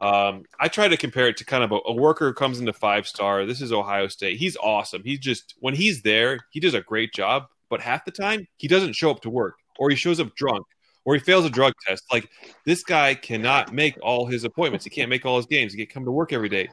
Um, 0.00 0.44
I 0.58 0.68
try 0.68 0.88
to 0.88 0.96
compare 0.96 1.28
it 1.28 1.36
to 1.38 1.44
kind 1.44 1.62
of 1.62 1.72
a, 1.72 1.78
a 1.86 1.92
worker 1.92 2.28
who 2.28 2.34
comes 2.34 2.58
into 2.58 2.72
five 2.72 3.06
star. 3.06 3.44
This 3.44 3.60
is 3.60 3.72
Ohio 3.72 4.08
State. 4.08 4.38
He's 4.38 4.56
awesome. 4.56 5.02
He's 5.04 5.18
just 5.18 5.54
when 5.60 5.74
he's 5.74 6.02
there, 6.02 6.38
he 6.50 6.60
does 6.60 6.74
a 6.74 6.80
great 6.80 7.12
job. 7.12 7.44
But 7.68 7.80
half 7.80 8.04
the 8.04 8.10
time, 8.10 8.48
he 8.56 8.66
doesn't 8.66 8.94
show 8.94 9.10
up 9.10 9.20
to 9.22 9.30
work, 9.30 9.54
or 9.78 9.90
he 9.90 9.96
shows 9.96 10.18
up 10.18 10.34
drunk, 10.34 10.66
or 11.04 11.14
he 11.14 11.20
fails 11.20 11.44
a 11.44 11.50
drug 11.50 11.74
test. 11.86 12.04
Like 12.10 12.28
this 12.64 12.82
guy 12.82 13.14
cannot 13.14 13.72
make 13.72 13.96
all 14.02 14.26
his 14.26 14.44
appointments. 14.44 14.84
He 14.84 14.90
can't 14.90 15.10
make 15.10 15.26
all 15.26 15.36
his 15.36 15.46
games. 15.46 15.72
He 15.72 15.78
can't 15.78 15.90
come 15.90 16.04
to 16.04 16.10
work 16.10 16.32
every 16.32 16.48
day. 16.48 16.68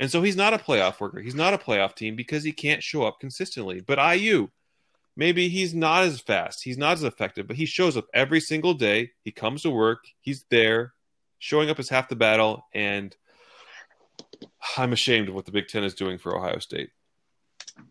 And 0.00 0.10
so 0.10 0.22
he's 0.22 0.36
not 0.36 0.54
a 0.54 0.58
playoff 0.58 1.00
worker. 1.00 1.20
He's 1.20 1.34
not 1.34 1.54
a 1.54 1.58
playoff 1.58 1.94
team 1.94 2.14
because 2.16 2.44
he 2.44 2.52
can't 2.52 2.82
show 2.82 3.04
up 3.04 3.18
consistently. 3.20 3.80
But 3.80 3.98
IU, 3.98 4.48
maybe 5.16 5.48
he's 5.48 5.74
not 5.74 6.04
as 6.04 6.20
fast. 6.20 6.62
He's 6.62 6.78
not 6.78 6.92
as 6.92 7.02
effective, 7.02 7.46
but 7.48 7.56
he 7.56 7.66
shows 7.66 7.96
up 7.96 8.06
every 8.14 8.40
single 8.40 8.74
day. 8.74 9.10
He 9.22 9.32
comes 9.32 9.62
to 9.62 9.70
work. 9.70 10.04
He's 10.20 10.44
there. 10.50 10.92
Showing 11.38 11.70
up 11.70 11.78
is 11.78 11.88
half 11.88 12.08
the 12.08 12.16
battle. 12.16 12.66
And 12.74 13.14
I'm 14.76 14.92
ashamed 14.92 15.28
of 15.28 15.34
what 15.34 15.46
the 15.46 15.52
Big 15.52 15.68
Ten 15.68 15.84
is 15.84 15.94
doing 15.94 16.18
for 16.18 16.36
Ohio 16.36 16.58
State. 16.58 16.90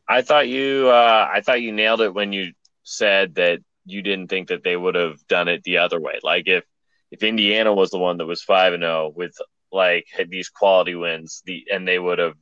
I 0.08 0.22
thought 0.22 0.48
you. 0.48 0.90
Uh, 0.90 1.30
I 1.34 1.42
thought 1.42 1.62
you 1.62 1.72
nailed 1.72 2.02
it 2.02 2.14
when 2.14 2.34
you 2.34 2.54
said 2.84 3.36
that 3.36 3.60
you 3.86 4.02
didn't 4.02 4.28
think 4.28 4.50
that 4.50 4.64
they 4.64 4.76
would 4.76 4.96
have 4.96 5.26
done 5.28 5.48
it 5.48 5.64
the 5.64 5.78
other 5.78 6.00
way. 6.00 6.20
Like 6.24 6.48
if 6.48 6.64
if 7.12 7.24
Indiana 7.24 7.74
was 7.74 7.90
the 7.90 7.98
one 7.98 8.18
that 8.18 8.26
was 8.26 8.44
five 8.44 8.74
and 8.74 8.84
zero 8.84 9.12
with 9.16 9.36
like 9.72 10.06
had 10.12 10.30
these 10.30 10.50
quality 10.50 10.96
wins, 10.96 11.42
the 11.46 11.66
and 11.72 11.88
they 11.88 12.00
would 12.00 12.20
have 12.20 12.36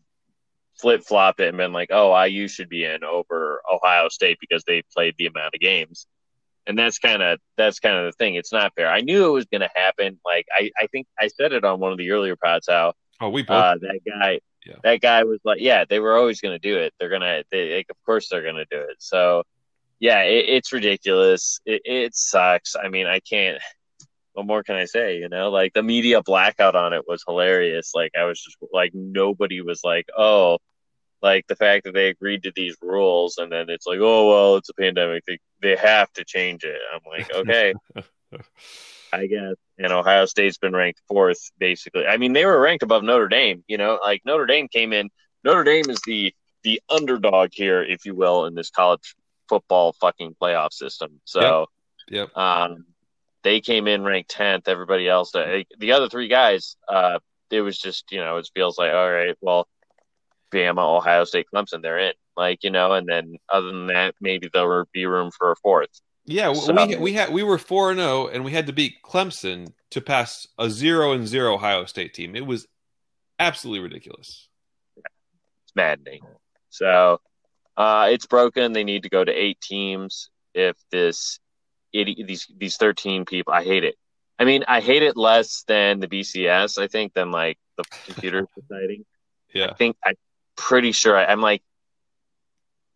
flip 0.80 1.04
flopped 1.04 1.39
it 1.39 1.48
and 1.48 1.58
been 1.58 1.74
like, 1.74 1.89
oh, 1.91 2.20
IU 2.24 2.48
should 2.48 2.70
be 2.70 2.84
in 2.84 3.04
over 3.04 3.62
Ohio 3.72 4.10
State 4.10 4.38
because 4.41 4.63
they 4.63 4.84
played 4.94 5.15
the 5.18 5.28
amount 5.28 5.54
of 5.54 5.62
games. 5.62 6.08
And 6.67 6.78
that's 6.78 6.97
kind 6.99 7.21
of 7.21 7.39
that's 7.58 7.80
kind 7.80 7.97
of 7.97 8.06
the 8.06 8.12
thing. 8.13 8.36
It's 8.36 8.51
not 8.51 8.73
fair. 8.75 8.88
I 8.89 9.01
knew 9.01 9.25
it 9.28 9.32
was 9.32 9.45
going 9.45 9.62
to 9.62 9.69
happen. 9.75 10.19
Like 10.25 10.45
I, 10.56 10.71
I 10.80 10.88
think 10.88 11.08
I 11.19 11.28
said 11.28 11.54
it 11.54 11.63
on 11.63 11.80
one 11.80 11.91
of 11.91 11.97
the 11.97 12.12
earlier 12.12 12.36
pods 12.36 12.67
how 12.69 12.93
Oh, 13.21 13.30
we 13.30 13.43
both. 13.43 13.51
uh, 13.56 13.75
that 13.82 13.99
guy, 14.06 14.39
Yeah. 14.65 14.75
that 14.84 14.99
guy 15.01 15.23
was 15.23 15.39
like, 15.45 15.62
yeah, 15.62 15.86
they 15.88 15.99
were 15.99 16.17
always 16.17 16.41
going 16.41 16.54
to 16.54 16.60
do 16.60 16.78
it. 16.78 16.93
They're 16.99 17.10
gonna, 17.10 17.43
they, 17.51 17.78
like, 17.78 17.88
of 17.89 17.95
course, 18.06 18.28
they're 18.30 18.41
going 18.41 18.56
to 18.56 18.65
do 18.69 18.80
it. 18.82 18.97
So, 18.99 19.43
yeah, 19.99 20.23
it, 20.23 20.45
it's 20.49 20.73
ridiculous. 20.73 21.60
It, 21.65 21.82
it 21.86 22.15
sucks. 22.15 22.75
I 22.75 22.89
mean, 22.89 23.08
I 23.08 23.19
can't. 23.21 23.62
What 24.34 24.47
more 24.47 24.63
can 24.63 24.75
I 24.75 24.84
say? 24.84 25.17
You 25.17 25.30
know, 25.30 25.49
like 25.49 25.71
the 25.73 25.82
media 25.84 26.21
blackout 26.21 26.75
on 26.75 26.91
it 26.91 27.04
was 27.08 27.23
hilarious. 27.25 27.91
Like 27.95 28.12
I 28.19 28.25
was 28.25 28.41
just 28.43 28.58
like, 28.73 28.91
nobody 28.93 29.62
was 29.62 29.80
like, 29.86 30.08
oh, 30.17 30.58
like 31.21 31.47
the 31.47 31.56
fact 31.56 31.86
that 31.86 31.93
they 31.93 32.10
agreed 32.10 32.43
to 32.43 32.51
these 32.54 32.75
rules, 32.82 33.38
and 33.38 33.49
then 33.49 33.69
it's 33.69 33.88
like, 33.88 33.99
oh 34.01 34.28
well, 34.28 34.56
it's 34.58 34.67
a 34.69 34.73
pandemic. 34.73 35.23
They 35.25 35.39
they 35.65 35.75
have 35.75 36.12
to 36.13 36.23
change 36.23 36.63
it. 36.63 36.80
I'm 36.93 37.01
like, 37.08 37.34
okay. 37.34 37.73
I 39.13 39.25
guess. 39.25 39.56
And 39.80 39.91
Ohio 39.91 40.25
State's 40.25 40.58
been 40.58 40.75
ranked 40.75 41.01
fourth, 41.08 41.51
basically. 41.58 42.06
I 42.06 42.17
mean, 42.17 42.34
they 42.34 42.45
were 42.45 42.60
ranked 42.60 42.84
above 42.84 43.04
Notre 43.04 43.28
Dame. 43.28 43.63
You 43.67 43.78
know, 43.78 43.99
like 44.04 44.21
Notre 44.25 44.45
Dame 44.45 44.67
came 44.67 44.93
in. 44.93 45.10
Notre 45.43 45.63
Dame 45.63 45.89
is 45.89 45.99
the 46.06 46.34
the 46.63 46.82
underdog 46.89 47.49
here, 47.51 47.84
if 47.84 48.06
you 48.06 48.13
will, 48.15 48.45
in 48.45 48.54
this 48.56 48.69
college 48.69 49.15
football 49.49 49.93
fucking 49.93 50.36
playoff 50.41 50.73
system. 50.73 51.19
So, 51.25 51.67
Yep. 52.10 52.36
um, 52.38 52.86
they 53.43 53.62
came 53.62 53.88
in 53.88 54.04
ranked 54.04 54.32
tenth. 54.32 54.67
Everybody 54.67 55.08
else, 55.08 55.34
uh, 55.36 55.63
the 55.78 55.91
other 55.93 56.10
three 56.10 56.28
guys, 56.28 56.75
uh, 56.88 57.19
it 57.51 57.62
was 57.62 57.78
just 57.78 58.12
you 58.12 58.19
know, 58.19 58.38
it 58.38 58.49
feels 58.54 58.78
like 58.78 58.93
all 58.93 59.12
right, 59.12 59.36
well, 59.41 59.67
Bama, 60.54 60.97
Ohio 60.97 61.23
State, 61.23 61.47
Clemson, 61.54 61.82
they're 61.82 61.99
in. 61.99 62.13
Like 62.38 62.63
you 62.63 62.69
know, 62.69 62.93
and 62.93 63.08
then 63.08 63.36
other 63.50 63.67
than 63.67 63.88
that, 63.88 64.15
maybe 64.19 64.50
there 64.54 64.67
will 64.67 64.86
be 64.91 65.06
room 65.06 65.32
for 65.32 65.52
a 65.52 65.56
fourth. 65.56 65.89
Yeah, 66.26 66.54
So- 66.54 66.74
we 66.74 66.95
we 66.95 67.13
had 67.13 67.32
we 67.32 67.43
were 67.43 67.58
four 67.58 67.91
and 67.91 68.00
zero, 68.00 68.28
and 68.28 68.43
we 68.43 68.52
had 68.52 68.67
to 68.67 68.74
beat 68.74 68.95
Clemson 69.04 69.71
to 69.91 70.02
pass 70.02 70.48
a 70.58 70.69
zero 70.69 71.12
and 71.13 71.28
zero 71.28 71.54
Ohio 71.56 71.86
State 71.86 72.13
team. 72.13 72.36
It 72.36 72.45
was 72.45 72.67
absolutely 73.39 73.82
ridiculous. 73.82 74.48
It's 74.98 75.76
maddening. 75.76 76.21
So 76.69 77.21
uh, 77.78 78.08
it's 78.12 78.26
broken. 78.26 78.74
They 78.74 78.84
need 78.84 79.04
to 79.04 79.10
go 79.10 79.24
to 79.24 79.32
eight 79.32 79.62
teams. 79.62 80.30
If 80.54 80.76
this 80.91 81.39
idi- 81.95 82.26
these 82.26 82.48
these 82.58 82.78
thirteen 82.78 83.26
people, 83.26 83.54
I 83.54 83.63
hate 83.63 83.84
it. 83.84 83.95
I 84.39 84.43
mean, 84.45 84.63
I 84.67 84.82
hate 84.82 85.04
it 85.04 85.15
less 85.15 85.63
than 85.67 86.00
the 86.00 86.08
BCS. 86.08 86.78
I 86.82 86.88
think 86.88 87.13
than 87.13 87.32
like 87.32 87.58
the 87.78 87.84
computer 88.06 88.48
society. 88.60 89.06
Yeah, 89.54 89.67
I 89.71 89.74
think 89.76 89.95
I'm 90.04 90.15
pretty 90.58 90.91
sure 90.91 91.15
I, 91.15 91.26
I'm 91.26 91.41
like 91.41 91.62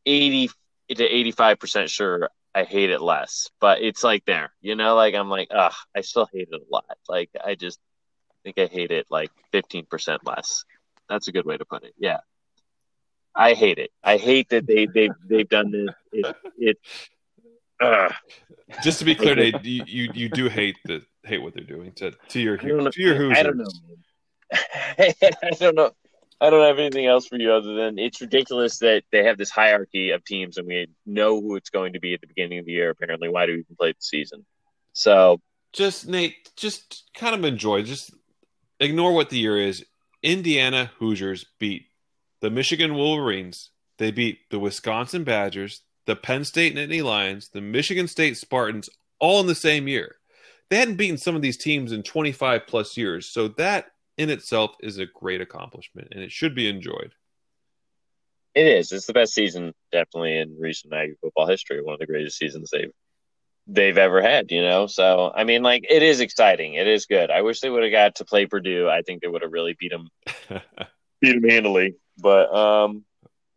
eighty 0.09 0.49
to 0.95 1.03
eighty 1.03 1.31
five 1.31 1.59
percent 1.59 1.89
sure. 1.89 2.29
I 2.53 2.63
hate 2.63 2.89
it 2.89 3.01
less. 3.01 3.49
But 3.61 3.81
it's 3.81 4.03
like 4.03 4.25
there, 4.25 4.51
you 4.59 4.75
know, 4.75 4.95
like 4.95 5.13
I'm 5.13 5.29
like, 5.29 5.49
ugh, 5.51 5.73
I 5.95 6.01
still 6.01 6.27
hate 6.33 6.49
it 6.51 6.61
a 6.61 6.73
lot. 6.73 6.97
Like 7.07 7.29
I 7.43 7.55
just 7.55 7.79
think 8.43 8.57
I 8.57 8.65
hate 8.65 8.91
it 8.91 9.05
like 9.09 9.31
15% 9.53 10.19
less. 10.23 10.63
That's 11.07 11.27
a 11.27 11.31
good 11.31 11.45
way 11.45 11.57
to 11.57 11.65
put 11.65 11.83
it. 11.83 11.93
Yeah. 11.97 12.19
I 13.35 13.53
hate 13.53 13.77
it. 13.77 13.91
I 14.03 14.17
hate 14.17 14.49
that 14.49 14.65
they 14.65 14.87
they 14.87 15.09
they've 15.27 15.47
done 15.47 15.71
this. 15.71 15.95
It, 16.11 16.35
it 16.57 16.77
uh, 17.79 18.09
Just 18.83 18.99
to 18.99 19.05
be 19.05 19.15
clear, 19.15 19.35
Nate, 19.35 19.63
you, 19.63 19.83
you 19.85 20.11
you 20.13 20.29
do 20.29 20.49
hate 20.49 20.77
the 20.83 21.03
hate 21.23 21.41
what 21.41 21.53
they're 21.53 21.63
doing 21.63 21.91
to 21.93 22.11
to 22.29 22.39
your 22.39 22.59
I 22.59 22.67
don't 22.67 22.83
know. 22.83 22.89
to 22.89 23.01
your. 23.01 23.33
I 23.33 23.43
don't 23.43 23.57
know. 23.57 23.71
I 24.51 25.51
don't 25.59 25.75
know. 25.75 25.91
I 26.41 26.49
don't 26.49 26.65
have 26.65 26.79
anything 26.79 27.05
else 27.05 27.27
for 27.27 27.35
you 27.37 27.51
other 27.51 27.75
than 27.75 27.99
it's 27.99 28.21
ridiculous 28.21 28.79
that 28.79 29.03
they 29.11 29.25
have 29.25 29.37
this 29.37 29.49
hierarchy 29.49 30.11
of 30.11 30.23
teams 30.23 30.57
and 30.57 30.67
we 30.67 30.87
know 31.05 31.41
who 31.41 31.55
it's 31.55 31.69
going 31.69 31.93
to 31.93 31.99
be 31.99 32.13
at 32.13 32.21
the 32.21 32.27
beginning 32.27 32.59
of 32.59 32.65
the 32.65 32.71
year. 32.71 32.89
Apparently, 32.91 33.27
why 33.27 33.45
do 33.45 33.53
we 33.53 33.59
even 33.59 33.75
play 33.75 33.91
the 33.91 34.01
season? 34.01 34.45
So 34.93 35.39
Just 35.73 36.07
Nate, 36.07 36.51
just 36.55 37.09
kind 37.13 37.35
of 37.35 37.43
enjoy. 37.43 37.83
Just 37.83 38.13
ignore 38.79 39.13
what 39.13 39.29
the 39.29 39.39
year 39.39 39.57
is. 39.57 39.85
Indiana 40.23 40.91
Hoosiers 40.99 41.45
beat 41.59 41.87
the 42.41 42.49
Michigan 42.49 42.93
Wolverines. 42.95 43.71
They 43.97 44.11
beat 44.11 44.49
the 44.49 44.59
Wisconsin 44.59 45.25
Badgers, 45.25 45.81
the 46.05 46.15
Penn 46.15 46.45
State 46.45 46.75
Nittany 46.75 47.03
Lions, 47.03 47.49
the 47.49 47.61
Michigan 47.61 48.07
State 48.07 48.37
Spartans, 48.37 48.89
all 49.19 49.41
in 49.41 49.47
the 49.47 49.55
same 49.55 49.87
year. 49.87 50.15
They 50.69 50.77
hadn't 50.77 50.95
beaten 50.95 51.17
some 51.17 51.35
of 51.35 51.41
these 51.41 51.57
teams 51.57 51.91
in 51.91 52.03
25 52.03 52.65
plus 52.65 52.95
years, 52.95 53.25
so 53.25 53.49
that 53.49 53.91
in 54.19 54.29
itself 54.29 54.75
is 54.81 54.97
a 54.99 55.05
great 55.05 55.41
accomplishment, 55.41 56.09
and 56.11 56.21
it 56.21 56.31
should 56.31 56.53
be 56.53 56.67
enjoyed. 56.69 57.13
it 58.53 58.67
is. 58.67 58.91
It's 58.91 59.05
the 59.05 59.13
best 59.13 59.33
season, 59.33 59.73
definitely 59.91 60.37
in 60.37 60.57
recent 60.59 60.93
Aggie 60.93 61.15
football 61.21 61.47
history. 61.47 61.81
One 61.81 61.93
of 61.93 61.99
the 61.99 62.05
greatest 62.05 62.37
seasons 62.37 62.69
they've 62.71 62.91
they've 63.65 63.97
ever 63.97 64.21
had. 64.21 64.51
You 64.51 64.61
know, 64.61 64.87
so 64.87 65.31
I 65.33 65.45
mean, 65.45 65.63
like 65.63 65.85
it 65.89 66.03
is 66.03 66.19
exciting. 66.19 66.73
It 66.73 66.87
is 66.87 67.05
good. 67.05 67.31
I 67.31 67.41
wish 67.43 67.61
they 67.61 67.69
would 67.69 67.83
have 67.83 67.91
got 67.91 68.15
to 68.15 68.25
play 68.25 68.45
Purdue. 68.45 68.89
I 68.89 69.01
think 69.01 69.21
they 69.21 69.27
would 69.29 69.41
have 69.41 69.53
really 69.53 69.75
beat 69.79 69.91
them 69.91 70.09
beat 71.21 71.41
them 71.41 71.49
handily. 71.49 71.95
But 72.17 72.53
um, 72.53 73.05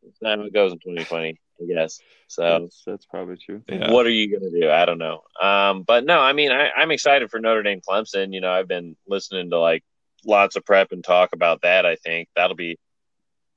that's 0.02 0.18
how 0.22 0.44
it 0.44 0.52
goes 0.54 0.72
in 0.72 0.78
2020, 0.78 1.40
I 1.60 1.64
guess. 1.66 1.98
So 2.28 2.60
That's, 2.60 2.82
that's 2.86 3.06
probably 3.06 3.36
true. 3.36 3.62
Yeah. 3.68 3.90
what 3.90 4.06
are 4.06 4.10
you 4.10 4.30
going 4.30 4.50
to 4.50 4.60
do? 4.60 4.70
I 4.70 4.84
don't 4.84 4.98
know. 4.98 5.22
Um, 5.40 5.82
but 5.82 6.04
no, 6.06 6.20
I 6.20 6.32
mean, 6.32 6.52
I, 6.52 6.70
I'm 6.70 6.92
excited 6.92 7.28
for 7.30 7.40
Notre 7.40 7.62
Dame 7.64 7.80
Clemson. 7.86 8.32
You 8.32 8.40
know, 8.40 8.52
I've 8.52 8.68
been 8.68 8.96
listening 9.08 9.50
to 9.50 9.58
like 9.58 9.82
lots 10.24 10.56
of 10.56 10.64
prep 10.64 10.92
and 10.92 11.02
talk 11.04 11.30
about 11.32 11.62
that. 11.62 11.86
I 11.86 11.96
think 11.96 12.28
that'll 12.36 12.56
be 12.56 12.78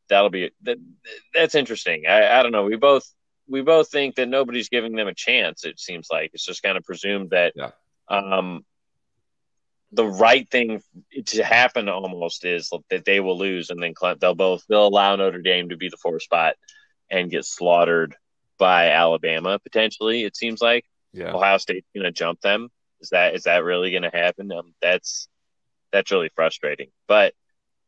that'll 0.09 0.29
be 0.29 0.51
that, 0.63 0.77
that's 1.33 1.55
interesting. 1.55 2.03
I, 2.07 2.39
I 2.39 2.43
don't 2.43 2.51
know. 2.51 2.63
We 2.65 2.75
both 2.75 3.05
we 3.47 3.61
both 3.61 3.89
think 3.89 4.15
that 4.15 4.27
nobody's 4.27 4.69
giving 4.69 4.95
them 4.95 5.07
a 5.07 5.13
chance. 5.13 5.65
It 5.65 5.79
seems 5.79 6.07
like 6.11 6.31
it's 6.33 6.45
just 6.45 6.63
kind 6.63 6.77
of 6.77 6.83
presumed 6.83 7.29
that 7.31 7.53
Yeah. 7.55 7.71
um, 8.09 8.65
the 9.91 10.05
right 10.05 10.49
thing 10.49 10.81
to 11.27 11.43
happen 11.43 11.87
almost 11.87 12.43
is 12.43 12.69
that 12.89 13.05
they 13.05 13.19
will 13.19 13.37
lose, 13.37 13.69
and 13.69 13.81
then 13.81 13.93
they'll 14.19 14.35
both 14.35 14.63
they'll 14.67 14.87
allow 14.87 15.15
Notre 15.15 15.41
Dame 15.41 15.69
to 15.69 15.77
be 15.77 15.89
the 15.89 15.97
four 15.97 16.19
spot 16.19 16.55
and 17.09 17.29
get 17.31 17.45
slaughtered 17.45 18.15
by 18.57 18.89
Alabama 18.89 19.59
potentially. 19.59 20.23
It 20.23 20.35
seems 20.35 20.61
like 20.61 20.85
yeah. 21.13 21.33
Ohio 21.33 21.57
State's 21.57 21.87
going 21.93 22.03
to 22.03 22.11
jump 22.11 22.41
them. 22.41 22.69
Is 22.99 23.09
that 23.09 23.35
is 23.35 23.43
that 23.43 23.63
really 23.63 23.91
going 23.91 24.03
to 24.03 24.09
happen? 24.09 24.51
Um, 24.51 24.73
that's 24.81 25.27
that's 25.95 26.11
really 26.11 26.29
frustrating. 26.35 26.89
But 27.07 27.33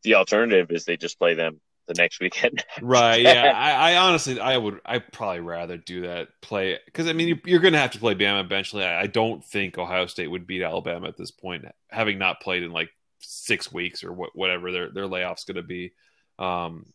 the 0.04 0.15
alternative 0.15 0.72
is 0.72 0.86
they 0.86 0.98
just 0.98 1.20
play 1.20 1.34
them 1.34 1.60
the 1.88 1.93
next 1.93 2.20
weekend. 2.20 2.63
Right. 2.82 3.22
Yeah. 3.22 3.54
I, 3.56 3.93
I 3.93 3.98
honestly, 3.98 4.39
I 4.39 4.58
would, 4.58 4.80
I 4.86 5.00
probably 5.00 5.41
rather 5.41 5.78
do 5.78 6.02
that 6.02 6.30
play 6.41 6.80
because 6.86 7.08
I 7.08 7.13
mean, 7.13 7.28
you, 7.28 7.39
you're 7.46 7.60
going 7.60 7.74
to 7.74 7.80
have 7.80 7.91
to 7.91 8.00
play 8.00 8.15
Bama 8.15 8.43
eventually. 8.43 8.84
I, 8.84 9.02
I 9.02 9.08
don't 9.08 9.43
think 9.43 9.78
Ohio 9.78 10.06
State 10.06 10.28
would 10.28 10.48
beat 10.48 10.62
Alabama 10.62 11.08
at 11.08 11.17
this 11.17 11.32
point, 11.32 11.65
having 11.89 12.17
not 12.17 12.39
played 12.39 12.63
in 12.63 12.72
like 12.72 12.89
six 13.20 13.72
weeks 13.72 14.04
or 14.04 14.13
what, 14.13 14.30
whatever 14.36 14.72
their 14.72 14.91
their 14.91 15.08
layoff's 15.08 15.43
going 15.43 15.56
to 15.56 15.63
be. 15.63 15.91
Um, 16.39 16.86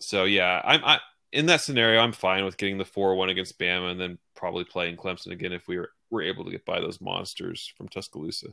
so 0.00 0.24
yeah, 0.24 0.60
I'm 0.64 0.84
I 0.84 1.00
in 1.32 1.46
that 1.46 1.60
scenario, 1.60 2.00
I'm 2.00 2.12
fine 2.12 2.44
with 2.44 2.56
getting 2.56 2.78
the 2.78 2.84
four 2.84 3.14
one 3.14 3.28
against 3.28 3.58
Bama 3.58 3.90
and 3.90 4.00
then 4.00 4.18
probably 4.34 4.64
playing 4.64 4.96
Clemson 4.96 5.32
again 5.32 5.52
if 5.52 5.68
we 5.68 5.78
were 5.78 5.90
were 6.10 6.22
able 6.22 6.44
to 6.44 6.50
get 6.50 6.64
by 6.64 6.80
those 6.80 7.00
monsters 7.00 7.72
from 7.76 7.88
Tuscaloosa. 7.88 8.48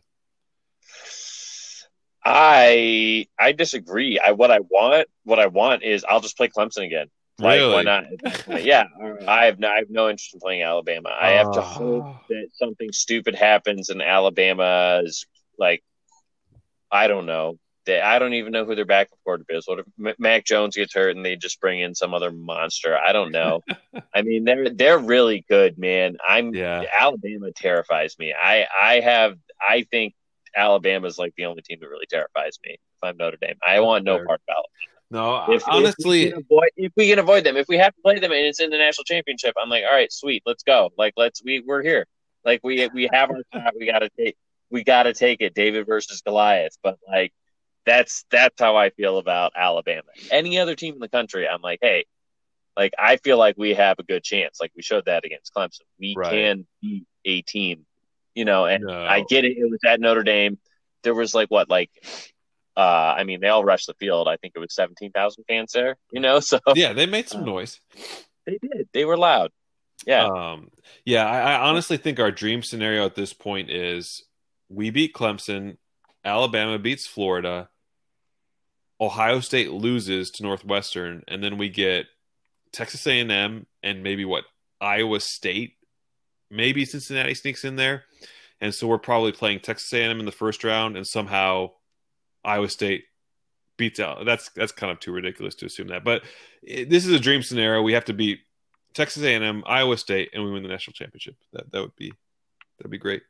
I 2.26 3.28
I 3.40 3.52
disagree. 3.52 4.20
I 4.20 4.32
what 4.32 4.52
I 4.52 4.60
want 4.60 5.08
what 5.24 5.40
I 5.40 5.48
want 5.48 5.84
is 5.84 6.06
I'll 6.08 6.22
just 6.22 6.38
play 6.38 6.48
Clemson 6.48 6.86
again. 6.86 7.08
Like 7.40 7.60
Really? 7.60 7.74
why 7.74 7.82
not? 7.84 8.06
yeah, 8.64 8.86
I 9.28 9.46
have 9.46 9.60
no, 9.60 9.68
I 9.70 9.78
have 9.78 9.90
no 9.90 10.10
interest 10.10 10.34
in 10.34 10.40
playing 10.40 10.62
Alabama. 10.64 11.10
I 11.20 11.32
have 11.32 11.52
to 11.54 11.60
Oh. 11.60 11.64
hope 11.64 12.16
that 12.30 12.48
something 12.54 12.92
stupid 12.92 13.36
happens 13.36 13.90
and 13.90 14.02
Alabama 14.02 15.02
is 15.04 15.26
like 15.58 15.84
I 16.92 17.08
don't 17.08 17.26
know. 17.26 17.58
They, 17.86 18.00
I 18.00 18.18
don't 18.20 18.36
even 18.36 18.54
know 18.54 18.64
who 18.64 18.76
their 18.76 18.86
backup 18.86 19.18
quarterback 19.26 19.58
is. 19.58 19.68
What 19.68 19.80
if 19.80 20.20
Mac 20.20 20.46
Jones 20.46 20.78
gets 20.78 20.94
hurt 20.94 21.18
and 21.18 21.26
they 21.26 21.36
just 21.36 21.60
bring 21.60 21.82
in 21.82 21.94
some 21.96 22.14
other 22.14 22.32
monster? 22.32 22.98
I 22.98 23.12
don't 23.12 23.32
know. 23.32 23.62
I 24.16 24.22
mean, 24.22 24.46
they're 24.46 24.70
they're 24.70 25.00
really 25.00 25.44
good, 25.50 25.78
man. 25.78 26.16
I'm 26.26 26.54
Yeah. 26.54 26.84
Alabama 26.98 27.52
terrifies 27.52 28.18
me. 28.18 28.34
I 28.34 28.68
I 28.82 29.00
have 29.02 29.38
I 29.60 29.84
think 29.92 30.14
Alabama's 30.56 31.18
like 31.18 31.34
the 31.36 31.46
only 31.46 31.62
team 31.62 31.80
that 31.82 31.88
really 31.88 32.06
terrifies 32.10 32.58
me. 32.66 32.74
If 32.74 32.80
I'm 33.04 33.18
Notre 33.18 33.38
Dame, 33.42 33.56
I 33.66 33.80
want 33.80 34.06
no 34.06 34.18
part 34.18 34.42
of 34.48 34.56
Alabama. 34.56 34.68
No, 35.12 35.54
If, 35.54 35.62
if 35.62 35.68
honestly, 35.68 36.26
we 36.26 36.34
avoid, 36.34 36.70
if 36.76 36.92
we 36.98 37.08
can 37.10 37.20
avoid 37.20 37.44
them, 37.44 37.56
if 37.56 37.68
we 37.68 37.78
have 37.78 37.94
to 37.96 38.02
play 38.02 38.18
them 38.20 38.32
and 38.32 38.46
it's 38.46 38.60
in 38.60 38.72
the 38.72 38.78
national 38.78 39.04
championship, 39.04 39.54
I'm 39.62 39.70
like, 39.70 39.84
all 39.84 39.94
right, 39.94 40.12
sweet, 40.12 40.42
let's 40.46 40.64
go. 40.64 40.90
Like, 40.98 41.14
let's 41.18 41.44
we 41.44 41.62
we're 41.66 41.84
here. 41.84 42.08
Like 42.44 42.62
we 42.64 42.88
we 42.94 43.10
have 43.12 43.30
our 43.30 43.42
shot. 43.54 43.74
We 43.80 43.86
gotta 43.86 44.10
take 44.18 44.36
we 44.72 44.84
gotta 44.84 45.14
take 45.14 45.42
it. 45.42 45.54
David 45.54 45.86
versus 45.86 46.22
Goliath. 46.22 46.78
But 46.82 46.98
like 47.08 47.32
that's 47.86 48.26
that's 48.32 48.60
how 48.60 48.76
I 48.76 48.90
feel 48.92 49.18
about 49.18 49.52
Alabama. 49.56 50.08
Any 50.32 50.58
other 50.58 50.76
team 50.76 50.96
in 50.96 51.00
the 51.00 51.10
country, 51.10 51.48
I'm 51.48 51.62
like, 51.62 51.80
hey, 51.82 52.06
like 52.76 52.94
I 52.98 53.18
feel 53.18 53.38
like 53.38 53.56
we 53.58 53.76
have 53.76 54.00
a 54.00 54.04
good 54.04 54.24
chance. 54.24 54.60
Like 54.60 54.72
we 54.76 54.82
showed 54.82 55.06
that 55.06 55.26
against 55.26 55.54
Clemson. 55.54 55.82
We 56.00 56.16
Right. 56.18 56.32
can 56.32 56.68
beat 56.82 57.06
a 57.26 57.42
team, 57.44 57.86
you 58.36 58.46
know. 58.46 58.66
And 58.66 58.86
No. 58.86 59.04
I 59.06 59.22
get 59.22 59.46
it. 59.46 59.58
It 59.58 59.70
was 59.70 59.80
at 59.86 60.00
Notre 60.00 60.24
Dame. 60.24 60.58
There 61.04 61.14
was 61.14 61.34
like 61.34 61.50
what 61.50 61.70
like. 61.70 61.92
Uh, 62.76 63.14
I 63.18 63.24
mean, 63.24 63.40
they 63.40 63.50
all 63.50 63.64
rushed 63.64 63.86
the 63.86 63.94
field. 63.94 64.28
I 64.28 64.38
think 64.38 64.54
it 64.56 64.60
was 64.60 64.74
seventeen 64.74 65.12
thousand 65.12 65.44
fans 65.48 65.72
there. 65.74 65.98
You 66.12 66.20
know, 66.20 66.40
so 66.42 66.60
yeah, 66.76 66.94
they 66.94 67.06
made 67.06 67.30
some 67.30 67.46
noise. 67.46 67.80
they 68.46 68.58
did. 68.62 68.90
They 68.94 69.06
were 69.06 69.18
loud. 69.18 69.52
Yeah, 70.06 70.26
Um, 70.26 70.70
yeah, 71.06 71.26
I, 71.26 71.54
I 71.54 71.70
honestly 71.70 71.96
think 71.98 72.20
our 72.20 72.32
dream 72.32 72.62
scenario 72.62 73.06
at 73.06 73.16
this 73.16 73.32
point 73.32 73.70
is 73.70 74.26
we 74.68 74.90
beat 74.90 75.14
Clemson, 75.14 75.78
Alabama 76.26 76.78
beats 76.78 77.08
Florida, 77.08 77.70
Ohio 79.00 79.40
State 79.40 79.72
loses 79.72 80.32
to 80.32 80.44
Northwestern, 80.44 81.24
and 81.28 81.42
then 81.44 81.58
we 81.58 81.70
get 81.70 82.08
Texas 82.74 83.06
A&M 83.08 83.66
and 83.82 84.04
maybe 84.04 84.26
what 84.26 84.44
Iowa 84.82 85.20
State, 85.22 85.76
maybe 86.54 86.86
Cincinnati 86.86 87.34
sneaks 87.34 87.64
in 87.66 87.76
there, 87.76 88.04
and 88.62 88.74
so 88.74 88.88
we're 88.88 88.98
probably 89.00 89.32
playing 89.32 89.60
Texas 89.60 89.92
A&M 89.94 90.20
in 90.20 90.26
the 90.26 90.32
first 90.32 90.64
round, 90.64 90.96
and 90.96 91.06
somehow 91.08 91.72
Iowa 92.46 92.70
State 92.70 93.06
beats 93.78 94.00
out. 94.00 94.26
That's 94.26 94.50
that's 94.50 94.72
kind 94.72 94.92
of 94.92 95.00
too 95.00 95.12
ridiculous 95.12 95.56
to 95.56 95.66
assume 95.66 95.88
that, 95.88 96.04
but 96.04 96.24
it, 96.62 96.90
this 96.90 97.06
is 97.06 97.12
a 97.14 97.20
dream 97.20 97.42
scenario. 97.44 97.82
We 97.82 97.94
have 97.94 98.06
to 98.06 98.14
beat 98.14 98.40
Texas 98.94 99.24
A&M, 99.24 99.64
Iowa 99.66 99.98
State, 99.98 100.30
and 100.34 100.44
we 100.44 100.52
win 100.52 100.64
the 100.64 100.70
national 100.70 100.94
championship. 100.94 101.36
That 101.54 101.72
that 101.72 101.82
would 101.82 101.96
be 101.96 102.14
that'd 102.78 102.92
be 102.92 102.98
great. 103.00 103.24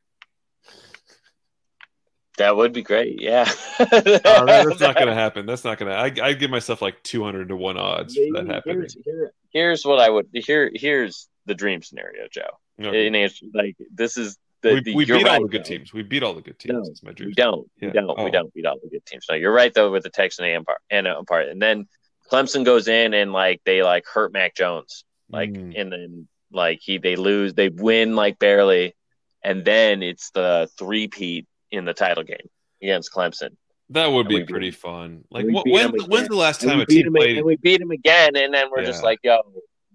that 2.38 2.56
would 2.56 2.74
be 2.74 2.82
great. 2.82 3.22
Yeah, 3.22 3.50
Uh, 3.80 3.86
that- 4.02 4.24
that's 4.46 4.80
not 4.80 4.96
going 4.96 5.08
to 5.08 5.14
happen. 5.14 5.46
That's 5.46 5.64
not 5.64 5.78
going 5.78 5.92
to. 5.92 5.98
I 6.24 6.28
I 6.30 6.34
give 6.34 6.50
myself 6.52 6.82
like 6.82 7.02
two 7.04 7.24
hundred 7.24 7.50
to 7.50 7.56
one 7.56 7.78
odds 7.78 8.16
for 8.16 8.42
that 8.44 8.48
happening. 8.54 8.80
Here's, 8.80 8.98
here- 9.06 9.34
here's 9.52 9.86
what 9.86 10.00
I 10.00 10.10
would 10.10 10.28
here. 10.34 10.72
Here's 10.74 11.30
the 11.46 11.54
dream 11.56 11.82
scenario, 11.82 12.28
Joe. 12.32 12.60
Okay. 12.82 13.08
In 13.08 13.16
answer, 13.16 13.46
like 13.54 13.76
this 13.94 14.18
is 14.18 14.38
the, 14.62 14.74
we 14.76 14.82
the- 14.82 14.96
we 14.96 15.06
beat 15.06 15.14
all 15.14 15.24
right, 15.24 15.42
the 15.42 15.48
good 15.48 15.62
though. 15.62 15.64
teams. 15.70 15.94
We 15.94 16.04
beat 16.04 16.24
all 16.24 16.34
the 16.34 16.42
good 16.42 16.58
teams. 16.60 17.02
No. 17.04 17.14
We 17.20 17.34
don't. 17.34 17.70
Yeah. 17.80 17.88
We 17.90 17.94
don't. 17.94 18.16
Oh. 18.20 18.24
We 18.24 18.32
don't 18.32 18.54
beat 18.54 18.66
all 18.66 18.78
the 18.82 18.90
good 18.90 19.06
teams. 19.06 19.26
No, 19.30 19.36
you're 19.36 19.54
right 19.54 19.74
though 19.74 19.92
with 19.92 20.04
the 20.04 20.10
Texan 20.10 20.46
A&M 20.46 20.66
part 20.66 20.80
and 20.90 21.08
uh, 21.08 21.22
part, 21.24 21.48
and 21.50 21.62
then 21.62 21.88
Clemson 22.32 22.64
goes 22.66 22.88
in 22.88 23.14
and 23.14 23.32
like 23.34 23.62
they 23.66 23.84
like 23.84 24.06
hurt 24.08 24.34
Mac 24.34 24.56
Jones, 24.56 25.04
like 25.30 25.52
Mm. 25.52 25.80
and 25.80 25.92
then 25.92 26.28
like 26.52 26.80
he 26.82 26.98
they 26.98 27.16
lose, 27.16 27.54
they 27.54 27.70
win 27.70 28.16
like 28.16 28.40
barely, 28.40 28.96
and 29.44 29.64
then 29.66 30.02
it's 30.02 30.32
the 30.32 30.70
three 30.78 31.08
peat 31.08 31.46
in 31.72 31.86
the 31.86 31.94
title 31.94 32.24
game 32.24 32.48
against 32.82 33.12
Clemson. 33.14 33.50
That 33.90 34.08
would 34.08 34.22
And 34.22 34.30
be 34.30 34.36
we 34.36 34.42
beat 34.42 34.50
pretty 34.50 34.72
fun. 34.72 35.26
Like 35.30 35.46
what, 35.48 35.68
when, 35.70 35.90
when's 36.08 36.30
the 36.30 36.36
last 36.38 36.62
time 36.62 36.80
a 36.80 36.86
team 36.86 37.08
him, 37.08 37.14
played? 37.14 37.38
and 37.38 37.46
we 37.46 37.58
beat 37.58 37.82
him 37.82 37.92
again, 37.92 38.36
and 38.36 38.54
then 38.54 38.68
we're 38.72 38.86
just 38.86 39.04
like, 39.04 39.20
yo, 39.24 39.40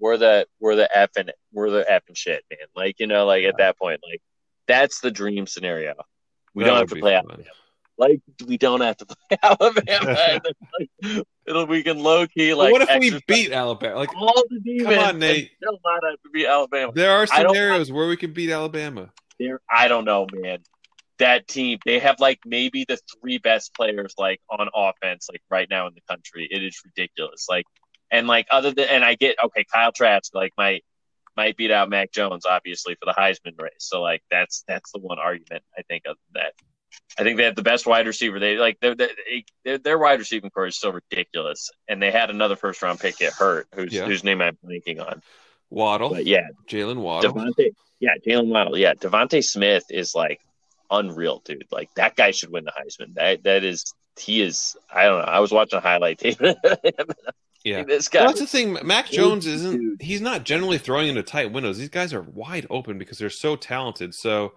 we're 0.00 0.16
the 0.16 0.46
we're 0.61 0.76
the 0.76 0.88
effing 0.96 1.30
we're 1.52 1.70
the 1.70 1.84
effing 1.90 2.16
shit, 2.16 2.44
man. 2.50 2.66
Like 2.76 2.96
you 3.00 3.06
know, 3.06 3.26
like 3.26 3.44
at 3.44 3.58
that 3.58 3.78
point, 3.78 4.00
like 4.08 4.20
that's 4.66 5.00
the 5.00 5.11
dream 5.11 5.46
scenario. 5.46 5.94
We 6.54 6.64
That 6.64 6.70
don't 6.70 6.78
have 6.78 6.88
to 6.90 6.96
play 6.96 7.14
fun. 7.16 7.24
Alabama. 7.30 7.48
Like 7.98 8.20
we 8.46 8.58
don't 8.58 8.80
have 8.80 8.96
to 8.98 9.06
play 9.28 9.38
Alabama. 9.42 10.40
Like, 10.78 11.24
It'll 11.46 11.66
we 11.66 11.82
can 11.82 11.98
low 11.98 12.26
key 12.26 12.50
But 12.50 12.58
like. 12.58 12.72
what 12.72 12.82
if 12.82 13.00
we 13.00 13.18
beat 13.26 13.52
Alabama? 13.52 13.96
Like 13.96 14.14
all 14.14 14.42
the 14.50 14.61
demons? 14.61 14.94
Come 14.94 14.98
on, 15.02 15.11
and 15.11 15.18
Nate. 15.20 15.50
Still 15.56 15.78
not 15.84 16.04
have 16.11 16.20
to 16.22 16.30
beat 16.32 16.46
Alabama. 16.46 16.92
there 16.94 17.11
are 17.12 17.26
scenarios 17.26 17.90
where 17.90 18.06
we 18.06 18.16
can 18.16 18.32
beat 18.32 18.50
Alabama. 18.50 19.11
There, 19.40 19.61
I 19.70 19.88
don't 19.88 20.04
know, 20.04 20.26
man. 20.32 20.58
That 21.18 21.48
team, 21.48 21.78
they 21.87 21.98
have 22.00 22.20
like 22.20 22.38
maybe 22.44 22.84
the 22.87 22.98
three 23.20 23.38
best 23.38 23.74
players 23.74 24.14
like 24.18 24.40
on 24.50 24.68
offense, 24.74 25.28
like 25.32 25.42
right 25.50 25.68
now 25.70 25.87
in 25.88 25.94
the 25.94 26.02
country. 26.08 26.46
It 26.50 26.62
is 26.62 26.80
ridiculous. 26.84 27.46
Like, 27.48 27.64
and 28.11 28.27
like 28.27 28.47
other 28.51 28.73
than, 28.73 28.88
and 28.88 29.05
I 29.05 29.14
get 29.14 29.37
okay, 29.44 29.64
Kyle 29.73 29.92
Trask 29.92 30.35
like 30.35 30.53
might 30.57 30.85
might 31.37 31.57
beat 31.57 31.71
out 31.71 31.88
Mac 31.90 32.11
Jones, 32.12 32.47
obviously 32.47 32.94
for 32.97 33.07
the 33.07 33.12
Heisman 33.18 33.61
race. 33.61 33.73
So 33.79 34.03
like 34.03 34.23
that's 34.31 34.64
that's 34.66 34.90
the 34.92 34.99
one 34.99 35.18
argument 35.18 35.62
I 35.77 35.83
think 35.83 36.05
of 36.07 36.16
that. 36.35 36.53
I 37.18 37.23
think 37.23 37.37
they 37.37 37.44
have 37.44 37.55
the 37.57 37.62
best 37.62 37.87
wide 37.87 38.07
receiver. 38.07 38.38
They 38.40 38.57
like 38.57 38.79
their 38.81 38.94
their 38.94 39.79
their 39.79 39.99
wide 39.99 40.18
receiving 40.18 40.51
corps 40.51 40.66
is 40.66 40.79
so 40.79 40.90
ridiculous, 40.90 41.71
and 41.87 42.03
they 42.03 42.11
had 42.11 42.31
another 42.31 42.57
first 42.57 42.83
round 42.83 42.99
pick 43.01 43.18
get 43.18 43.33
hurt, 43.35 43.68
whose 43.75 43.92
Yeah. 43.92 44.07
whose 44.07 44.25
name 44.25 44.40
I'm 44.40 44.57
blanking 44.64 45.01
on. 45.01 45.23
Waddle, 45.71 46.11
But 46.11 46.25
yeah, 46.27 46.49
Jaylen 46.66 46.97
Waddle. 46.97 47.35
DeVonta, 47.35 47.68
yeah, 48.01 48.14
Jaylen 48.27 48.47
Waddle, 48.49 48.79
yeah, 48.79 48.94
DeVonta 48.94 49.44
Smith 49.44 49.85
is 49.90 50.14
like 50.14 50.40
unreal, 50.90 51.42
dude. 51.44 51.66
Like 51.71 51.90
that 51.97 52.16
guy 52.16 52.31
should 52.31 52.51
win 52.51 52.64
the 52.64 52.73
Heisman. 52.73 53.14
That 53.14 53.42
that 53.44 53.64
is 53.64 53.85
he 54.18 54.40
is. 54.40 54.77
I 54.92 55.05
don't 55.05 55.18
know. 55.18 55.25
I 55.25 55.40
was 55.40 55.53
watching 55.53 55.77
a 55.79 55.83
highlight 55.83 56.18
tape. 56.18 56.40
Yeah. 57.64 57.83
this 57.85 58.09
guy. 58.09 58.21
Well, 58.21 58.29
that's 58.29 58.40
the 58.40 58.47
thing. 58.47 58.79
Mac 58.85 59.07
Jones 59.07 59.47
isn't. 59.47 60.01
He's 60.01 60.21
not 60.21 60.44
generally 60.44 60.79
throwing 60.79 61.09
into 61.09 61.23
tight 61.23 61.53
windows. 61.53 61.79
These 61.79 61.88
guys 61.88 62.14
are 62.14 62.23
wide 62.23 62.66
open 62.71 62.99
because 62.99 63.18
they're 63.18 63.31
so 63.31 63.57
talented. 63.57 64.14
So, 64.14 64.55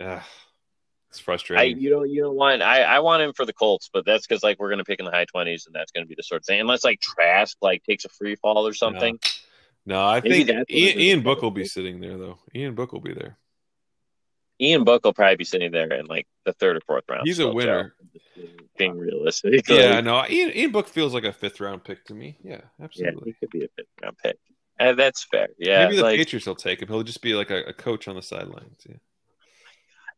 uh, 0.00 0.20
it's 1.10 1.20
I 1.20 1.22
frustrating. 1.22 1.78
you 1.80 1.90
know 1.90 2.04
you 2.04 2.22
don't 2.22 2.36
want 2.36 2.62
I 2.62 2.82
I 2.82 3.00
want 3.00 3.22
him 3.22 3.32
for 3.32 3.44
the 3.46 3.52
Colts, 3.52 3.88
but 3.92 4.04
that's 4.04 4.26
because 4.26 4.42
like 4.42 4.58
we're 4.58 4.70
gonna 4.70 4.84
pick 4.84 4.98
in 4.98 5.06
the 5.06 5.10
high 5.10 5.24
twenties, 5.24 5.66
and 5.66 5.74
that's 5.74 5.90
gonna 5.92 6.06
be 6.06 6.14
the 6.14 6.22
sort 6.22 6.42
of 6.42 6.46
thing. 6.46 6.60
Unless 6.60 6.84
like 6.84 7.00
Trask 7.00 7.56
like 7.62 7.82
takes 7.84 8.04
a 8.04 8.08
free 8.10 8.36
fall 8.36 8.66
or 8.66 8.74
something. 8.74 9.18
no, 9.86 10.02
I 10.02 10.20
Maybe 10.20 10.44
think 10.44 10.70
Ian. 10.70 10.98
Ian 10.98 11.22
Book 11.22 11.42
will 11.42 11.50
be 11.50 11.64
sitting 11.64 12.00
there 12.00 12.16
though. 12.18 12.38
Ian 12.54 12.74
Book 12.74 12.92
will 12.92 13.00
be 13.00 13.14
there. 13.14 13.38
Ian 14.60 14.84
Book 14.84 15.04
will 15.04 15.12
probably 15.12 15.36
be 15.36 15.44
sitting 15.44 15.70
there 15.72 15.92
in 15.92 16.06
like 16.06 16.26
the 16.44 16.52
third 16.52 16.76
or 16.76 16.80
fourth 16.86 17.04
round. 17.08 17.22
He's 17.24 17.38
a 17.38 17.48
winner. 17.52 17.94
Being 18.76 18.96
realistic, 18.96 19.68
Yeah, 19.68 19.96
Like, 19.96 20.04
no, 20.04 20.24
Ian, 20.28 20.56
Ian 20.56 20.70
Book 20.72 20.86
feels 20.88 21.12
like 21.12 21.24
a 21.24 21.32
fifth 21.32 21.60
round 21.60 21.82
pick 21.82 22.04
to 22.06 22.14
me. 22.14 22.38
Yeah, 22.44 22.60
absolutely. 22.80 23.20
yeah, 23.20 23.24
he 23.24 23.32
could 23.40 23.50
be 23.50 23.64
a 23.64 23.68
fifth 23.76 23.88
round 24.02 24.16
pick. 24.22 24.36
And 24.78 24.96
that's 24.96 25.24
fair. 25.24 25.48
Yeah, 25.58 25.84
Maybe 25.84 25.96
the 25.96 26.02
like 26.04 26.18
Patriots 26.18 26.46
will 26.46 26.54
take 26.54 26.80
him. 26.80 26.86
He'll 26.88 27.02
just 27.02 27.20
be 27.20 27.34
like 27.34 27.50
a, 27.50 27.62
a 27.64 27.72
coach 27.72 28.06
on 28.06 28.14
the 28.14 28.22
sidelines. 28.22 28.80
Yeah. 28.88 28.96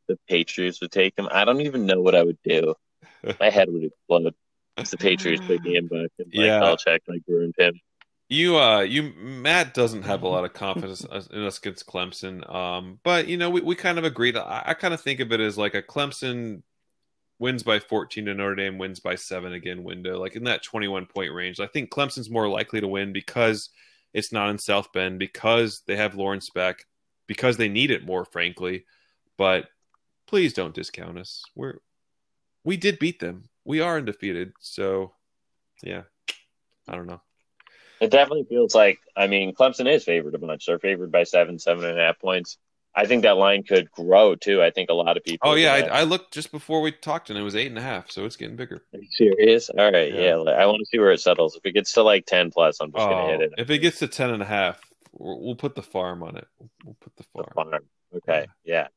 the 0.09 0.19
Patriots 0.29 0.81
would 0.83 0.93
take 0.93 1.19
him. 1.19 1.29
I 1.31 1.47
don't 1.47 1.63
even 1.63 1.87
know 1.87 2.01
what 2.03 2.15
I 2.15 2.23
would 2.23 2.39
do. 2.45 2.75
My 3.41 3.49
head 3.49 3.71
would 3.71 3.85
explode 3.85 4.35
if 4.77 4.91
the 4.91 4.99
Patriots 4.99 5.47
took 5.47 5.65
Ian 5.67 5.87
Book 5.87 6.11
and 6.19 6.27
like 6.35 6.47
Yeah. 6.47 6.61
Belichick 6.61 7.01
like 7.09 7.23
ruined 7.27 7.55
him. 7.57 7.81
You, 8.31 8.59
uh, 8.59 8.81
you, 8.83 9.13
Matt 9.17 9.75
doesn't 9.75 10.05
have 10.05 10.23
a 10.23 10.29
lot 10.29 10.45
of 10.45 10.53
confidence 10.53 11.01
in 11.01 11.43
us 11.43 11.59
against 11.59 11.87
Clemson. 11.87 12.49
Um, 12.55 13.01
but 13.03 13.27
you 13.27 13.37
know, 13.37 13.51
we, 13.51 13.61
we 13.61 13.75
kind 13.75 13.99
of 13.99 14.05
agreed. 14.05 14.37
I, 14.37 14.63
I 14.67 14.75
kind 14.75 14.95
of 14.95 15.01
think 15.01 15.19
of 15.19 15.33
it 15.33 15.41
as 15.41 15.59
like 15.59 15.75
a 15.75 15.83
Clemson 15.83 16.63
wins 17.41 17.65
by 17.65 17.81
14 17.81 18.27
to 18.27 18.35
Notre 18.35 18.55
Dame 18.55 18.79
wins 18.79 19.01
by 19.01 19.17
seven 19.17 19.53
again 19.53 19.83
window, 19.83 20.21
like 20.21 20.37
in 20.37 20.45
that 20.45 20.63
21 20.63 21.07
point 21.07 21.33
range. 21.33 21.59
I 21.59 21.67
think 21.67 21.91
Clemson's 21.91 22.31
more 22.31 22.49
likely 22.49 22.81
to 22.81 22.87
win 22.87 23.13
because 23.13 23.71
it's 24.15 24.31
not 24.31 24.51
in 24.51 24.59
South 24.59 24.93
Bend, 24.93 25.19
because 25.19 25.83
they 25.89 25.97
have 25.97 26.15
Lawrence 26.15 26.51
back, 26.51 26.85
because 27.27 27.57
they 27.57 27.69
need 27.69 27.91
it 27.91 28.07
more, 28.07 28.25
frankly. 28.25 28.85
But 29.37 29.67
please 30.29 30.53
don't 30.53 30.75
discount 30.75 31.19
us. 31.19 31.43
We're 31.57 31.79
we 32.63 32.77
did 32.77 33.01
beat 33.01 33.19
them. 33.19 33.49
We 33.65 33.81
are 33.81 33.97
undefeated. 33.97 34.53
So 34.61 35.15
yeah, 35.83 36.03
I 36.87 36.95
don't 36.95 37.09
know. 37.09 37.23
It 38.01 38.11
definitely 38.11 38.45
feels 38.49 38.75
like 38.75 38.99
I 39.17 39.27
mean 39.27 39.55
Clemson 39.55 39.87
is 39.93 40.05
favored 40.05 40.35
a 40.35 40.39
bunch. 40.39 40.67
They're 40.67 40.79
favored 40.79 41.13
by 41.13 41.25
seven, 41.25 41.59
seven 41.59 41.85
and 41.85 41.99
a 41.99 42.03
half 42.03 42.19
points. 42.19 42.57
I 42.93 43.07
think 43.07 43.23
that 43.23 43.37
line 43.37 43.63
could 43.63 43.89
grow 43.93 44.35
too. 44.35 44.63
I 44.63 44.71
think 44.71 44.91
a 44.91 44.95
lot 44.95 45.17
of 45.17 45.23
people. 45.23 45.49
Oh 45.51 45.55
yeah, 45.55 45.75
I, 45.75 46.01
I 46.01 46.03
looked 46.03 46.33
just 46.35 46.51
before 46.51 46.81
we 46.81 46.91
talked, 46.91 47.31
and 47.31 47.39
it 47.39 47.43
was 47.43 47.55
eight 47.55 47.69
and 47.69 47.79
a 47.79 47.83
half, 47.83 48.11
so 48.11 48.25
it's 48.25 48.35
getting 48.37 48.57
bigger. 48.57 48.83
Are 48.93 48.99
you 48.99 49.07
serious? 49.13 49.71
All 49.71 49.93
right, 49.93 50.13
Yeah. 50.13 50.43
yeah. 50.43 50.51
I 50.51 50.67
want 50.67 50.79
to 50.81 50.87
see 50.87 50.99
where 50.99 51.13
it 51.13 51.21
settles. 51.21 51.55
If 51.55 51.65
it 51.65 51.73
gets 51.73 51.93
to 51.93 52.03
like 52.03 52.27
ten 52.27 52.51
plus, 52.51 52.79
I'm 52.81 52.91
just 52.91 53.07
Oh, 53.07 53.11
gonna 53.11 53.29
hit 53.29 53.41
it. 53.43 53.53
if 53.59 53.71
it 53.71 53.79
gets 53.79 54.01
to 54.01 54.09
ten 54.09 54.31
and 54.31 54.43
a 54.43 54.47
half, 54.47 54.81
we'll, 55.13 55.55
put 55.55 55.77
the 55.77 55.83
farm 55.83 56.25
on 56.25 56.37
it. 56.37 56.49
We'll 56.85 56.97
put 57.01 57.15
the 57.17 57.23
The 57.23 57.45
farm. 57.55 57.71
farm. 57.71 57.83
Okay, 58.17 58.47
yeah. 58.65 58.89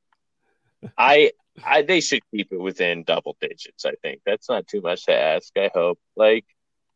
I, 0.98 1.32
I, 1.64 1.84
they 1.84 2.02
should 2.02 2.24
keep 2.34 2.52
it 2.52 2.58
within 2.60 3.04
double 3.04 3.38
digits. 3.40 3.86
I 3.86 3.94
think 4.02 4.22
that's 4.26 4.50
not 4.50 4.66
too 4.68 4.82
much 4.82 5.06
to 5.06 5.14
ask. 5.16 5.56
I 5.56 5.70
hope. 5.74 6.00
Like, 6.16 6.46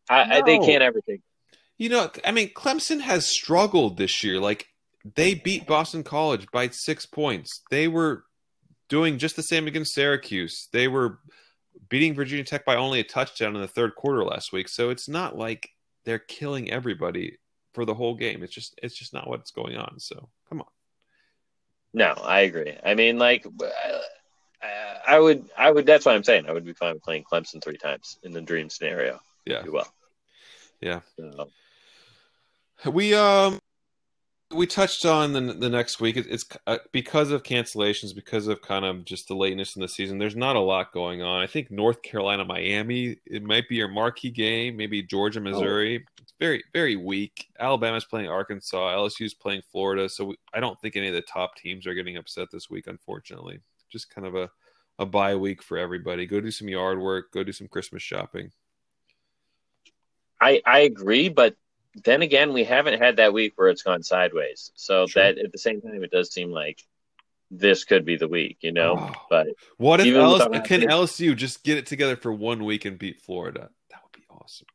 I, 0.10 0.40
I 0.40 0.42
they 0.42 0.58
can't 0.58 0.82
ever 0.82 1.00
take. 1.08 1.22
You 1.78 1.90
know, 1.90 2.10
I 2.26 2.32
mean, 2.32 2.54
Clemson 2.54 3.02
has 3.02 3.28
struggled 3.28 3.98
this 3.98 4.24
year. 4.24 4.40
Like 4.40 4.68
they 5.16 5.36
beat 5.36 5.68
Boston 5.68 6.04
College 6.04 6.48
by 6.52 6.70
six 6.70 7.06
points. 7.06 7.62
They 7.70 7.88
were 7.88 8.24
doing 8.90 9.18
just 9.18 9.36
the 9.36 9.44
same 9.44 9.68
against 9.68 9.94
Syracuse. 9.94 10.70
They 10.74 10.88
were 10.88 11.20
beating 11.90 12.16
Virginia 12.16 12.44
Tech 12.44 12.66
by 12.66 12.76
only 12.76 13.00
a 13.00 13.04
touchdown 13.04 13.56
in 13.56 13.62
the 13.62 13.68
third 13.68 13.96
quarter 13.96 14.24
last 14.24 14.52
week. 14.52 14.70
So 14.70 14.90
it's 14.90 15.08
not 15.08 15.38
like 15.38 15.70
they're 16.06 16.20
killing 16.20 16.72
everybody 16.72 17.38
for 17.74 17.86
the 17.86 17.94
whole 17.94 18.16
game. 18.16 18.44
It's 18.44 18.54
just 18.54 18.78
it's 18.82 18.98
just 18.98 19.14
not 19.14 19.28
what's 19.28 19.52
going 19.52 19.78
on. 19.78 20.00
So 20.00 20.30
come 20.50 20.62
on. 20.62 20.68
No, 21.94 22.14
I 22.24 22.42
agree. 22.42 22.78
I 22.86 22.96
mean, 22.96 23.18
like, 23.18 23.46
uh, 23.46 24.68
I 25.08 25.20
would, 25.20 25.50
I 25.58 25.72
would. 25.72 25.86
That's 25.86 26.06
what 26.06 26.16
I'm 26.16 26.24
saying. 26.24 26.46
I 26.48 26.52
would 26.52 26.66
be 26.66 26.74
fine 26.74 26.94
with 26.94 27.04
playing 27.04 27.24
Clemson 27.24 27.64
three 27.64 27.78
times 27.78 28.20
in 28.24 28.34
the 28.34 28.42
dream 28.42 28.70
scenario. 28.70 29.20
Yeah. 29.46 29.64
Well. 29.68 29.88
Yeah. 30.82 31.00
So, 31.18 31.50
We 32.86 33.14
um 33.14 33.60
we 34.54 34.66
touched 34.66 35.06
on 35.06 35.34
the 35.34 35.42
the 35.42 35.70
next 35.70 36.00
week. 36.00 36.16
It, 36.16 36.28
it's 36.30 36.46
uh, 36.68 36.78
because 36.92 37.32
of 37.32 37.44
cancellations, 37.44 38.16
because 38.16 38.48
of 38.48 38.62
kind 38.62 38.86
of 38.86 39.04
just 39.04 39.28
the 39.28 39.36
lateness 39.36 39.76
in 39.76 39.82
the 39.82 39.88
season. 39.88 40.18
There's 40.18 40.36
not 40.36 40.56
a 40.56 40.62
lot 40.62 40.94
going 40.94 41.22
on. 41.22 41.42
I 41.42 41.48
think 41.48 41.70
North 41.70 42.02
Carolina, 42.02 42.46
Miami, 42.46 43.18
it 43.26 43.44
might 43.44 43.68
be 43.68 43.76
your 43.76 43.90
marquee 43.90 44.30
game. 44.30 44.78
Maybe 44.78 45.04
Georgia, 45.04 45.42
Missouri. 45.42 46.06
It's 46.22 46.34
very 46.40 46.64
very 46.72 46.96
weak. 46.96 47.48
Alabama's 47.60 48.06
playing 48.06 48.30
Arkansas. 48.30 48.96
LSU's 48.96 49.34
playing 49.34 49.64
Florida. 49.72 50.08
So 50.08 50.26
we, 50.26 50.38
I 50.54 50.60
don't 50.60 50.80
think 50.80 50.96
any 50.96 51.08
of 51.08 51.14
the 51.14 51.22
top 51.22 51.56
teams 51.56 51.86
are 51.86 51.94
getting 51.94 52.18
upset 52.18 52.48
this 52.52 52.70
week. 52.70 52.88
Unfortunately, 52.88 53.60
just 53.90 54.14
kind 54.14 54.26
of 54.26 54.36
a 54.36 54.50
a 55.00 55.06
bye 55.06 55.36
week 55.36 55.62
for 55.62 55.78
everybody. 55.78 56.26
Go 56.26 56.42
do 56.42 56.52
some 56.52 56.70
yard 56.70 57.00
work. 57.00 57.32
Go 57.32 57.44
do 57.44 57.52
some 57.52 57.68
Christmas 57.68 58.02
shopping. 58.02 58.52
I, 60.40 60.62
I 60.66 60.80
agree, 60.80 61.30
but 61.30 61.56
then 62.04 62.22
again, 62.22 62.54
we 62.54 62.64
haven't 62.64 63.00
had 63.02 63.18
that 63.18 63.34
week 63.34 63.54
where 63.56 63.70
it's 63.70 63.84
gone 63.84 64.04
sideways. 64.04 64.72
So 64.76 65.08
Sure. 65.08 65.24
that 65.24 65.38
at 65.38 65.52
the 65.52 65.58
same 65.58 65.82
time, 65.82 66.04
it 66.04 66.12
does 66.12 66.32
seem 66.32 66.52
like 66.52 66.84
this 67.50 67.86
could 67.86 68.06
be 68.06 68.18
the 68.18 68.28
week, 68.28 68.58
you 68.62 68.72
know. 68.72 68.96
Oh. 69.00 69.14
But 69.30 69.48
What 69.78 70.00
if 70.02 70.08
LSU, 70.08 70.64
can 70.66 70.82
LSU 70.82 71.36
just 71.36 71.64
get 71.64 71.78
it 71.78 71.86
together 71.86 72.16
for 72.16 72.32
one 72.32 72.66
week 72.66 72.86
and 72.86 73.00
beat 73.00 73.20
Florida? 73.22 73.70
That 73.90 74.02
would 74.04 74.12
be 74.14 74.26
awesome. 74.30 74.68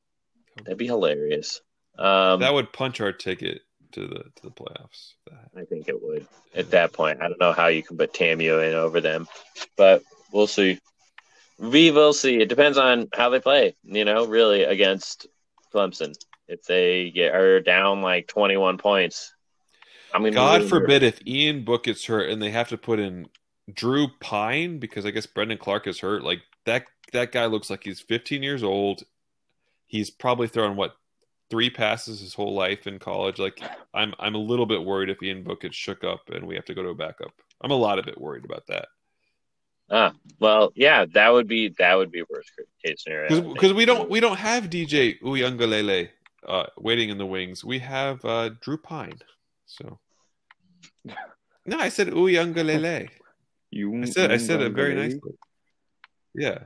that'd 0.65 0.79
be 0.79 0.87
hilarious. 0.87 1.61
Um, 1.99 2.41
that 2.41 2.55
would 2.55 2.73
punch 2.73 3.01
our 3.01 3.13
ticket 3.13 3.63
to 3.93 4.07
the 4.07 4.25
to 4.37 4.43
the 4.43 4.51
playoffs. 4.51 5.13
I 5.55 5.65
think 5.65 5.89
it 5.89 6.03
would 6.03 6.27
at 6.55 6.71
that 6.71 6.93
point. 6.95 7.21
I 7.21 7.29
don't 7.29 7.39
know 7.41 7.53
how 7.53 7.67
you 7.67 7.83
can 7.83 7.99
put 7.99 8.15
TAMU 8.15 8.59
in 8.67 8.75
over 8.75 9.01
them, 9.03 9.29
but 9.77 10.03
we'll 10.33 10.47
see. 10.47 10.79
We 11.59 11.91
will 11.91 12.15
see. 12.15 12.41
It 12.41 12.49
depends 12.49 12.79
on 12.79 13.09
how 13.15 13.29
they 13.29 13.41
play. 13.41 13.77
You 13.85 14.07
know, 14.07 14.27
really 14.27 14.65
against 14.65 15.27
Clemson. 15.75 16.15
If 16.53 16.65
they 16.65 17.11
get 17.11 17.35
are 17.35 17.61
down 17.61 18.03
like 18.03 18.29
twenty 18.29 18.57
one 18.57 18.79
points, 18.79 19.33
I'm 20.15 20.23
gonna. 20.23 20.35
God 20.35 20.69
forbid 20.69 21.03
if 21.03 21.27
Ian 21.27 21.65
Book 21.65 21.85
gets 21.85 22.05
hurt 22.05 22.31
and 22.31 22.41
they 22.41 22.51
have 22.51 22.69
to 22.69 22.79
put 22.79 22.99
in 22.99 23.29
Drew 23.73 24.09
Pyne 24.21 24.79
because 24.79 25.07
I 25.07 25.11
guess 25.11 25.27
Brendon 25.27 25.59
Clark 25.59 25.87
is 25.87 26.01
hurt. 26.01 26.23
Like 26.23 26.43
that 26.67 26.85
that 27.12 27.33
guy 27.33 27.47
looks 27.47 27.71
like 27.71 27.85
he's 27.85 28.01
15 28.01 28.43
years 28.43 28.62
old. 28.62 29.03
He's 29.87 30.11
probably 30.11 30.49
thrown 30.49 30.77
what 30.77 30.95
three 31.51 31.71
passes 31.71 32.21
his 32.21 32.35
whole 32.35 32.55
life 32.55 32.87
in 32.87 32.99
college. 32.99 33.38
Like 33.38 33.61
I'm 33.95 34.15
I'm 34.19 34.35
a 34.35 34.38
little 34.38 34.67
bit 34.67 34.85
worried 34.85 35.11
if 35.11 35.23
Ian 35.23 35.43
Book 35.43 35.62
gets 35.62 35.77
shook 35.77 36.05
up 36.05 36.31
and 36.31 36.47
we 36.47 36.55
have 36.55 36.65
to 36.67 36.75
go 36.75 36.83
to 36.83 36.91
a 36.91 36.95
backup. 36.95 37.33
I'm 37.61 37.71
a 37.71 37.77
lot 37.77 37.99
of 37.99 38.05
bit 38.05 38.21
worried 38.21 38.45
about 38.45 38.67
that. 38.69 38.88
Ah, 39.91 40.15
well, 40.41 40.73
yeah, 40.75 41.05
that 41.12 41.29
would 41.33 41.47
be 41.47 41.69
that 41.79 41.95
would 41.95 42.11
be 42.11 42.23
worst 42.31 42.51
case 42.85 43.03
scenario. 43.03 43.53
Because 43.53 43.73
we 43.75 43.85
don't 43.85 44.09
we 44.09 44.21
don't 44.21 44.38
have 44.38 44.71
DJ 44.71 45.21
Uiagalelei 45.21 46.09
uh, 46.47 46.67
waiting 46.79 47.09
in 47.11 47.19
the 47.19 47.27
wings. 47.27 47.65
We 47.65 47.79
have 47.81 48.25
uh, 48.25 48.51
Drew 48.61 48.77
Pyne. 48.79 49.19
So 49.67 49.99
no, 51.67 51.79
I 51.79 51.89
said 51.89 52.09
Uiagalelei. 52.09 53.09
You 53.71 54.03
I 54.03 54.05
said 54.07 54.31
I 54.33 54.37
said 54.37 54.61
it 54.61 54.73
very 54.73 54.95
Ungulate? 54.95 55.13
nicely. 55.15 55.33
Yeah, 56.35 56.59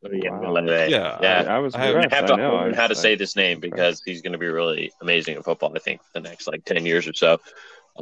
What 0.00 0.12
are 0.12 0.16
you 0.16 0.30
Wow. 0.30 0.40
gonna 0.40 0.52
let 0.52 0.68
it- 0.68 0.90
Yeah, 0.90 1.18
yeah. 1.20 1.44
I, 1.46 1.56
I 1.56 1.58
was 1.58 1.74
I 1.74 1.84
have- 1.86 2.12
have 2.12 2.26
to 2.26 2.34
I 2.34 2.36
know. 2.36 2.54
Learn 2.56 2.74
how 2.74 2.86
to 2.86 2.94
like- 2.94 3.02
say 3.02 3.14
this 3.16 3.34
name 3.36 3.60
because 3.60 4.02
he's 4.04 4.22
going 4.22 4.32
to 4.32 4.38
be 4.38 4.46
really 4.46 4.92
amazing 5.02 5.36
at 5.36 5.44
football. 5.44 5.72
I 5.74 5.78
think 5.80 6.00
for 6.02 6.10
the 6.14 6.28
next 6.28 6.46
like 6.46 6.64
ten 6.64 6.84
years 6.86 7.06
or 7.08 7.12
so. 7.14 7.38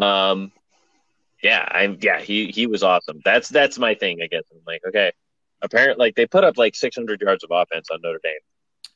Um, 0.00 0.52
yeah, 1.42 1.66
I'm. 1.70 1.98
Yeah, 2.00 2.20
he 2.20 2.46
he 2.48 2.66
was 2.66 2.82
awesome. 2.82 3.20
That's 3.24 3.48
that's 3.48 3.78
my 3.78 3.94
thing. 3.94 4.20
I 4.22 4.26
guess 4.26 4.42
I'm 4.52 4.60
like, 4.66 4.82
okay. 4.88 5.12
Apparently, 5.62 6.04
like 6.06 6.14
they 6.14 6.26
put 6.26 6.44
up 6.44 6.58
like 6.58 6.74
600 6.74 7.20
yards 7.22 7.44
of 7.44 7.50
offense 7.50 7.88
on 7.90 8.00
Notre 8.02 8.20
Dame. 8.22 8.32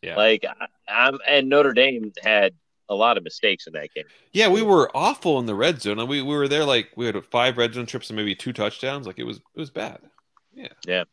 Yeah. 0.02 0.16
Like 0.16 0.44
I'm, 0.88 1.18
and 1.26 1.48
Notre 1.48 1.72
Dame 1.72 2.12
had 2.22 2.54
a 2.88 2.94
lot 2.94 3.16
of 3.18 3.24
mistakes 3.24 3.66
in 3.66 3.74
that 3.74 3.92
game. 3.94 4.04
Yeah, 4.32 4.48
we 4.48 4.62
were 4.62 4.90
awful 4.94 5.38
in 5.38 5.46
the 5.46 5.54
red 5.54 5.82
zone. 5.82 5.96
We 6.08 6.22
we 6.22 6.36
were 6.36 6.48
there 6.48 6.64
like 6.64 6.90
we 6.96 7.06
had 7.06 7.22
five 7.24 7.58
red 7.58 7.74
zone 7.74 7.86
trips 7.86 8.10
and 8.10 8.16
maybe 8.16 8.34
two 8.34 8.52
touchdowns. 8.52 9.06
Like 9.06 9.18
it 9.18 9.24
was 9.24 9.38
it 9.38 9.60
was 9.60 9.70
bad. 9.70 9.98
Yeah. 10.54 10.68
Yeah. 10.86 11.04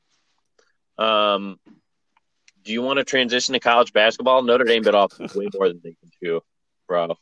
Um, 0.97 1.59
do 2.63 2.71
you 2.71 2.81
want 2.81 2.97
to 2.97 3.03
transition 3.03 3.53
to 3.53 3.59
college 3.59 3.93
basketball? 3.93 4.41
Notre 4.41 4.63
Dame 4.63 4.83
bit 4.83 4.95
off 4.95 5.17
way 5.35 5.49
more 5.53 5.67
than 5.67 5.81
they 5.83 5.95
can 5.99 6.09
chew, 6.21 6.41
bro. 6.87 7.15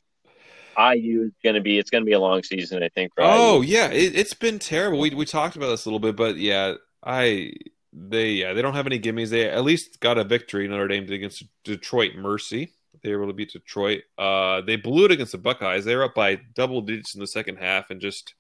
IU 0.78 1.24
is 1.24 1.32
gonna 1.44 1.62
be 1.62 1.78
it's 1.78 1.90
gonna 1.90 2.06
be 2.06 2.14
a 2.14 2.20
long 2.20 2.44
season, 2.44 2.82
I 2.84 2.90
think. 2.90 3.12
Oh 3.18 3.62
IU. 3.62 3.68
yeah, 3.68 3.88
it, 3.92 4.16
it's 4.16 4.34
been 4.34 4.60
terrible. 4.60 5.00
We 5.00 5.12
we 5.12 5.26
talked 5.26 5.56
about 5.56 5.70
this 5.70 5.86
a 5.86 5.90
little 5.90 6.00
bit, 6.00 6.16
but 6.16 6.38
yeah, 6.38 6.76
I 7.04 7.54
they 7.96 8.32
yeah 8.32 8.54
they 8.54 8.62
don't 8.62 8.74
have 8.74 8.88
any 8.88 9.00
gimmies. 9.00 9.30
They 9.30 9.50
at 9.50 9.64
least 9.64 10.00
got 10.00 10.18
a 10.18 10.24
victory. 10.24 10.68
Notre 10.68 10.88
Dame 10.88 11.06
did 11.06 11.16
against 11.16 11.44
Detroit 11.64 12.16
Mercy. 12.16 12.74
They 13.02 13.10
were 13.12 13.24
able 13.24 13.32
to 13.32 13.36
beat 13.36 13.52
Detroit. 13.52 14.04
Uh, 14.18 14.62
they 14.62 14.76
blew 14.76 15.06
it 15.06 15.12
against 15.12 15.34
the 15.34 15.38
Buckeyes. 15.38 15.84
They 15.84 15.96
were 15.96 16.06
up 16.06 16.16
by 16.16 16.40
double 16.56 16.82
digits 16.82 17.16
in 17.16 17.20
the 17.20 17.28
second 17.28 17.58
half 17.58 17.90
and 17.90 18.00
just 18.00 18.34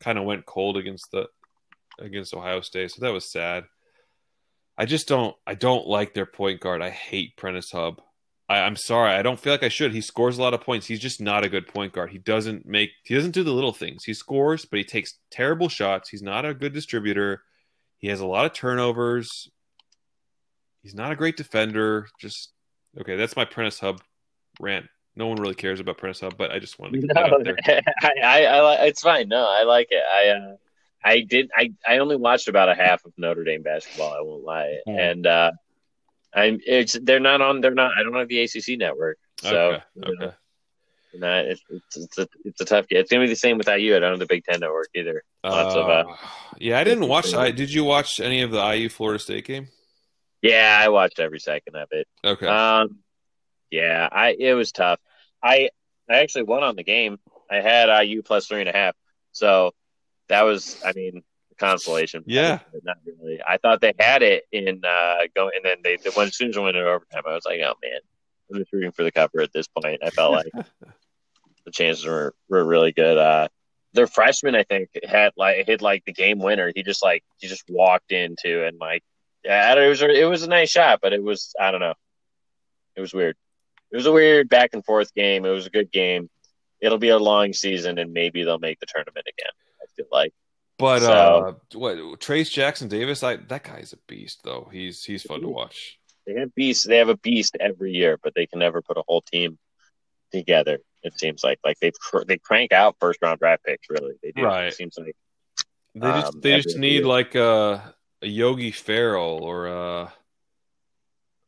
kind 0.00 0.18
of 0.18 0.24
went 0.24 0.46
cold 0.46 0.76
against 0.76 1.10
the 1.10 1.26
against 1.98 2.34
Ohio 2.34 2.60
State. 2.60 2.90
So 2.90 3.00
that 3.00 3.12
was 3.12 3.30
sad. 3.30 3.64
I 4.78 4.84
just 4.84 5.08
don't 5.08 5.34
I 5.46 5.54
don't 5.54 5.86
like 5.86 6.14
their 6.14 6.26
point 6.26 6.60
guard. 6.60 6.82
I 6.82 6.90
hate 6.90 7.36
Prentiss 7.36 7.72
Hubb. 7.72 8.00
I, 8.48 8.58
I'm 8.60 8.76
sorry. 8.76 9.12
I 9.12 9.22
don't 9.22 9.40
feel 9.40 9.52
like 9.52 9.64
I 9.64 9.68
should. 9.68 9.92
He 9.92 10.00
scores 10.00 10.38
a 10.38 10.42
lot 10.42 10.54
of 10.54 10.60
points. 10.60 10.86
He's 10.86 11.00
just 11.00 11.20
not 11.20 11.44
a 11.44 11.48
good 11.48 11.66
point 11.66 11.92
guard. 11.92 12.10
He 12.10 12.18
doesn't 12.18 12.66
make 12.66 12.90
he 13.02 13.14
doesn't 13.14 13.32
do 13.32 13.42
the 13.42 13.52
little 13.52 13.72
things. 13.72 14.04
He 14.04 14.14
scores, 14.14 14.64
but 14.64 14.78
he 14.78 14.84
takes 14.84 15.18
terrible 15.30 15.68
shots. 15.68 16.10
He's 16.10 16.22
not 16.22 16.44
a 16.44 16.54
good 16.54 16.72
distributor. 16.72 17.42
He 17.98 18.08
has 18.08 18.20
a 18.20 18.26
lot 18.26 18.46
of 18.46 18.52
turnovers. 18.52 19.48
He's 20.82 20.94
not 20.94 21.12
a 21.12 21.16
great 21.16 21.36
defender. 21.36 22.08
Just 22.20 22.52
okay, 23.00 23.16
that's 23.16 23.36
my 23.36 23.44
Prentiss 23.44 23.80
Hubb 23.80 24.00
rant. 24.60 24.86
No 25.16 25.26
one 25.26 25.38
really 25.38 25.54
cares 25.54 25.80
about 25.80 25.98
Prentiss 25.98 26.20
Hubb, 26.20 26.36
but 26.36 26.52
I 26.52 26.58
just 26.58 26.78
wanted 26.78 27.00
to 27.00 27.06
get 27.06 27.16
No, 27.16 27.22
out 27.22 27.44
there. 27.44 27.56
I, 28.02 28.12
I, 28.22 28.58
I, 28.58 28.74
it's 28.86 29.00
fine. 29.00 29.28
No, 29.28 29.46
I 29.48 29.62
like 29.64 29.88
it. 29.90 30.02
I, 30.12 30.28
uh, 30.28 30.56
I 31.02 31.20
did. 31.20 31.50
I, 31.56 31.72
I 31.86 31.98
only 31.98 32.16
watched 32.16 32.48
about 32.48 32.68
a 32.68 32.74
half 32.74 33.04
of 33.04 33.12
Notre 33.16 33.44
Dame 33.44 33.62
basketball. 33.62 34.12
I 34.12 34.20
won't 34.20 34.44
lie. 34.44 34.78
And 34.86 35.26
uh, 35.26 35.52
I'm. 36.34 36.60
It's 36.66 36.98
they're 37.02 37.20
not 37.20 37.40
on. 37.40 37.60
They're 37.60 37.74
not. 37.74 37.92
I 37.96 38.02
don't 38.02 38.14
have 38.14 38.28
the 38.28 38.42
ACC 38.42 38.78
network, 38.78 39.18
so 39.40 39.56
okay, 39.56 39.82
you 39.94 40.18
know, 40.18 40.32
it's, 41.22 41.62
it's, 41.68 41.96
it's 41.96 42.18
a 42.18 42.28
it's 42.44 42.60
a 42.60 42.64
tough 42.64 42.88
game. 42.88 43.00
It's 43.00 43.10
gonna 43.10 43.24
be 43.24 43.28
the 43.28 43.36
same 43.36 43.58
without 43.58 43.80
you. 43.80 43.96
I 43.96 44.00
don't 44.00 44.10
have 44.10 44.18
the 44.18 44.26
Big 44.26 44.44
Ten 44.44 44.60
network 44.60 44.88
either. 44.94 45.22
Lots 45.44 45.74
of, 45.74 45.88
uh, 45.88 46.04
yeah, 46.58 46.78
I 46.78 46.84
didn't 46.84 47.08
watch. 47.08 47.34
I, 47.34 47.50
did 47.50 47.72
you 47.72 47.84
watch 47.84 48.20
any 48.20 48.42
of 48.42 48.50
the 48.50 48.62
IU 48.62 48.88
Florida 48.88 49.18
State 49.18 49.44
game? 49.44 49.68
Yeah, 50.42 50.78
I 50.80 50.88
watched 50.88 51.18
every 51.18 51.40
second 51.40 51.76
of 51.76 51.88
it. 51.90 52.06
Okay. 52.24 52.46
Um, 52.46 52.98
yeah, 53.70 54.08
I 54.10 54.36
it 54.38 54.54
was 54.54 54.72
tough. 54.72 55.00
I 55.42 55.70
I 56.08 56.18
actually 56.18 56.44
won 56.44 56.62
on 56.62 56.76
the 56.76 56.84
game. 56.84 57.18
I 57.50 57.56
had 57.56 57.88
IU 58.02 58.22
plus 58.22 58.46
three 58.46 58.60
and 58.60 58.68
a 58.68 58.72
half, 58.72 58.94
so 59.32 59.72
that 60.28 60.42
was, 60.42 60.80
I 60.84 60.92
mean, 60.92 61.22
consolation. 61.58 62.24
Yeah. 62.26 62.60
but 62.72 62.84
not 62.84 62.96
really. 63.06 63.40
I 63.46 63.58
thought 63.58 63.80
they 63.80 63.92
had 63.98 64.22
it 64.22 64.44
in 64.52 64.82
uh 64.84 65.18
go, 65.34 65.50
and 65.54 65.64
then 65.64 65.78
they, 65.82 65.96
they 65.96 66.10
went 66.16 66.28
as 66.28 66.36
soon 66.36 66.50
as 66.50 66.56
I 66.56 66.60
went 66.60 66.76
into 66.76 66.88
overtime. 66.88 67.22
I 67.26 67.34
was 67.34 67.44
like, 67.44 67.60
oh 67.60 67.74
man, 67.82 68.00
I'm 68.50 68.58
just 68.58 68.72
rooting 68.72 68.92
for 68.92 69.04
the 69.04 69.12
cover 69.12 69.40
at 69.40 69.52
this 69.52 69.68
point. 69.68 70.00
I 70.04 70.10
felt 70.10 70.32
like 70.32 70.52
the 71.66 71.72
chances 71.72 72.04
were 72.06 72.34
were 72.48 72.64
really 72.64 72.92
good. 72.92 73.18
Uh, 73.18 73.48
their 73.92 74.06
freshman, 74.06 74.54
I 74.54 74.62
think, 74.62 74.88
had 75.06 75.32
like 75.36 75.66
hit 75.66 75.82
like 75.82 76.04
the 76.04 76.12
game 76.12 76.38
winner. 76.38 76.72
He 76.74 76.82
just 76.82 77.02
like 77.02 77.24
he 77.38 77.48
just 77.48 77.64
walked 77.68 78.12
into 78.12 78.64
and 78.64 78.78
like 78.78 79.02
yeah, 79.44 79.74
it 79.74 79.88
was 79.88 80.00
it 80.00 80.28
was 80.28 80.42
a 80.42 80.48
nice 80.48 80.70
shot, 80.70 81.00
but 81.02 81.12
it 81.12 81.22
was 81.22 81.54
I 81.60 81.70
don't 81.70 81.80
know, 81.80 81.94
it 82.96 83.00
was 83.00 83.12
weird. 83.12 83.36
It 83.92 83.96
was 83.96 84.06
a 84.06 84.12
weird 84.12 84.48
back 84.48 84.70
and 84.72 84.84
forth 84.84 85.14
game. 85.14 85.44
It 85.44 85.50
was 85.50 85.66
a 85.66 85.70
good 85.70 85.92
game. 85.92 86.28
It'll 86.80 86.98
be 86.98 87.10
a 87.10 87.18
long 87.18 87.52
season, 87.52 87.98
and 87.98 88.12
maybe 88.12 88.42
they'll 88.42 88.58
make 88.58 88.80
the 88.80 88.86
tournament 88.86 89.26
again. 89.26 89.52
I 89.82 89.86
feel 89.96 90.06
like. 90.10 90.32
But 90.78 91.00
So- 91.00 91.12
uh, 91.12 91.52
what 91.78 91.96
Trayce 92.20 92.50
Jackson-Davis? 92.50 93.22
I 93.22 93.36
that 93.36 93.64
guy's 93.64 93.92
a 93.92 93.98
beast 94.06 94.40
though. 94.44 94.68
He's 94.70 95.02
he's 95.04 95.22
fun 95.22 95.40
to 95.40 95.48
watch. 95.48 95.98
They 96.26 96.34
have 96.34 96.54
beasts. 96.54 96.84
They 96.84 96.98
have 96.98 97.08
a 97.08 97.16
beast 97.16 97.56
every 97.60 97.92
year, 97.92 98.18
but 98.22 98.34
they 98.34 98.46
can 98.46 98.58
never 98.58 98.82
put 98.82 98.98
a 98.98 99.02
whole 99.06 99.22
team 99.22 99.58
together. 100.32 100.78
It 101.02 101.18
seems 101.18 101.44
like 101.44 101.58
like 101.64 101.78
they 101.80 101.92
cr- 101.92 102.24
they 102.26 102.38
crank 102.38 102.72
out 102.72 102.96
first 103.00 103.20
round 103.22 103.38
draft 103.38 103.64
picks. 103.64 103.88
Really, 103.88 104.14
they 104.22 104.32
do. 104.32 104.42
Right. 104.44 104.66
It 104.66 104.74
seems 104.74 104.98
like 104.98 105.14
They 105.94 106.00
just 106.00 106.34
Um, 106.34 106.40
they 106.40 106.60
just 106.60 106.78
need 106.78 106.92
year. 106.94 107.06
like 107.06 107.34
a, 107.34 107.94
a 108.22 108.26
Yogi 108.26 108.72
Ferrell 108.72 109.38
or 109.42 109.68
uh 109.68 110.10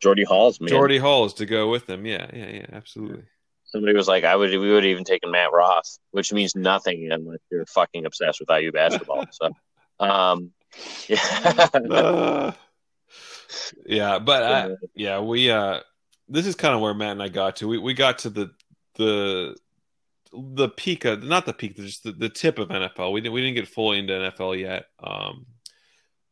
Jordy 0.00 0.24
Hall's 0.24 0.60
man. 0.60 0.68
Jordy 0.68 0.98
Halls 0.98 1.34
to 1.34 1.46
go 1.46 1.68
with 1.70 1.86
them. 1.86 2.06
Yeah, 2.06 2.30
yeah, 2.32 2.50
yeah, 2.50 2.66
absolutely. 2.72 3.24
Somebody 3.64 3.94
was 3.94 4.08
like, 4.08 4.24
I 4.24 4.34
would 4.36 4.50
we 4.50 4.70
would 4.72 4.84
even 4.84 5.04
taken 5.04 5.30
Matt 5.30 5.52
Roth, 5.52 5.98
which 6.12 6.32
means 6.32 6.54
nothing 6.54 7.08
unless 7.10 7.40
you're 7.50 7.66
fucking 7.66 8.06
obsessed 8.06 8.40
with 8.40 8.48
IU 8.48 8.72
basketball. 8.72 9.26
So, 9.30 9.50
um, 10.00 10.52
yeah. 11.08 11.68
Uh, 11.74 12.52
yeah, 13.86 14.18
but 14.20 14.42
I, 14.42 14.70
yeah, 14.94 15.20
we 15.20 15.50
uh 15.50 15.80
this 16.28 16.46
is 16.46 16.54
kind 16.54 16.74
of 16.74 16.80
where 16.80 16.94
Matt 16.94 17.12
and 17.12 17.22
I 17.22 17.28
got 17.28 17.56
to. 17.56 17.68
We 17.68 17.78
we 17.78 17.92
got 17.94 18.18
to 18.20 18.30
the 18.30 18.52
the 18.98 19.56
the 20.32 20.68
peak 20.68 21.06
of 21.06 21.22
not 21.22 21.46
the 21.46 21.54
peak, 21.54 21.76
just 21.76 22.02
the, 22.02 22.12
the 22.12 22.28
tip 22.28 22.58
of 22.58 22.68
NFL. 22.68 23.12
We 23.12 23.20
didn't 23.20 23.32
we 23.32 23.40
didn't 23.40 23.56
get 23.56 23.68
fully 23.68 23.98
into 23.98 24.12
NFL 24.12 24.60
yet. 24.60 24.84
Um 25.02 25.46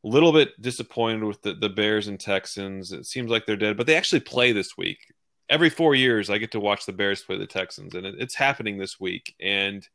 a 0.04 0.08
little 0.08 0.32
bit 0.32 0.60
disappointed 0.60 1.24
with 1.24 1.42
the, 1.42 1.54
the 1.54 1.68
Bears 1.68 2.06
and 2.06 2.20
Texans. 2.20 2.92
It 2.92 3.06
seems 3.06 3.28
like 3.28 3.44
they're 3.44 3.56
dead, 3.56 3.76
but 3.76 3.86
they 3.86 3.96
actually 3.96 4.20
play 4.20 4.52
this 4.52 4.76
week. 4.76 4.98
Every 5.48 5.70
four 5.70 5.96
years, 5.96 6.30
I 6.30 6.38
get 6.38 6.52
to 6.52 6.60
watch 6.60 6.86
the 6.86 6.92
Bears 6.92 7.22
play 7.22 7.38
the 7.38 7.46
Texans, 7.46 7.94
and 7.94 8.06
it, 8.06 8.14
it's 8.18 8.34
happening 8.34 8.78
this 8.78 9.00
week. 9.00 9.34
And 9.40 9.86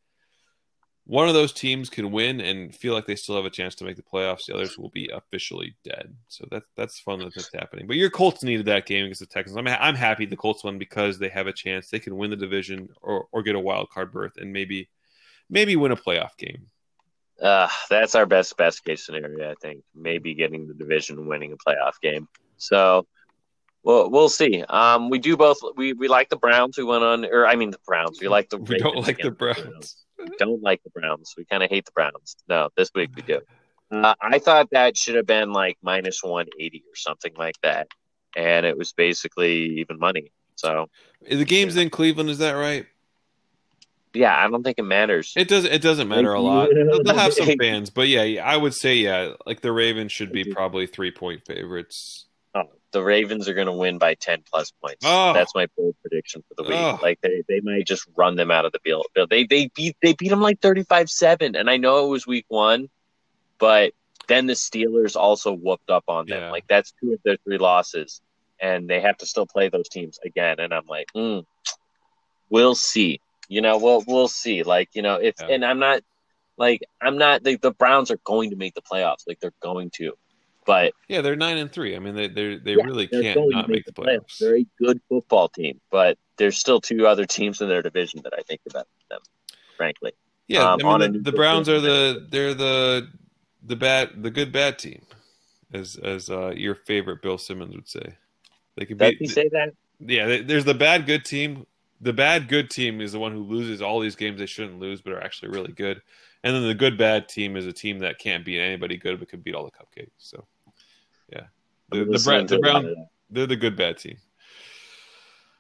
one 1.12 1.28
of 1.28 1.34
those 1.34 1.52
teams 1.52 1.89
can 1.89 2.10
win 2.10 2.39
and 2.39 2.74
feel 2.74 2.93
like 2.93 3.06
they 3.06 3.17
still 3.17 3.36
have 3.36 3.43
a 3.43 3.50
chance 3.50 3.76
to 3.76 3.84
make 3.84 3.97
the 3.97 4.02
playoffs. 4.02 4.45
The 4.45 4.54
others 4.54 4.78
will 4.78 4.91
be 4.91 5.10
officially 5.13 5.76
dead. 5.84 6.15
So 6.30 6.47
that's 6.50 6.65
that's 6.78 7.02
fun 7.02 7.19
that 7.19 7.36
that's 7.36 7.54
happening. 7.54 7.86
But 7.86 7.97
your 7.97 8.10
Colts 8.10 8.43
needed 8.43 8.67
that 8.67 8.86
game 8.86 9.04
against 9.04 9.19
the 9.19 9.26
Texans. 9.26 9.58
I'm 9.58 9.67
I'm 9.67 9.95
happy 9.95 10.26
the 10.26 10.38
Colts 10.38 10.63
won 10.63 10.78
because 10.78 11.19
they 11.19 11.28
have 11.28 11.47
a 11.47 11.52
chance. 11.52 11.89
They 11.89 12.00
can 12.00 12.15
win 12.15 12.30
the 12.30 12.38
division 12.38 12.88
or 13.02 13.28
or 13.34 13.43
get 13.43 13.56
a 13.56 13.60
wild 13.60 13.89
card 13.89 14.13
berth 14.13 14.38
and 14.38 14.54
maybe 14.54 14.88
maybe 15.50 15.76
win 15.76 15.91
a 15.91 15.97
playoff 15.97 16.38
game. 16.38 16.67
Uh, 17.41 17.67
that's 17.89 18.15
our 18.15 18.26
best 18.26 18.56
best 18.56 18.86
case 18.86 19.06
scenario, 19.06 19.52
I 19.52 19.56
think. 19.62 19.84
Maybe 19.93 20.34
getting 20.34 20.65
the 20.65 20.74
division, 20.74 21.28
winning 21.28 21.52
a 21.52 21.58
playoff 21.58 22.00
game. 22.02 22.30
So, 22.56 23.06
well, 23.84 24.10
we'll 24.10 24.30
see. 24.30 24.63
Um, 24.63 25.10
we 25.10 25.19
do 25.19 25.36
both. 25.36 25.58
We 25.76 25.91
we 25.91 26.08
like 26.08 26.30
the 26.30 26.38
Browns. 26.38 26.78
We 26.78 26.86
went 26.86 27.04
on, 27.04 27.26
or 27.26 27.45
I 27.45 27.58
mean, 27.58 27.71
the 27.71 27.80
Browns. 27.86 28.21
We 28.21 28.30
like 28.30 28.50
the. 28.50 28.58
We 28.69 28.78
don't 28.78 29.06
like 29.06 29.17
the 29.17 29.32
Browns. 29.32 30.06
We 30.46 30.52
don't 30.52 30.64
like 30.64 30.82
the 30.84 30.90
Browns. 30.90 31.34
We 31.38 31.46
kind 31.46 31.64
of 31.64 31.70
hate 31.70 31.86
the 31.86 31.92
Browns. 31.92 32.36
No, 32.48 32.70
this 32.76 32.90
week 32.96 33.12
we 33.16 33.22
do. 33.22 33.42
Uh, 33.92 34.16
I 34.22 34.40
thought 34.40 34.70
that 34.72 34.98
should 34.98 35.16
have 35.16 35.26
been 35.28 35.52
like 35.54 35.78
minus 35.82 36.24
one 36.24 36.48
eighty 36.60 36.84
or 36.88 36.96
something 36.96 37.34
like 37.38 37.56
that, 37.62 37.88
and 38.36 38.66
it 38.66 38.78
was 38.78 38.94
basically 38.94 39.80
even 39.80 40.00
money. 40.00 40.32
So 40.56 40.88
The 41.30 41.46
game's 41.46 41.76
in 41.76 41.90
Cleveland, 41.90 42.30
is 42.30 42.38
that 42.40 42.54
right? 42.54 42.86
yeah, 44.14 44.36
I 44.36 44.50
don't 44.50 44.64
think 44.64 44.78
it 44.80 44.84
matters. 44.84 45.34
It 45.36 45.48
doesn't. 45.48 45.72
It 45.72 45.82
doesn't 45.82 46.08
matter 46.08 46.34
a 46.34 46.42
lot. 46.42 46.70
They'll 46.74 47.04
they'll 47.04 47.16
have 47.16 47.34
some 47.34 47.56
fans, 47.60 47.90
but 47.90 48.08
yeah, 48.08 48.24
yeah, 48.24 48.46
I 48.46 48.58
would 48.58 48.74
say 48.74 48.96
yeah, 48.96 49.34
like 49.46 49.62
the 49.62 49.72
Ravens 49.72 50.12
should 50.12 50.32
be 50.32 50.44
probably 50.46 50.88
three 50.88 51.12
point 51.12 51.46
favorites. 51.46 52.26
The 52.92 53.02
Ravens 53.02 53.48
are 53.48 53.54
going 53.54 53.68
to 53.68 53.74
win 53.74 53.98
by 53.98 54.16
10 54.16 54.44
plus 54.52 54.72
points. 54.82 55.04
Oh. 55.06 55.34
That's 55.34 55.56
my 55.56 55.68
bold 55.78 55.96
prediction 56.02 56.44
for 56.48 56.56
the 56.62 56.64
week. 56.64 56.78
Oh. 56.80 57.00
Like 57.02 57.20
they, 57.22 57.44
they 57.48 57.62
might 57.62 57.86
just 57.86 58.06
run 58.18 58.36
them 58.36 58.52
out 58.52 58.66
of 58.66 58.72
the 58.72 58.80
field. 58.80 59.06
They 59.30 59.46
they 59.46 59.68
beat 59.68 59.96
they 60.02 60.14
beat 60.14 60.30
them 60.30 60.42
like 60.42 60.60
35-7 60.60 61.58
and 61.58 61.70
I 61.70 61.78
know 61.78 62.06
it 62.06 62.10
was 62.10 62.28
week 62.28 62.46
1, 62.50 62.90
but 63.60 63.94
then 64.28 64.46
the 64.46 64.54
Steelers 64.54 65.16
also 65.16 65.54
whooped 65.54 65.90
up 65.90 66.04
on 66.08 66.28
them. 66.28 66.42
Yeah. 66.44 66.52
Like 66.52 66.66
that's 66.68 66.94
two 67.02 67.14
of 67.14 67.20
their 67.24 67.38
three 67.44 67.58
losses 67.58 68.22
and 68.62 68.90
they 68.90 69.00
have 69.02 69.18
to 69.18 69.26
still 69.26 69.48
play 69.48 69.70
those 69.70 69.90
teams 69.90 70.20
again 70.24 70.60
and 70.60 70.74
I'm 70.74 70.86
like, 70.88 71.08
mm, 71.16 71.46
we'll 72.50 72.76
see. 72.76 73.22
You 73.48 73.62
know, 73.62 73.78
we'll 73.78 74.04
we'll 74.08 74.28
see. 74.28 74.64
Like, 74.64 74.90
you 74.94 75.02
know, 75.02 75.16
if 75.16 75.36
Yeah. 75.40 75.48
and 75.48 75.66
I'm 75.66 75.80
not 75.80 76.02
like 76.58 76.82
I'm 77.02 77.18
not 77.18 77.44
the, 77.44 77.56
the 77.56 77.72
Browns 77.72 78.12
are 78.12 78.20
going 78.24 78.52
to 78.52 78.56
make 78.56 78.74
the 78.76 78.82
playoffs. 78.82 79.28
Like 79.28 79.40
they're 79.40 79.54
going 79.62 79.90
to. 79.96 80.14
But 80.65 80.93
Yeah, 81.08 81.21
they're 81.21 81.36
nine 81.36 81.57
and 81.57 81.72
three. 81.72 81.95
I 81.95 81.99
mean, 81.99 82.16
they 82.16 82.28
they 82.28 82.57
they 82.57 82.76
Yeah, 82.76 82.86
really 82.86 83.07
can't 83.07 83.49
not 83.49 83.70
make 83.70 83.86
the 83.86 83.93
playoffs. 83.93 84.38
They're 84.39 84.57
a 84.57 84.66
good 84.78 85.01
football 85.09 85.49
team, 85.49 85.82
but 85.89 86.18
there's 86.38 86.57
still 86.57 86.80
two 86.80 87.07
other 87.07 87.26
teams 87.26 87.62
in 87.62 87.68
their 87.70 87.82
division 87.82 88.22
that 88.24 88.34
I 88.38 88.41
think 88.43 88.62
better 88.72 88.86
them, 89.09 89.22
frankly. 89.78 90.12
Yeah, 90.47 90.74
um, 90.74 90.80
I 90.86 90.97
mean, 90.97 91.14
the, 91.14 91.32
the 91.32 91.38
Browns 91.38 91.70
are 91.70 91.80
the 91.80 92.28
they're 92.30 92.53
the 92.53 93.09
the 93.64 93.76
bad 93.76 94.22
the 94.24 94.32
good 94.32 94.51
bad 94.51 94.78
team, 94.80 95.01
as 95.74 95.95
as 95.97 96.30
uh, 96.30 96.51
your 96.55 96.76
favorite 96.76 97.22
Bill 97.22 97.38
Simmons 97.38 97.76
would 97.76 97.88
say. 97.88 98.16
They 98.76 98.86
could 98.86 98.97
be 98.97 99.16
he 99.20 99.28
say 99.28 99.49
that? 99.49 99.74
yeah. 99.99 100.28
they- 100.28 100.41
There's 100.41 100.66
the 100.66 100.74
bad 100.74 101.05
good 101.05 101.26
team. 101.26 101.66
The 101.99 102.14
bad 102.14 102.47
good 102.47 102.70
team 102.72 102.99
is 102.99 103.12
the 103.12 103.20
one 103.20 103.32
who 103.32 103.43
loses 103.43 103.82
all 103.82 103.99
these 103.99 104.16
games 104.16 104.39
they 104.39 104.47
shouldn't 104.47 104.80
lose, 104.80 105.01
but 105.01 105.14
are 105.14 105.24
actually 105.24 105.49
really 105.49 105.72
good. 105.72 106.01
And 106.44 106.56
then 106.56 106.68
the 106.68 106.74
good 106.74 106.98
bad 106.98 107.30
team 107.30 107.56
is 107.56 107.68
a 107.68 107.74
team 107.74 108.00
that 108.00 108.18
can't 108.18 108.44
beat 108.44 108.60
anybody 108.60 108.98
good, 108.98 109.20
but 109.20 109.30
can 109.30 109.42
beat 109.42 109.54
all 109.54 109.66
the 109.66 109.72
cupcakes. 109.72 110.10
So, 110.18 110.46
yeah, 111.32 111.44
the 111.92 112.00
the, 112.00 112.06
listening 112.06 112.48
Bra- 112.48 112.58
the 112.58 112.62
to 112.62 112.70
a 112.70 112.74
lot 112.74 112.82
Brown 112.84 113.08
they're 113.32 113.48
the 113.48 113.56
good 113.56 113.76
bad 113.76 113.98
team. 113.98 114.18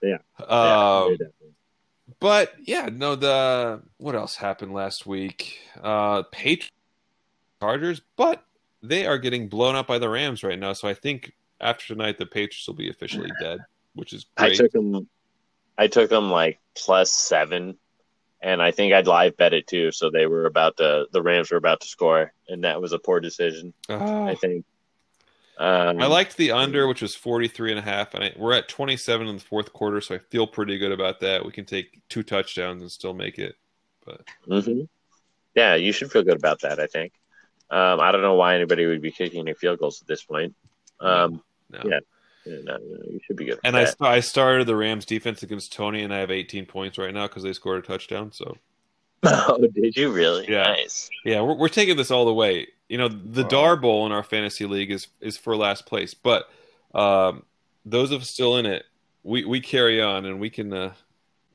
Yeah. 0.01 0.17
Um, 0.45 1.17
but 2.19 2.53
yeah, 2.59 2.89
no. 2.91 3.15
The 3.15 3.81
what 3.97 4.15
else 4.15 4.35
happened 4.35 4.73
last 4.73 5.05
week? 5.05 5.59
Uh, 5.81 6.23
Patriots, 6.31 6.71
Chargers, 7.61 8.01
but 8.17 8.43
they 8.83 9.05
are 9.05 9.17
getting 9.17 9.47
blown 9.47 9.75
up 9.75 9.87
by 9.87 9.99
the 9.99 10.09
Rams 10.09 10.43
right 10.43 10.59
now. 10.59 10.73
So 10.73 10.87
I 10.87 10.93
think 10.93 11.33
after 11.59 11.87
tonight, 11.87 12.17
the 12.17 12.25
Patriots 12.25 12.67
will 12.67 12.75
be 12.75 12.89
officially 12.89 13.31
dead, 13.39 13.59
which 13.93 14.13
is 14.13 14.25
great. 14.35 14.53
I 14.53 14.55
took 14.55 14.71
them. 14.71 15.07
I 15.77 15.87
took 15.87 16.09
them 16.09 16.29
like 16.29 16.59
plus 16.75 17.11
seven, 17.11 17.77
and 18.41 18.61
I 18.61 18.71
think 18.71 18.93
I'd 18.93 19.07
live 19.07 19.37
bet 19.37 19.53
it 19.53 19.67
too. 19.67 19.91
So 19.91 20.09
they 20.09 20.25
were 20.25 20.45
about 20.45 20.77
to. 20.77 21.05
The 21.11 21.21
Rams 21.21 21.51
were 21.51 21.57
about 21.57 21.81
to 21.81 21.87
score, 21.87 22.33
and 22.47 22.63
that 22.63 22.81
was 22.81 22.91
a 22.91 22.99
poor 22.99 23.19
decision. 23.19 23.73
Oh. 23.89 24.27
I 24.27 24.35
think. 24.35 24.65
Um, 25.57 26.01
I 26.01 26.07
liked 26.07 26.37
the 26.37 26.51
under, 26.53 26.87
which 26.87 27.03
was 27.03 27.13
43 27.13 27.71
and 27.71 27.79
a 27.79 27.83
half, 27.83 28.15
and 28.15 28.23
I, 28.23 28.33
we're 28.35 28.53
at 28.53 28.67
27 28.67 29.27
in 29.27 29.35
the 29.35 29.43
fourth 29.43 29.71
quarter, 29.71 30.01
so 30.01 30.15
I 30.15 30.17
feel 30.17 30.47
pretty 30.47 30.79
good 30.79 30.91
about 30.91 31.19
that. 31.19 31.45
We 31.45 31.51
can 31.51 31.65
take 31.65 32.01
two 32.09 32.23
touchdowns 32.23 32.81
and 32.81 32.91
still 32.91 33.13
make 33.13 33.37
it. 33.37 33.55
mhm. 34.47 34.87
Yeah, 35.53 35.75
you 35.75 35.91
should 35.91 36.11
feel 36.11 36.23
good 36.23 36.37
about 36.37 36.61
that. 36.61 36.79
I 36.79 36.87
think. 36.87 37.13
Um, 37.69 37.99
I 37.99 38.11
don't 38.11 38.21
know 38.21 38.33
why 38.33 38.55
anybody 38.55 38.85
would 38.85 39.01
be 39.01 39.11
kicking 39.11 39.41
any 39.41 39.53
field 39.53 39.79
goals 39.79 40.01
at 40.01 40.07
this 40.07 40.23
point. 40.23 40.55
Um, 40.99 41.43
No. 41.69 41.81
Yeah. 41.85 41.99
Yeah, 42.45 42.57
no, 42.63 42.77
no, 42.77 42.97
you 43.09 43.19
should 43.25 43.35
be 43.35 43.45
good. 43.45 43.59
And 43.63 43.75
I, 43.77 43.85
st- 43.85 44.01
I 44.01 44.19
started 44.19 44.67
the 44.67 44.75
Rams 44.75 45.05
defense 45.05 45.43
against 45.43 45.73
Tony, 45.73 46.03
and 46.03 46.13
I 46.13 46.19
have 46.19 46.31
18 46.31 46.65
points 46.65 46.97
right 46.97 47.13
now 47.13 47.27
because 47.27 47.43
they 47.43 47.53
scored 47.53 47.83
a 47.83 47.87
touchdown. 47.87 48.31
So 48.31 48.57
Oh, 49.23 49.57
did 49.73 49.95
you 49.95 50.11
really? 50.11 50.49
Yeah. 50.49 50.63
Nice. 50.63 51.09
yeah, 51.23 51.41
we're, 51.41 51.55
we're 51.55 51.67
taking 51.69 51.97
this 51.97 52.09
all 52.11 52.25
the 52.25 52.33
way. 52.33 52.67
You 52.89 52.97
know, 52.97 53.07
the 53.07 53.43
Wow. 53.43 53.47
Dar 53.49 53.75
Bowl 53.77 54.05
in 54.05 54.11
our 54.11 54.23
fantasy 54.23 54.65
league 54.65 54.91
is 54.91 55.07
is 55.21 55.37
for 55.37 55.55
last 55.55 55.85
place, 55.85 56.13
but 56.13 56.49
um, 56.93 57.43
those 57.85 58.11
of 58.11 58.21
us 58.21 58.29
still 58.29 58.57
in 58.57 58.65
it, 58.65 58.83
we 59.23 59.45
we 59.45 59.61
carry 59.61 60.01
on 60.01 60.25
and 60.25 60.39
we 60.39 60.49
can 60.49 60.73
uh, 60.73 60.93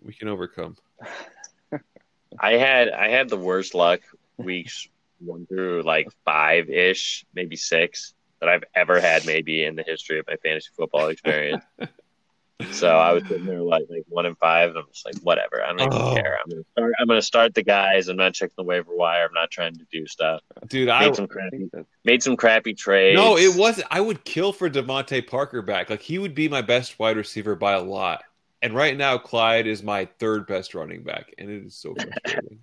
we 0.02 0.14
can 0.14 0.28
overcome. 0.28 0.76
I 2.40 2.52
had 2.52 2.90
I 2.90 3.08
had 3.08 3.28
the 3.28 3.36
worst 3.36 3.74
luck 3.74 4.00
weeks 4.36 4.88
one 5.18 5.46
through 5.46 5.82
like 5.82 6.08
five 6.24 6.68
ish, 6.70 7.24
maybe 7.34 7.56
six 7.56 8.14
that 8.40 8.48
I've 8.48 8.64
ever 8.74 9.00
had 9.00 9.24
maybe 9.26 9.64
in 9.64 9.76
the 9.76 9.82
history 9.82 10.18
of 10.18 10.26
my 10.26 10.36
fantasy 10.36 10.68
football 10.76 11.08
experience. 11.08 11.64
so 12.72 12.88
I 12.88 13.12
was 13.12 13.22
sitting 13.28 13.44
there 13.44 13.60
like 13.62 13.84
like 13.90 14.04
one 14.08 14.24
and 14.26 14.36
five, 14.38 14.70
and 14.70 14.78
I'm 14.78 14.84
just 14.92 15.04
like, 15.04 15.16
whatever. 15.22 15.62
I 15.62 15.68
don't 15.68 15.80
even 15.82 15.92
Oh. 15.92 16.14
care. 16.14 16.38
I'm 16.42 16.50
gonna 16.50 16.62
start. 16.72 16.92
I'm 16.98 17.06
gonna 17.06 17.22
start 17.22 17.54
the 17.54 17.62
guys. 17.62 18.08
I'm 18.08 18.16
not 18.16 18.32
checking 18.34 18.54
the 18.56 18.64
waiver 18.64 18.94
wire. 18.94 19.26
I'm 19.26 19.34
not 19.34 19.50
trying 19.50 19.74
to 19.74 19.86
do 19.92 20.06
stuff. 20.06 20.40
Dude, 20.66 20.88
I 20.88 21.06
Made 21.06 21.16
some 21.16 21.26
crappy, 21.26 21.70
made 22.04 22.22
some 22.22 22.36
crappy 22.36 22.72
trades. 22.74 23.14
no, 23.16 23.36
it 23.36 23.54
wasn't. 23.56 23.86
I 23.90 24.00
would 24.00 24.24
kill 24.24 24.52
for 24.52 24.70
DeVante 24.70 25.26
Parker 25.26 25.60
back. 25.62 25.90
Like 25.90 26.00
he 26.02 26.18
would 26.18 26.34
be 26.34 26.48
my 26.48 26.62
best 26.62 26.98
wide 26.98 27.16
receiver 27.16 27.56
by 27.56 27.72
a 27.72 27.82
lot. 27.82 28.22
And 28.62 28.74
right 28.74 28.96
now, 28.96 29.18
Clyde 29.18 29.66
is 29.66 29.82
my 29.82 30.06
third 30.18 30.46
best 30.46 30.74
running 30.74 31.02
back, 31.02 31.34
and 31.36 31.50
it 31.50 31.66
is 31.66 31.76
so 31.76 31.94
frustrating. 32.24 32.60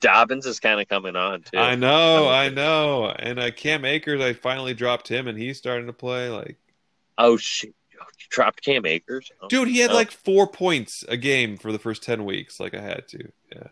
Dobbins 0.00 0.46
is 0.46 0.60
kind 0.60 0.80
of 0.80 0.88
coming 0.88 1.16
on 1.16 1.42
too. 1.42 1.58
I 1.58 1.74
know, 1.74 2.28
I 2.28 2.48
know. 2.48 3.08
And 3.10 3.38
uh, 3.38 3.50
Cam 3.50 3.84
Akers, 3.84 4.20
I 4.20 4.32
finally 4.32 4.74
dropped 4.74 5.08
him, 5.08 5.26
and 5.28 5.38
he's 5.38 5.58
starting 5.58 5.86
to 5.86 5.92
play. 5.92 6.28
Like, 6.30 6.56
Oh 7.18 7.36
shit! 7.36 7.74
You 7.92 7.98
dropped 8.30 8.62
Cam 8.64 8.86
Akers. 8.86 9.30
Oh, 9.42 9.48
dude, 9.48 9.68
he 9.68 9.78
had 9.78 9.90
Oh. 9.90 9.94
like 9.94 10.10
four 10.10 10.46
points 10.46 11.04
a 11.08 11.16
game 11.16 11.56
for 11.56 11.70
the 11.72 11.78
first 11.78 12.02
ten 12.02 12.24
weeks. 12.24 12.58
Like, 12.58 12.74
I 12.74 12.80
had 12.80 13.06
to. 13.08 13.28
Yeah, 13.54 13.66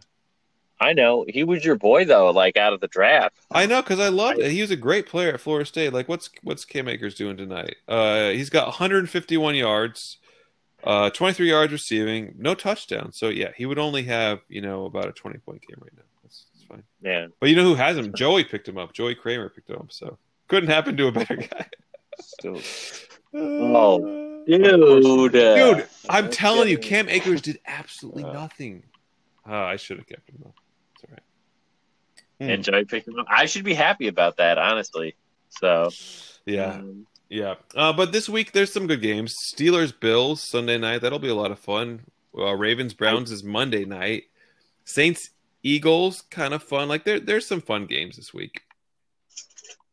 I 0.80 0.92
know 0.92 1.24
he 1.28 1.44
was 1.44 1.64
your 1.64 1.76
boy 1.76 2.04
though. 2.04 2.30
Like 2.30 2.56
out 2.56 2.72
of 2.72 2.80
the 2.80 2.88
draft. 2.88 3.36
I 3.50 3.64
know 3.66 3.80
because 3.82 3.98
I 4.00 4.08
loved 4.08 4.38
it. 4.40 4.50
He 4.52 4.60
was 4.60 4.70
a 4.70 4.76
great 4.76 5.06
player 5.06 5.32
at 5.32 5.40
Florida 5.40 5.64
State. 5.66 5.92
Like, 5.92 6.08
what's 6.08 6.28
what's 6.42 6.64
Cam 6.64 6.88
Akers 6.88 7.14
doing 7.14 7.36
tonight? 7.38 7.76
Uh, 7.88 8.30
he's 8.30 8.50
got 8.50 8.66
151 8.66 9.54
yards, 9.54 10.18
uh, 10.84 11.10
23 11.10 11.48
yards 11.50 11.72
receiving, 11.72 12.34
no 12.38 12.54
touchdown. 12.54 13.12
So 13.12 13.28
yeah, 13.28 13.50
he 13.56 13.66
would 13.66 13.78
only 13.78 14.04
have 14.04 14.40
you 14.48 14.60
know 14.60 14.84
about 14.86 15.08
a 15.08 15.12
20 15.12 15.38
point 15.38 15.62
game 15.66 15.76
right 15.80 15.92
now. 15.96 16.02
That's, 16.22 16.46
that's 16.54 16.64
fine. 16.66 16.82
Yeah. 17.02 17.26
But 17.40 17.50
you 17.50 17.56
know 17.56 17.64
who 17.64 17.74
has 17.74 17.96
him? 17.96 18.12
Joey 18.14 18.44
picked 18.44 18.68
him 18.68 18.78
up. 18.78 18.92
Joey 18.92 19.14
Kramer 19.14 19.48
picked 19.48 19.70
him 19.70 19.76
up. 19.76 19.92
So 19.92 20.18
couldn't 20.48 20.70
happen 20.70 20.96
to 20.96 21.06
a 21.08 21.12
better 21.12 21.36
guy. 21.36 21.66
still 22.20 22.60
Oh, 23.34 24.44
dude, 24.46 25.32
Dude, 25.32 25.86
I'm 26.08 26.30
telling 26.30 26.68
you, 26.70 26.78
Cam 26.78 27.08
Akers 27.10 27.42
did 27.42 27.58
absolutely 27.66 28.24
Uh. 28.24 28.32
nothing. 28.32 28.84
Oh, 29.46 29.52
I 29.52 29.76
should 29.76 29.98
have 29.98 30.06
kept 30.06 30.28
him 30.30 30.36
though. 30.42 30.54
It's 30.94 31.04
all 31.04 31.10
right. 31.12 31.22
Hmm. 32.40 32.50
and 32.50 32.64
Joey 32.64 32.84
picked 32.86 33.08
him 33.08 33.18
up. 33.18 33.26
I 33.28 33.46
should 33.46 33.64
be 33.64 33.74
happy 33.74 34.08
about 34.08 34.36
that, 34.38 34.56
honestly. 34.58 35.16
So 35.50 35.90
Yeah, 36.46 36.74
um, 36.74 37.06
yeah. 37.28 37.54
Uh, 37.74 37.92
but 37.92 38.12
this 38.12 38.28
week 38.28 38.52
there's 38.52 38.72
some 38.72 38.86
good 38.86 39.02
games. 39.02 39.34
Steelers, 39.54 39.98
Bills, 39.98 40.42
Sunday 40.42 40.78
night. 40.78 41.00
That'll 41.02 41.18
be 41.18 41.28
a 41.28 41.34
lot 41.34 41.50
of 41.50 41.58
fun. 41.58 42.00
Uh, 42.36 42.54
Ravens, 42.54 42.94
Browns 42.94 43.30
is 43.30 43.42
Monday 43.42 43.84
night. 43.84 44.24
Saints, 44.84 45.30
Eagles, 45.62 46.22
kind 46.30 46.54
of 46.54 46.62
fun. 46.62 46.88
Like 46.88 47.04
there, 47.04 47.20
there's 47.20 47.46
some 47.46 47.60
fun 47.60 47.86
games 47.86 48.16
this 48.16 48.32
week. 48.32 48.62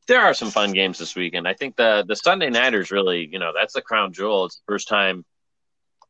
there 0.08 0.22
are 0.22 0.34
some 0.34 0.52
fun 0.52 0.72
games 0.72 1.00
this 1.00 1.16
weekend. 1.16 1.48
I 1.48 1.54
think 1.54 1.76
the 1.76 2.06
the 2.08 2.16
Sunday 2.16 2.50
nighters 2.50 2.92
really, 2.92 3.28
you 3.32 3.40
know, 3.40 3.52
that's 3.56 3.74
the 3.74 3.82
crown 3.82 4.14
jewel. 4.14 4.46
It's 4.46 4.58
the 4.58 4.72
first 4.74 4.88
time. 4.88 5.26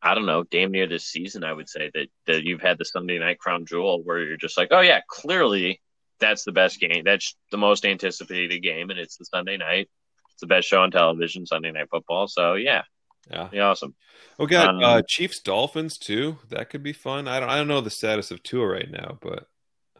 I 0.02 0.14
don't 0.14 0.26
know, 0.28 0.44
damn 0.44 0.72
near 0.72 0.88
this 0.88 1.06
season, 1.06 1.44
I 1.44 1.54
would 1.54 1.70
say 1.70 1.90
that 1.94 2.08
that 2.28 2.44
you've 2.44 2.62
had 2.62 2.78
the 2.78 2.86
Sunday 2.86 3.18
night 3.18 3.40
crown 3.40 3.66
jewel 3.66 4.04
where 4.04 4.20
you're 4.20 4.38
just 4.38 4.58
like, 4.58 4.68
oh 4.72 4.82
yeah, 4.82 5.02
clearly 5.10 5.82
that's 6.20 6.44
the 6.44 6.52
best 6.52 6.80
game. 6.80 7.04
That's 7.06 7.36
the 7.52 7.58
most 7.58 7.86
anticipated 7.86 8.60
game, 8.62 8.90
and 8.90 9.00
it's 9.00 9.18
the 9.18 9.26
Sunday 9.26 9.58
night. 9.58 9.90
It's 10.36 10.42
the 10.42 10.48
best 10.48 10.68
show 10.68 10.82
on 10.82 10.92
television, 10.92 11.46
Sunday 11.46 11.72
night 11.72 11.88
football. 11.90 12.28
So 12.28 12.56
yeah, 12.56 12.84
Yeah. 13.32 13.48
be 13.48 13.60
awesome. 13.62 13.96
We 14.38 14.48
got 14.48 14.68
Um, 14.76 14.84
uh, 14.84 15.02
Chiefs, 15.08 15.40
Dolphins 15.40 15.98
too. 15.98 16.40
That 16.50 16.70
could 16.70 16.84
be 16.84 16.92
fun. 16.92 17.30
I 17.30 17.40
don't, 17.40 17.50
I 17.50 17.56
don't 17.56 17.70
know 17.70 17.80
the 17.80 17.90
status 17.90 18.32
of 18.32 18.44
Tua 18.44 18.68
right 18.68 18.92
now, 18.92 19.18
but 19.22 19.48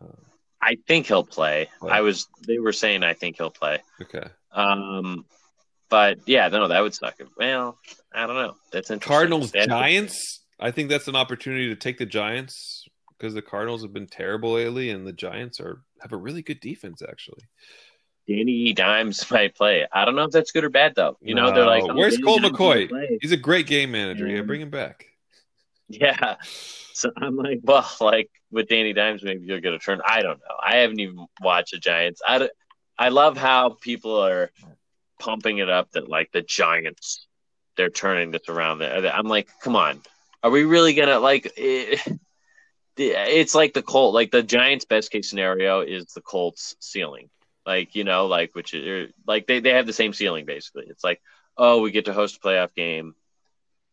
uh, 0.02 0.08
I 0.62 0.76
think 0.88 1.08
he'll 1.08 1.24
play. 1.24 1.70
Play. 1.80 1.92
I 1.94 2.02
was 2.02 2.28
they 2.46 2.60
were 2.60 2.74
saying 2.74 3.04
I 3.04 3.14
think 3.14 3.38
he'll 3.38 3.50
play. 3.50 3.82
okay. 4.02 4.28
Um, 4.52 5.26
but 5.90 6.18
yeah, 6.26 6.50
no, 6.50 6.68
that 6.68 6.82
would 6.82 6.94
suck. 6.94 7.16
Well, 7.38 7.78
I 8.14 8.28
don't 8.28 8.36
know. 8.36 8.56
That's 8.74 8.92
interesting. 8.92 9.00
Cardinals, 9.16 9.52
That's- 9.52 9.68
Giants. 9.70 10.42
I 10.60 10.72
think 10.72 10.90
that's 10.90 11.08
an 11.10 11.16
opportunity 11.18 11.68
to 11.70 11.76
take 11.76 11.98
the 11.98 12.06
Giants 12.06 12.86
because 13.18 13.34
the 13.34 13.42
Cardinals 13.42 13.82
have 13.84 13.94
been 13.94 14.08
terrible 14.08 14.54
lately, 14.54 14.90
and 14.90 15.06
the 15.08 15.14
Giants 15.14 15.60
are 15.62 15.82
have 16.02 16.12
a 16.12 16.18
really 16.18 16.42
good 16.42 16.60
defense 16.60 17.02
actually. 17.02 17.44
Danny. 18.28 18.74
Dimes 18.74 19.30
might 19.32 19.56
play. 19.56 19.88
I 19.92 20.06
don't 20.06 20.16
know 20.16 20.24
if 20.24 20.32
that's 20.32 20.52
good 20.52 20.64
or 20.64 20.70
bad 20.70 20.96
though. 20.96 21.18
You 21.22 21.36
know, 21.36 21.54
they're 21.54 21.66
like, 21.66 21.84
oh, 21.84 21.96
where's 21.96 22.14
Danny 22.16 22.24
Colt 22.24 22.42
Dimes 22.42 22.58
McCoy? 22.58 23.18
He's 23.22 23.32
a 23.32 23.38
great 23.38 23.68
game 23.68 23.92
manager. 23.92 24.28
Yeah, 24.28 24.38
Yeah. 24.38 24.42
bring 24.42 24.62
him 24.62 24.70
back. 24.70 25.06
Yeah. 25.88 26.38
So 26.94 27.12
I'm 27.16 27.36
like, 27.36 27.60
well, 27.62 27.88
like 28.02 28.32
with 28.52 28.70
Danny 28.70 28.94
Dimes, 28.94 29.22
maybe 29.22 29.46
you'll 29.46 29.60
get 29.60 29.74
a 29.74 29.78
turn. 29.78 30.02
I 30.04 30.24
don't 30.24 30.40
know. 30.40 30.56
I 30.60 30.78
haven't 30.78 31.00
even 31.00 31.28
watched 31.42 31.72
the 31.74 31.78
Giants. 31.78 32.22
I, 32.26 32.50
I 32.98 33.10
love 33.10 33.38
how 33.38 33.78
people 33.82 34.20
are 34.20 34.50
pumping 35.20 35.60
it 35.60 35.70
up 35.70 35.92
that 35.92 36.10
like 36.10 36.32
the 36.32 36.42
Giants, 36.42 37.28
they're 37.78 37.90
turning 37.92 38.32
this 38.32 38.50
around. 38.50 38.82
I'm 38.82 39.28
like, 39.28 39.48
come 39.62 39.76
on, 39.76 40.02
are 40.42 40.50
we 40.50 40.64
really 40.64 40.94
gonna 40.94 41.20
like? 41.20 41.52
It, 41.58 42.02
it's 42.98 43.54
like 43.54 43.74
the 43.74 43.82
Colt, 43.84 44.14
like 44.14 44.32
the 44.32 44.42
Giants' 44.44 44.86
best 44.86 45.12
case 45.12 45.30
scenario 45.30 45.82
is 45.82 46.06
the 46.14 46.22
Colts' 46.22 46.76
ceiling. 46.80 47.30
Like 47.66 47.96
you 47.96 48.04
know, 48.04 48.28
like 48.28 48.54
which 48.54 48.74
is 48.74 48.88
er, 48.88 49.12
like 49.26 49.48
they, 49.48 49.60
they 49.60 49.72
have 49.72 49.88
the 49.88 49.94
same 49.94 50.14
ceiling 50.14 50.46
basically. 50.46 50.86
It's 50.88 51.04
like, 51.04 51.22
oh, 51.58 51.82
we 51.82 51.92
get 51.92 52.06
to 52.06 52.14
host 52.14 52.38
a 52.38 52.40
playoff 52.40 52.74
game, 52.76 53.16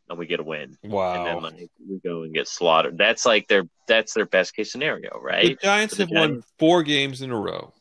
and 0.09 0.19
we 0.19 0.27
get 0.27 0.41
a 0.41 0.45
win 0.45 0.77
wow 0.83 1.15
and 1.15 1.27
then 1.27 1.43
like 1.43 1.71
we 1.89 1.99
go 1.99 2.23
and 2.23 2.35
get 2.35 2.47
slaughtered. 2.47 2.99
That's 2.99 3.25
like 3.27 3.49
their 3.49 3.65
that's 3.89 4.15
their 4.15 4.27
best 4.27 4.55
case 4.55 4.71
scenario, 4.71 5.19
right 5.21 5.59
the? 5.59 5.67
Giants 5.67 5.97
The 5.97 6.05
have 6.05 6.11
won 6.11 6.43
four 6.59 6.83
games 6.83 7.23
in 7.23 7.31
a 7.31 7.39
row. 7.39 7.73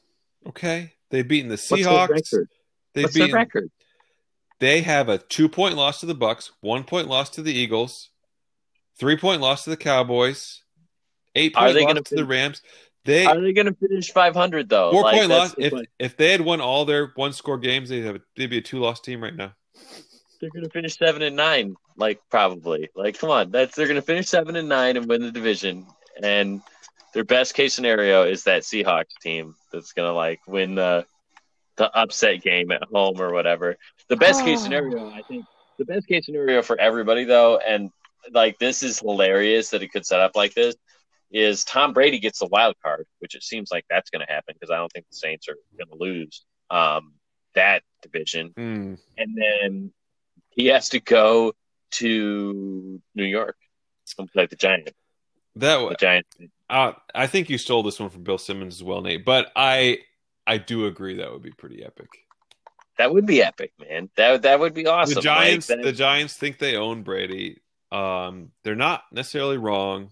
Okay, 0.48 0.94
they've 1.10 1.28
beaten 1.28 1.50
the 1.50 1.56
Seahawks. 1.56 2.34
They've 2.94 3.04
What's 3.04 3.14
their 3.14 3.28
beaten. 3.28 3.36
record? 3.36 3.72
They 4.60 4.82
have 4.82 5.10
a 5.10 5.18
two 5.18 5.50
point 5.50 5.76
loss 5.76 6.00
to 6.00 6.06
the 6.06 6.16
Bucks, 6.16 6.52
one 6.62 6.84
point 6.84 7.08
loss 7.08 7.30
to 7.32 7.42
the 7.42 7.54
Eagles, 7.54 8.10
three 8.98 9.18
point 9.18 9.42
loss 9.42 9.64
to 9.66 9.70
the 9.70 9.78
Cowboys, 9.78 10.64
eight 11.36 11.54
point 11.54 11.76
loss 11.76 12.10
to 12.10 12.16
the 12.16 12.26
Rams. 12.26 12.62
They 13.04 13.26
Are 13.26 13.40
they 13.40 13.54
going 13.54 13.66
to 13.66 13.74
finish 13.74 14.12
500 14.12 14.70
though? 14.70 14.92
four 14.92 15.04
Like, 15.04 15.16
point 15.16 15.30
loss. 15.30 15.56
If 15.58 15.72
question. 15.72 15.88
if 16.00 16.18
they 16.18 16.32
had 16.32 16.42
won 16.42 16.62
all 16.62 16.86
their 16.86 17.12
one 17.16 17.34
score 17.34 17.58
games, 17.58 17.90
they'd 17.90 18.04
have 18.04 18.22
they'd 18.36 18.48
be 18.48 18.60
a 18.60 18.62
two 18.62 18.80
loss 18.80 19.00
team 19.00 19.24
right 19.24 19.36
now. 19.36 19.54
they're 20.40 20.52
going 20.52 20.64
to 20.64 20.70
finish 20.70 20.98
seven 20.98 21.22
and 21.22 21.36
nine, 21.36 21.76
like 21.98 22.22
probably. 22.30 22.90
Like, 22.96 23.18
come 23.18 23.32
on, 23.32 23.52
that's 23.52 23.76
they're 23.76 23.88
going 23.88 23.96
to 23.96 24.02
finish 24.02 24.28
seven 24.28 24.56
and 24.56 24.70
nine 24.70 24.98
and 24.98 25.08
win 25.08 25.22
the 25.22 25.32
division. 25.32 25.88
And 26.22 26.62
their 27.14 27.24
best 27.24 27.56
case 27.56 27.74
scenario 27.74 28.24
is 28.24 28.44
that 28.44 28.64
Seahawks 28.64 29.18
team 29.22 29.56
that's 29.72 29.94
going 29.94 30.08
to 30.08 30.14
like 30.14 30.40
win 30.48 30.76
the 30.76 31.06
the 31.78 31.92
upset 31.98 32.44
game 32.44 32.72
at 32.72 32.84
home 32.84 33.20
or 33.20 33.34
whatever. 33.34 33.78
The 34.10 34.18
best 34.18 34.46
case 34.46 34.60
ah. 34.60 34.64
scenario, 34.64 35.10
I 35.10 35.22
think, 35.24 35.46
the 35.80 35.86
best 35.86 36.08
case 36.08 36.26
scenario 36.26 36.62
for 36.62 36.80
everybody 36.80 37.24
though, 37.24 37.58
and 37.58 37.90
like 38.32 38.60
this 38.60 38.84
is 38.84 39.00
hilarious 39.00 39.72
that 39.72 39.82
it 39.82 39.92
could 39.92 40.06
set 40.06 40.20
up 40.20 40.36
like 40.36 40.54
this. 40.54 40.76
Is 41.32 41.64
Tom 41.64 41.94
Brady 41.94 42.20
gets 42.20 42.40
the 42.40 42.48
wild 42.48 42.76
card, 42.84 43.08
which 43.20 43.36
it 43.36 43.44
seems 43.44 43.72
like 43.72 43.86
that's 43.90 44.10
going 44.10 44.26
to 44.26 44.32
happen 44.32 44.54
because 44.60 44.70
I 44.72 44.78
don't 44.78 44.92
think 44.92 45.06
the 45.10 45.16
Saints 45.16 45.48
are 45.48 45.56
going 45.78 45.88
to 45.98 46.04
lose 46.04 46.44
um, 46.70 47.14
that 47.56 47.84
division 48.02 48.52
Hmm. 48.56 48.96
and 49.18 49.38
then 49.38 49.92
he 50.50 50.68
has 50.68 50.90
to 50.90 51.00
go 51.00 51.54
to 51.92 53.02
New 53.16 53.24
York 53.24 53.56
like 54.36 54.50
the 54.50 54.56
Giants. 54.56 54.92
That 55.56 55.78
The 55.90 55.96
Giants. 55.96 56.30
uh, 56.70 56.94
I 57.16 57.28
think 57.28 57.50
you 57.50 57.58
stole 57.58 57.84
this 57.84 58.00
one 58.00 58.10
from 58.10 58.24
Bill 58.24 58.38
Simmons 58.38 58.76
as 58.76 58.84
well, 58.84 59.02
Nate. 59.02 59.24
But 59.26 59.52
I 59.56 60.00
I 60.48 60.58
do 60.58 60.86
agree 60.86 61.16
that 61.18 61.32
would 61.32 61.44
be 61.44 61.52
pretty 61.52 61.84
epic. 61.84 62.08
That 62.98 63.14
would 63.14 63.26
be 63.26 63.42
epic, 63.42 63.72
man. 63.80 64.10
That 64.18 64.42
that 64.44 64.60
would 64.60 64.74
be 64.74 64.88
awesome. 64.88 65.16
the 65.16 65.22
Giants, 65.22 65.70
Like, 65.70 65.82
the 65.84 65.92
Giants 65.94 66.36
think 66.36 66.58
they 66.60 66.76
own 66.76 67.04
Brady. 67.04 67.60
Um, 67.92 68.52
they're 68.64 68.76
not 68.76 69.04
necessarily 69.12 69.58
wrong, 69.58 70.12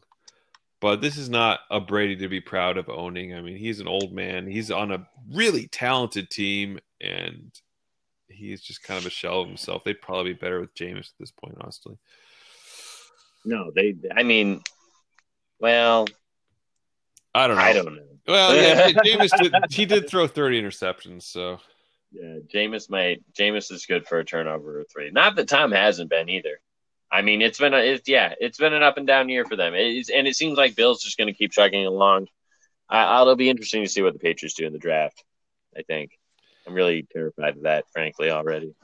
but 0.82 1.02
this 1.02 1.18
is 1.18 1.30
not 1.30 1.60
a 1.70 1.80
Brady 1.80 2.16
to 2.18 2.30
be 2.30 2.40
proud 2.40 2.78
of 2.78 2.90
owning. 2.90 3.34
I 3.34 3.42
mean, 3.42 3.58
he's 3.58 3.80
an 3.80 3.88
old 3.88 4.14
man. 4.14 4.48
He's 4.48 4.72
on 4.72 4.92
a 4.92 5.08
really 5.32 5.68
talented 5.68 6.30
team, 6.30 6.80
and 7.02 7.52
he's 8.28 8.62
just 8.62 8.84
kind 8.84 8.98
of 9.00 9.06
a 9.06 9.10
shell 9.10 9.42
of 9.42 9.48
himself. 9.48 9.84
They'd 9.84 10.02
probably 10.02 10.34
be 10.34 10.40
better 10.40 10.60
with 10.60 10.74
Jameis 10.76 11.10
at 11.10 11.20
this 11.20 11.32
point, 11.32 11.58
honestly. 11.60 11.98
no, 13.46 13.72
they. 13.76 13.96
I 14.16 14.24
mean, 14.24 14.62
well, 15.60 16.08
I 17.36 17.48
don't 17.48 17.58
know. 17.58 17.64
I 17.64 17.74
don't 17.74 17.96
know. 17.96 18.02
Well, 18.28 18.56
yeah, 18.56 18.92
Jameis 19.06 19.38
did. 19.42 19.54
He 19.72 19.86
did 19.86 20.10
throw 20.10 20.28
thirty 20.28 20.62
interceptions, 20.62 21.24
so 21.24 21.60
Yeah, 22.12 22.38
Jameis 22.54 22.90
might. 22.90 23.22
Jameis 23.34 23.72
is 23.72 23.86
good 23.86 24.08
for 24.08 24.20
a 24.20 24.26
turnover 24.26 24.80
or 24.80 24.84
three. 24.86 25.12
Not 25.12 25.36
that 25.36 25.50
Tom 25.50 25.72
hasn't 25.72 26.10
been 26.10 26.30
either. 26.30 26.62
I 27.12 27.22
mean, 27.22 27.42
it's 27.42 27.60
been 27.60 27.74
a, 27.74 27.78
it's 27.78 28.08
yeah, 28.08 28.34
it's 28.40 28.58
been 28.58 28.74
an 28.74 28.84
up 28.84 28.98
and 28.98 29.08
down 29.08 29.30
year 29.30 29.46
for 29.46 29.56
them. 29.56 29.74
It's, 29.76 30.10
and 30.10 30.28
it 30.28 30.36
seems 30.36 30.58
like 30.58 30.76
Bill's 30.76 31.04
just 31.04 31.18
going 31.18 31.28
to 31.28 31.34
keep 31.34 31.52
chugging 31.52 31.86
along. 31.86 32.28
I, 32.90 33.22
it'll 33.22 33.36
be 33.36 33.50
interesting 33.50 33.84
to 33.84 33.90
see 33.90 34.02
what 34.02 34.14
the 34.14 34.20
Patriots 34.20 34.56
do 34.56 34.66
in 34.66 34.74
the 34.74 34.80
draft. 34.80 35.24
I 35.78 35.82
think 35.84 36.12
I'm 36.68 36.74
really 36.74 37.08
terrified 37.12 37.58
of 37.58 37.64
that, 37.64 37.86
frankly, 37.92 38.30
already. 38.30 38.76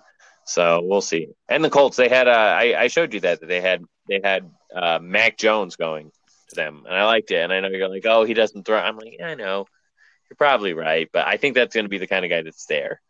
So 0.45 0.81
we'll 0.83 1.01
see. 1.01 1.29
And 1.49 1.63
the 1.63 1.69
Colts, 1.69 1.97
they 1.97 2.09
had. 2.09 2.27
Uh, 2.27 2.31
I, 2.31 2.83
I 2.83 2.87
showed 2.87 3.13
you 3.13 3.19
that 3.21 3.41
that 3.41 3.47
they 3.47 3.61
had 3.61 3.83
they 4.07 4.21
had 4.23 4.49
uh, 4.75 4.99
Mac 5.01 5.37
Jones 5.37 5.75
going 5.75 6.11
to 6.49 6.55
them, 6.55 6.83
and 6.85 6.95
I 6.95 7.05
liked 7.05 7.31
it. 7.31 7.37
And 7.37 7.51
I 7.51 7.59
know 7.59 7.69
you're 7.69 7.89
like, 7.89 8.05
oh, 8.05 8.23
he 8.23 8.33
doesn't 8.33 8.65
throw. 8.65 8.77
I'm 8.77 8.97
like, 8.97 9.15
yeah, 9.19 9.27
I 9.27 9.35
know. 9.35 9.65
You're 10.29 10.37
probably 10.37 10.73
right, 10.73 11.07
but 11.13 11.27
I 11.27 11.37
think 11.37 11.55
that's 11.55 11.75
going 11.75 11.85
to 11.85 11.89
be 11.89 11.99
the 11.99 12.07
kind 12.07 12.25
of 12.25 12.29
guy 12.29 12.41
that's 12.41 12.65
there. 12.65 13.01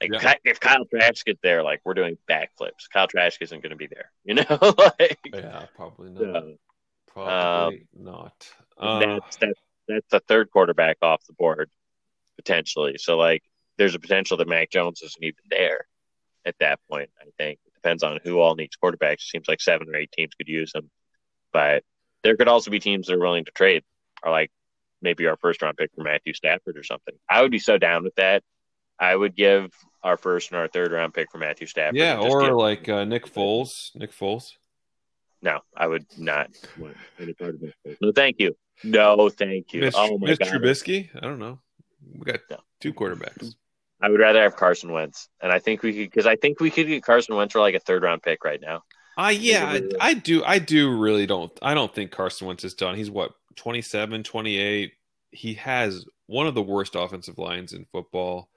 Like 0.00 0.10
Yeah. 0.12 0.34
If 0.44 0.60
Kyle 0.60 0.84
Trask 0.84 1.24
gets 1.24 1.40
there, 1.42 1.62
like 1.62 1.80
we're 1.84 1.94
doing 1.94 2.16
backflips. 2.28 2.88
Kyle 2.92 3.06
Trask 3.06 3.40
isn't 3.42 3.62
going 3.62 3.70
to 3.70 3.76
be 3.76 3.86
there, 3.88 4.10
you 4.24 4.34
know. 4.34 4.74
like 4.98 5.20
yeah, 5.32 5.66
probably 5.76 6.10
not. 6.10 6.22
so 6.22 6.56
Probably 7.12 7.86
not. 7.94 8.48
Uh, 8.78 8.98
that's 9.00 9.36
that's 9.36 9.60
that's 9.88 10.06
the 10.10 10.20
third 10.20 10.50
quarterback 10.50 10.98
off 11.02 11.24
the 11.26 11.32
board 11.32 11.70
potentially. 12.36 12.96
So 12.98 13.16
like, 13.16 13.42
there's 13.76 13.94
a 13.94 13.98
potential 13.98 14.36
that 14.36 14.48
Mac 14.48 14.70
Jones 14.70 15.02
isn't 15.02 15.22
even 15.22 15.42
there 15.48 15.86
at 16.44 16.54
that 16.60 16.80
point. 16.88 17.10
I 17.20 17.24
think 17.36 17.58
it 17.66 17.74
depends 17.74 18.02
on 18.02 18.20
who 18.22 18.38
all 18.38 18.54
needs 18.54 18.76
quarterbacks. 18.82 19.14
It 19.14 19.30
seems 19.30 19.48
like 19.48 19.60
seven 19.60 19.88
or 19.88 19.96
eight 19.96 20.12
teams 20.12 20.34
could 20.34 20.48
use 20.48 20.72
him, 20.74 20.90
but 21.52 21.82
there 22.22 22.36
could 22.36 22.48
also 22.48 22.70
be 22.70 22.78
teams 22.78 23.06
that 23.06 23.14
are 23.14 23.20
willing 23.20 23.44
to 23.44 23.50
trade, 23.52 23.82
or 24.22 24.30
like 24.30 24.50
maybe 25.02 25.26
our 25.26 25.36
first 25.36 25.62
round 25.62 25.76
pick 25.76 25.90
for 25.94 26.02
Matthew 26.02 26.34
Stafford 26.34 26.76
or 26.76 26.82
something. 26.82 27.14
I 27.28 27.42
would 27.42 27.50
be 27.50 27.58
so 27.58 27.78
down 27.78 28.04
with 28.04 28.14
that. 28.16 28.42
I 29.00 29.16
would 29.16 29.34
give 29.34 29.72
our 30.02 30.16
first 30.16 30.50
and 30.50 30.58
our 30.60 30.68
third 30.68 30.92
round 30.92 31.14
pick 31.14 31.30
for 31.32 31.38
Matthew 31.38 31.66
Stafford. 31.66 31.96
yeah, 31.96 32.18
or 32.18 32.42
give- 32.42 32.54
like 32.54 32.88
uh, 32.88 33.04
Nick 33.04 33.26
Foles. 33.26 33.94
Nick 33.94 34.12
Foles. 34.12 34.52
no, 35.42 35.60
I 35.76 35.86
would 35.86 36.04
not 36.18 36.50
want 36.78 36.96
any 37.18 37.32
part 37.32 37.54
of 37.54 37.62
it. 37.62 37.74
No, 38.00 38.12
thank 38.12 38.36
you. 38.38 38.54
No, 38.84 39.28
thank 39.30 39.72
you. 39.72 39.80
Mitch, 39.80 39.94
oh 39.96 40.18
my 40.18 40.28
Mitch 40.28 40.38
god, 40.38 40.48
Trubisky. 40.48 41.08
I 41.16 41.20
don't 41.20 41.38
know. 41.38 41.58
We 42.14 42.24
got 42.24 42.40
No. 42.50 42.58
two 42.80 42.92
quarterbacks. 42.94 43.54
I 44.02 44.08
would 44.08 44.20
rather 44.20 44.40
have 44.42 44.56
Carson 44.56 44.90
Wentz, 44.92 45.28
and 45.42 45.52
I 45.52 45.58
think 45.58 45.82
we 45.82 45.92
could 45.92 46.10
because 46.10 46.26
I 46.26 46.36
think 46.36 46.60
we 46.60 46.70
could 46.70 46.86
get 46.86 47.02
Carson 47.02 47.36
Wentz 47.36 47.52
for 47.52 47.60
like 47.60 47.74
a 47.74 47.80
third 47.80 48.02
round 48.02 48.22
pick 48.22 48.44
right 48.44 48.60
now. 48.60 48.82
Uh, 49.18 49.28
yeah, 49.28 49.66
I, 49.66 49.82
I 50.00 50.14
do. 50.14 50.42
I 50.44 50.58
do 50.58 50.96
really 50.96 51.26
don't. 51.26 51.52
I 51.60 51.74
don't 51.74 51.94
think 51.94 52.10
Carson 52.10 52.46
Wentz 52.46 52.64
is 52.64 52.72
done. 52.74 52.96
He's 52.96 53.10
what 53.10 53.32
27, 53.56 54.22
28. 54.22 54.92
He 55.32 55.54
has 55.54 56.04
one 56.26 56.46
of 56.46 56.54
the 56.54 56.62
worst 56.62 56.94
offensive 56.96 57.36
lines 57.36 57.72
in 57.74 57.84
football. 57.92 58.48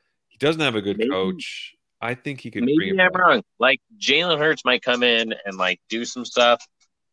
Doesn't 0.43 0.61
have 0.61 0.75
a 0.75 0.81
good 0.81 0.97
Maybe- 0.97 1.09
coach. 1.09 1.73
I 2.01 2.15
think 2.15 2.41
he 2.41 2.51
could. 2.51 2.63
Maybe 2.65 2.89
I'm 2.91 2.97
back. 2.97 3.17
wrong. 3.17 3.43
Like 3.59 3.79
Jalen 3.97 4.37
Hurts 4.37 4.65
might 4.65 4.81
come 4.81 5.03
in 5.03 5.33
and 5.45 5.57
like 5.57 5.79
do 5.89 6.03
some 6.03 6.25
stuff, 6.25 6.61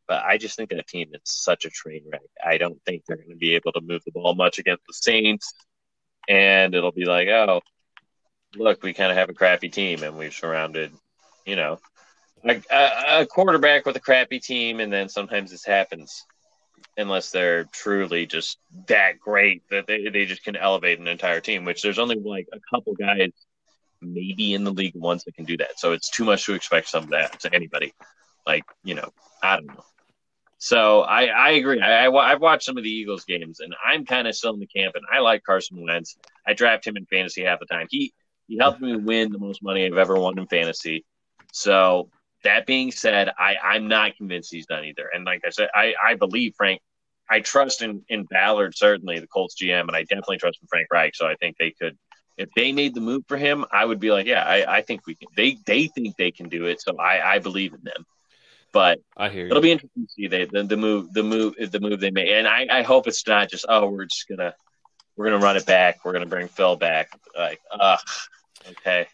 but 0.08 0.24
I 0.24 0.36
just 0.36 0.56
think 0.56 0.70
that 0.70 0.88
team 0.88 1.10
is 1.14 1.20
such 1.24 1.64
a 1.64 1.70
train 1.70 2.02
wreck. 2.10 2.22
I 2.44 2.58
don't 2.58 2.82
think 2.84 3.04
they're 3.06 3.16
going 3.16 3.30
to 3.30 3.36
be 3.36 3.54
able 3.54 3.70
to 3.72 3.80
move 3.80 4.02
the 4.04 4.10
ball 4.10 4.34
much 4.34 4.58
against 4.58 4.82
the 4.88 4.94
Saints, 4.94 5.54
and 6.28 6.74
it'll 6.74 6.90
be 6.90 7.04
like, 7.04 7.28
oh, 7.28 7.60
look, 8.56 8.82
we 8.82 8.92
kind 8.92 9.12
of 9.12 9.16
have 9.16 9.28
a 9.30 9.34
crappy 9.34 9.68
team, 9.68 10.02
and 10.02 10.18
we've 10.18 10.34
surrounded, 10.34 10.90
you 11.46 11.54
know, 11.54 11.78
a, 12.44 12.60
a 13.20 13.26
quarterback 13.26 13.86
with 13.86 13.94
a 13.94 14.00
crappy 14.00 14.40
team, 14.40 14.80
and 14.80 14.92
then 14.92 15.08
sometimes 15.08 15.52
this 15.52 15.64
happens. 15.64 16.24
Unless 16.96 17.30
they're 17.30 17.64
truly 17.64 18.26
just 18.26 18.58
that 18.88 19.18
great 19.18 19.62
that 19.70 19.86
they, 19.86 20.08
they 20.08 20.26
just 20.26 20.44
can 20.44 20.56
elevate 20.56 20.98
an 20.98 21.06
entire 21.06 21.40
team, 21.40 21.64
which 21.64 21.82
there's 21.82 21.98
only 21.98 22.16
like 22.16 22.46
a 22.52 22.58
couple 22.74 22.94
guys 22.94 23.30
maybe 24.02 24.54
in 24.54 24.64
the 24.64 24.72
league 24.72 24.94
once 24.94 25.24
that 25.24 25.34
can 25.34 25.44
do 25.44 25.56
that. 25.58 25.78
So 25.78 25.92
it's 25.92 26.10
too 26.10 26.24
much 26.24 26.44
to 26.46 26.54
expect 26.54 26.88
some 26.88 27.04
of 27.04 27.10
that 27.10 27.40
to 27.40 27.54
anybody. 27.54 27.92
Like, 28.46 28.64
you 28.82 28.94
know, 28.94 29.10
I 29.42 29.56
don't 29.56 29.66
know. 29.66 29.84
So 30.58 31.00
I, 31.00 31.24
I 31.24 31.50
agree. 31.52 31.80
I, 31.80 32.06
I, 32.06 32.32
I've 32.32 32.40
watched 32.40 32.64
some 32.64 32.76
of 32.76 32.84
the 32.84 32.90
Eagles 32.90 33.24
games, 33.24 33.60
and 33.60 33.74
I'm 33.82 34.04
kind 34.04 34.28
of 34.28 34.34
still 34.34 34.52
in 34.52 34.60
the 34.60 34.66
camp, 34.66 34.94
and 34.94 35.04
I 35.10 35.20
like 35.20 35.42
Carson 35.42 35.82
Wentz. 35.82 36.16
I 36.46 36.52
draft 36.52 36.86
him 36.86 36.98
in 36.98 37.06
fantasy 37.06 37.44
half 37.44 37.60
the 37.60 37.66
time. 37.66 37.86
He 37.90 38.12
he 38.46 38.58
helped 38.58 38.80
me 38.80 38.96
win 38.96 39.32
the 39.32 39.38
most 39.38 39.62
money 39.62 39.86
I've 39.86 39.96
ever 39.96 40.16
won 40.16 40.38
in 40.38 40.46
fantasy. 40.48 41.04
So 41.52 42.10
that 42.44 42.66
being 42.66 42.90
said, 42.90 43.30
I, 43.38 43.56
I'm 43.62 43.88
not 43.88 44.16
convinced 44.16 44.52
he's 44.52 44.66
done 44.66 44.84
either. 44.84 45.08
And 45.12 45.24
like 45.24 45.42
I 45.46 45.50
said, 45.50 45.68
I, 45.74 45.94
I 46.02 46.14
believe 46.14 46.54
Frank. 46.56 46.80
I 47.32 47.38
trust 47.38 47.80
in, 47.80 48.02
in 48.08 48.24
Ballard 48.24 48.76
certainly, 48.76 49.20
the 49.20 49.28
Colts 49.28 49.54
GM, 49.54 49.82
and 49.82 49.94
I 49.94 50.02
definitely 50.02 50.38
trust 50.38 50.58
in 50.60 50.66
Frank 50.66 50.88
Reich. 50.90 51.14
So 51.14 51.28
I 51.28 51.36
think 51.36 51.58
they 51.58 51.70
could 51.70 51.96
if 52.40 52.48
they 52.56 52.72
made 52.72 52.94
the 52.94 53.02
move 53.02 53.24
for 53.28 53.36
him, 53.36 53.66
I 53.70 53.84
would 53.84 54.00
be 54.00 54.10
like, 54.10 54.26
yeah, 54.26 54.42
I, 54.42 54.78
I 54.78 54.82
think 54.82 55.06
we 55.06 55.14
can. 55.14 55.28
They 55.36 55.58
they 55.66 55.88
think 55.88 56.16
they 56.16 56.30
can 56.30 56.48
do 56.48 56.64
it, 56.64 56.80
so 56.80 56.96
I, 56.96 57.34
I 57.34 57.38
believe 57.38 57.74
in 57.74 57.80
them. 57.82 58.06
But 58.72 59.00
I 59.14 59.28
hear 59.28 59.44
you. 59.44 59.50
it'll 59.50 59.62
be 59.62 59.72
interesting 59.72 60.06
to 60.06 60.12
see 60.12 60.26
they, 60.26 60.46
the 60.46 60.62
the 60.62 60.76
move 60.76 61.12
the 61.12 61.22
move 61.22 61.54
the 61.58 61.80
move 61.80 62.00
they 62.00 62.10
make, 62.10 62.30
and 62.30 62.48
I, 62.48 62.66
I 62.70 62.82
hope 62.82 63.06
it's 63.06 63.26
not 63.26 63.50
just 63.50 63.66
oh 63.68 63.90
we're 63.90 64.06
just 64.06 64.26
gonna 64.26 64.54
we're 65.16 65.26
gonna 65.26 65.44
run 65.44 65.58
it 65.58 65.66
back, 65.66 65.98
we're 66.02 66.14
gonna 66.14 66.24
bring 66.24 66.48
Phil 66.48 66.76
back, 66.76 67.10
like 67.36 67.60
ugh, 67.78 67.98
okay, 68.70 69.06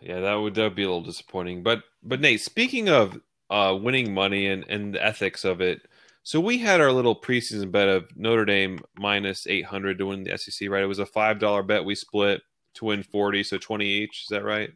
yeah, 0.00 0.20
that 0.20 0.34
would 0.34 0.54
that 0.54 0.62
would 0.62 0.74
be 0.74 0.82
a 0.82 0.86
little 0.86 1.02
disappointing. 1.02 1.62
But 1.62 1.82
but 2.02 2.20
Nate, 2.20 2.40
speaking 2.40 2.88
of 2.88 3.20
uh, 3.50 3.76
winning 3.80 4.14
money 4.14 4.46
and 4.46 4.64
and 4.68 4.94
the 4.94 5.04
ethics 5.04 5.44
of 5.44 5.60
it, 5.60 5.82
so 6.22 6.40
we 6.40 6.58
had 6.58 6.80
our 6.80 6.92
little 6.92 7.18
preseason 7.20 7.70
bet 7.70 7.88
of 7.88 8.04
Notre 8.16 8.44
Dame 8.44 8.80
minus 8.98 9.46
eight 9.46 9.66
hundred 9.66 9.98
to 9.98 10.06
win 10.06 10.24
the 10.24 10.36
SEC, 10.38 10.68
right? 10.68 10.82
It 10.82 10.86
was 10.86 10.98
a 10.98 11.06
five 11.06 11.38
dollar 11.38 11.62
bet 11.62 11.84
we 11.84 11.94
split 11.94 12.42
to 12.74 12.84
win 12.86 13.02
forty, 13.02 13.42
so 13.42 13.58
twenty 13.58 13.86
each. 13.86 14.22
Is 14.22 14.28
that 14.30 14.44
right? 14.44 14.70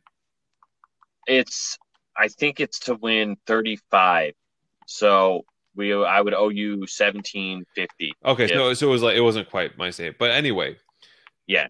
it's 1.26 1.78
I 2.16 2.28
think 2.28 2.60
it's 2.60 2.78
to 2.80 2.94
win 2.94 3.36
thirty 3.46 3.78
five, 3.90 4.34
so 4.86 5.42
we 5.74 5.92
I 5.94 6.20
would 6.20 6.34
owe 6.34 6.50
you 6.50 6.86
seventeen 6.86 7.64
fifty. 7.74 8.12
Okay, 8.24 8.46
Yeah. 8.48 8.56
so 8.56 8.74
so 8.74 8.88
it 8.88 8.90
was 8.90 9.02
like 9.02 9.16
it 9.16 9.20
wasn't 9.22 9.50
quite 9.50 9.76
my 9.78 9.90
say, 9.90 10.10
but 10.10 10.30
anyway. 10.30 10.76
Yeah. 11.46 11.66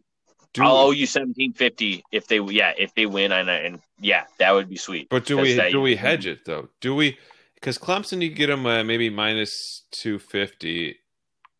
Do 0.54 0.62
I'll 0.62 0.76
owe 0.76 0.90
you 0.92 1.06
seventeen 1.06 1.52
fifty 1.52 2.04
if 2.12 2.28
they 2.28 2.38
yeah 2.38 2.72
if 2.78 2.94
they 2.94 3.06
win 3.06 3.32
and, 3.32 3.50
and 3.50 3.80
yeah 4.00 4.24
that 4.38 4.52
would 4.52 4.68
be 4.68 4.76
sweet. 4.76 5.08
But 5.10 5.26
do 5.26 5.36
we 5.36 5.54
that- 5.54 5.72
do 5.72 5.80
we 5.80 5.96
hedge 5.96 6.26
it 6.26 6.44
though? 6.44 6.68
Do 6.80 6.94
we? 6.94 7.18
Because 7.56 7.76
Clemson, 7.76 8.22
you 8.22 8.30
get 8.30 8.46
them 8.48 8.64
uh, 8.66 8.84
maybe 8.84 9.10
minus 9.10 9.82
two 9.90 10.18
fifty 10.18 10.96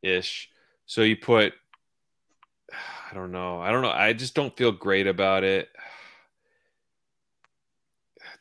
ish. 0.03 0.49
So 0.87 1.03
you 1.03 1.17
put, 1.17 1.55
I 3.11 3.15
don't 3.15 3.33
know, 3.33 3.61
I 3.61 3.73
don't 3.73 3.83
know. 3.83 3.91
I 3.91 4.13
just 4.13 4.35
don't 4.35 4.57
feel 4.57 4.71
great 4.71 5.07
about 5.07 5.45
it. 5.45 5.69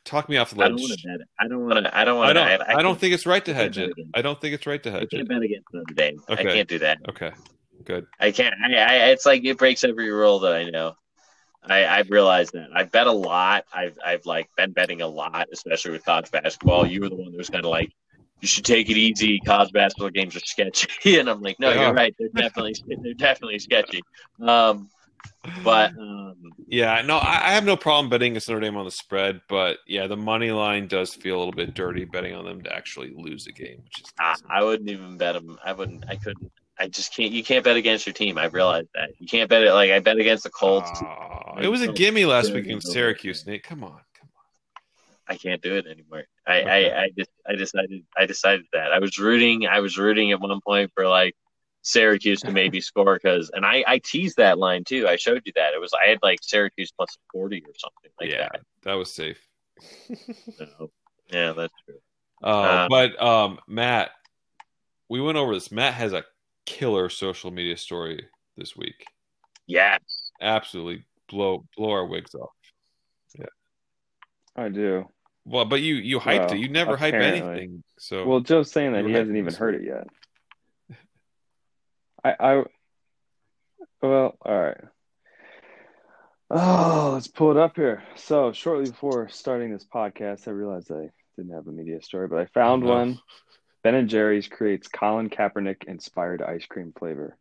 Talk 0.04 0.28
me 0.28 0.36
off 0.36 0.50
the 0.50 0.56
ledge. 0.56 0.66
I 0.66 0.68
don't 0.68 0.80
want 0.82 1.00
to 1.00 1.08
bet. 1.08 1.20
it. 1.20 1.28
I 1.38 1.48
don't 1.48 1.66
want 1.66 1.84
to. 1.86 1.98
I 1.98 2.04
don't 2.04 2.22
I 2.22 2.32
to. 2.34 2.76
I, 2.78 2.82
don't 2.82 3.00
think 3.00 3.14
it's 3.14 3.26
right 3.26 3.44
to 3.44 3.54
hedge 3.54 3.78
it. 3.78 3.92
I 4.14 4.20
don't 4.20 4.38
think 4.40 4.54
it's 4.54 4.66
right 4.66 4.82
to 4.82 4.90
hedge 4.90 4.98
I 4.98 5.00
hedge 5.00 5.10
can't 5.10 5.22
it. 5.22 5.28
bet 5.28 5.42
against 5.42 5.66
Notre 5.72 5.94
Dame. 5.94 6.20
I 6.28 6.36
can't 6.36 6.68
do 6.68 6.78
that. 6.80 6.98
Okay, 7.08 7.32
good. 7.84 8.06
I 8.20 8.30
can't. 8.30 8.54
I, 8.62 8.74
I, 8.76 8.94
it's 9.10 9.26
like 9.26 9.44
it 9.44 9.58
breaks 9.58 9.84
every 9.84 10.10
rule 10.10 10.40
that 10.40 10.52
I 10.54 10.64
know. 10.70 10.94
I, 11.66 11.86
I've 11.86 12.10
realized 12.10 12.52
that. 12.52 12.68
I 12.74 12.84
bet 12.84 13.06
a 13.06 13.12
lot. 13.12 13.64
I've 13.72 13.98
I've 14.04 14.26
like 14.26 14.48
been 14.56 14.72
betting 14.72 15.00
a 15.02 15.08
lot, 15.08 15.48
especially 15.52 15.92
with 15.92 16.04
college 16.04 16.30
basketball. 16.30 16.86
You 16.86 17.00
were 17.00 17.08
the 17.08 17.16
one 17.16 17.30
that 17.30 17.38
was 17.38 17.48
kind 17.48 17.64
of 17.64 17.70
like, 17.70 17.90
you 18.40 18.48
should 18.48 18.64
take 18.66 18.90
it 18.90 18.96
easy. 18.98 19.40
College 19.40 19.72
basketball 19.72 20.10
games 20.10 20.36
are 20.36 20.40
sketchy, 20.40 20.88
and 21.18 21.28
I'm 21.30 21.40
like, 21.40 21.58
no, 21.58 21.70
They 21.70 21.76
you're 21.80 21.86
are. 21.86 21.94
right. 21.94 22.14
They're 22.18 22.28
definitely 22.34 22.74
they're 23.02 23.14
definitely 23.14 23.58
sketchy. 23.58 24.02
Um, 24.42 24.90
but 25.62 25.90
um, 25.98 26.34
Yeah, 26.68 27.00
no, 27.02 27.16
I, 27.16 27.48
I 27.48 27.50
have 27.52 27.64
no 27.64 27.76
problem 27.76 28.10
betting 28.10 28.32
against 28.32 28.48
Notre 28.48 28.60
Dame 28.60 28.76
on 28.76 28.84
the 28.84 28.90
spread, 28.90 29.40
but 29.48 29.78
yeah, 29.86 30.06
the 30.06 30.16
money 30.16 30.50
line 30.50 30.86
does 30.86 31.14
feel 31.14 31.36
a 31.36 31.38
little 31.38 31.52
bit 31.52 31.74
dirty 31.74 32.04
betting 32.04 32.34
on 32.34 32.44
them 32.44 32.62
to 32.62 32.74
actually 32.74 33.12
lose 33.16 33.46
a 33.46 33.52
game, 33.52 33.80
which 33.84 34.00
is 34.00 34.12
ah, 34.20 34.36
I 34.50 34.62
wouldn't 34.62 34.90
even 34.90 35.16
bet 35.16 35.34
them. 35.34 35.58
I 35.64 35.72
wouldn't. 35.72 36.04
I 36.08 36.16
couldn't. 36.16 36.52
I 36.78 36.88
just 36.88 37.14
can't. 37.14 37.30
You 37.32 37.44
can't 37.44 37.64
bet 37.64 37.76
against 37.76 38.06
your 38.06 38.12
team. 38.14 38.36
I 38.38 38.46
realized 38.46 38.88
that 38.94 39.10
you 39.18 39.26
can't 39.26 39.48
bet 39.48 39.62
it. 39.62 39.72
Like 39.72 39.90
I 39.90 40.00
bet 40.00 40.18
against 40.18 40.44
the 40.44 40.50
Colts. 40.50 40.90
Aw, 41.02 41.58
it 41.60 41.68
was 41.68 41.82
a 41.82 41.92
gimme 41.92 42.24
last 42.24 42.52
week 42.52 42.64
against 42.64 42.92
Syracuse, 42.92 43.46
Nate. 43.46 43.62
Come 43.62 43.84
on, 43.84 44.00
come 44.18 44.28
on. 44.34 44.42
I 45.28 45.36
can't 45.36 45.62
do 45.62 45.74
it 45.76 45.86
anymore. 45.86 46.24
I, 46.46 46.60
Okay. 46.60 46.92
I, 46.92 47.02
I 47.04 47.10
just 47.16 47.30
I 47.48 47.54
decided 47.54 48.02
I 48.16 48.26
decided 48.26 48.66
that 48.72 48.92
I 48.92 48.98
was 48.98 49.18
rooting 49.18 49.66
I 49.66 49.80
was 49.80 49.96
rooting 49.96 50.32
at 50.32 50.40
one 50.40 50.60
point 50.66 50.90
for 50.94 51.06
like 51.06 51.34
Syracuse 51.82 52.40
to 52.40 52.50
maybe 52.50 52.80
score 52.90 53.14
because 53.14 53.50
and 53.54 53.64
I 53.64 53.84
I 53.86 53.98
teased 53.98 54.38
that 54.38 54.58
line 54.58 54.82
too. 54.84 55.06
I 55.06 55.14
showed 55.16 55.42
you 55.44 55.52
that 55.54 55.74
it 55.74 55.80
was 55.80 55.92
I 55.94 56.08
had 56.08 56.18
like 56.22 56.40
Syracuse 56.42 56.92
plus 56.96 57.16
forty 57.32 57.58
or 57.64 57.72
something 57.78 58.10
like 58.20 58.30
that. 58.30 58.50
yeah, 58.54 58.60
that 58.82 58.94
was 58.94 59.12
safe. 59.12 59.40
So, 60.58 60.90
yeah, 61.30 61.52
that's 61.52 61.72
true. 61.86 61.98
Uh, 62.42 62.48
Um, 62.82 62.88
but 62.90 63.22
um, 63.22 63.58
Matt, 63.66 64.10
we 65.08 65.20
went 65.20 65.38
over 65.38 65.54
this. 65.54 65.70
Matt 65.72 65.94
has 65.94 66.12
a 66.12 66.24
killer 66.66 67.08
social 67.08 67.50
media 67.50 67.76
story 67.76 68.26
this 68.56 68.76
week. 68.76 69.06
Yeah, 69.66 69.98
Absolutely 70.40 71.04
blow 71.28 71.64
blow 71.76 71.90
our 71.90 72.06
wigs 72.06 72.34
off. 72.34 72.50
Yeah. 73.38 73.46
I 74.56 74.68
do. 74.68 75.08
Well, 75.44 75.64
but 75.64 75.80
you 75.82 75.94
you 75.94 76.18
hyped 76.18 76.50
Well, 76.50 76.54
it. 76.54 76.58
You 76.58 76.68
never 76.68 76.96
hype 76.96 77.14
anything. 77.14 77.82
So 77.98 78.26
Well, 78.26 78.40
Joe's 78.40 78.70
saying 78.70 78.92
that 78.92 79.04
he 79.04 79.12
hasn't 79.12 79.36
even 79.36 79.54
heard 79.54 79.74
it 79.74 79.84
yet. 79.84 80.06
I, 82.24 82.34
I, 82.40 82.64
well, 84.00 84.34
all 84.40 84.62
right. 84.62 84.80
Oh, 86.50 87.10
let's 87.14 87.28
pull 87.28 87.50
it 87.50 87.56
up 87.58 87.76
here. 87.76 88.02
So, 88.16 88.52
shortly 88.52 88.90
before 88.90 89.28
starting 89.28 89.72
this 89.72 89.84
podcast, 89.84 90.48
I 90.48 90.52
realized 90.52 90.90
I 90.90 91.10
didn't 91.36 91.52
have 91.52 91.66
a 91.66 91.72
media 91.72 92.00
story, 92.00 92.28
but 92.28 92.38
I 92.38 92.46
found 92.46 92.82
No. 92.82 92.90
one. 92.90 93.18
Ben 93.84 93.94
and 93.94 94.08
Jerry's 94.08 94.48
creates 94.48 94.88
Colin 94.88 95.28
Kaepernick 95.28 95.84
inspired 95.84 96.40
ice 96.40 96.64
cream 96.64 96.94
flavor. 96.98 97.36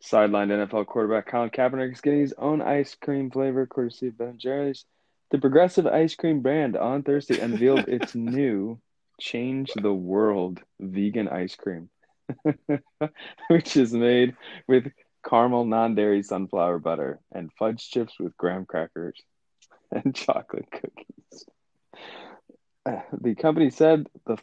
Sidelined 0.00 0.50
NFL 0.50 0.86
quarterback 0.86 1.26
Colin 1.26 1.50
Kaepernick 1.50 1.92
is 1.92 2.00
getting 2.00 2.20
his 2.20 2.34
own 2.38 2.62
ice 2.62 2.94
cream 2.94 3.32
flavor, 3.32 3.66
courtesy 3.66 4.08
of 4.08 4.18
Ben 4.18 4.28
and 4.28 4.38
Jerry's. 4.38 4.84
The 5.32 5.38
progressive 5.38 5.88
ice 5.88 6.14
cream 6.14 6.40
brand 6.40 6.76
on 6.76 7.02
Thursday 7.02 7.40
unveiled 7.40 7.88
its 7.88 8.14
new 8.14 8.80
Change 9.20 9.72
the 9.74 9.92
World 9.92 10.60
vegan 10.78 11.26
ice 11.26 11.56
cream, 11.56 11.90
which 13.48 13.76
is 13.76 13.92
made 13.92 14.36
with 14.68 14.92
caramel 15.28 15.64
non 15.64 15.96
dairy 15.96 16.22
sunflower 16.22 16.78
butter 16.78 17.18
and 17.32 17.50
fudge 17.58 17.90
chips 17.90 18.20
with 18.20 18.36
graham 18.36 18.66
crackers 18.66 19.20
and 19.90 20.14
chocolate 20.14 20.70
cookies. 20.70 21.44
Uh, 22.86 23.00
The 23.20 23.34
company 23.34 23.70
said 23.70 24.08
the 24.26 24.36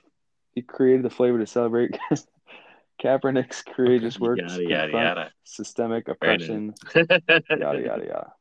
it 0.55 0.67
created 0.67 1.03
the 1.03 1.09
flavor 1.09 1.37
to 1.39 1.45
celebrate 1.47 1.97
Kaepernick's 3.03 3.61
courageous 3.61 4.15
Okay. 4.17 4.23
work 4.27 4.39
yada 4.39 4.63
yada 4.63 4.91
yada. 4.91 5.31
systemic 5.43 6.07
oppression 6.07 6.73
yada 6.95 7.11
yada 7.49 7.81
yada. 8.05 8.33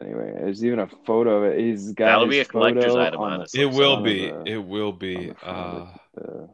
Anyway, 0.00 0.32
there's 0.32 0.64
even 0.64 0.78
a 0.78 0.86
photo 1.06 1.38
of 1.42 1.52
it. 1.52 1.58
He's 1.60 1.90
got 1.92 2.06
That'll 2.06 2.26
be 2.28 2.38
a 2.38 2.44
collector's 2.44 2.84
photo 2.84 3.00
item, 3.02 3.20
on 3.20 3.30
the 3.30 3.36
honestly. 3.38 3.62
it 3.62 3.70
will 3.70 4.00
be. 4.00 4.30
the- 4.30 4.44
It 4.46 4.58
will 4.64 4.92
be. 4.92 5.32
Uh, 5.42 5.86
the- 6.14 6.48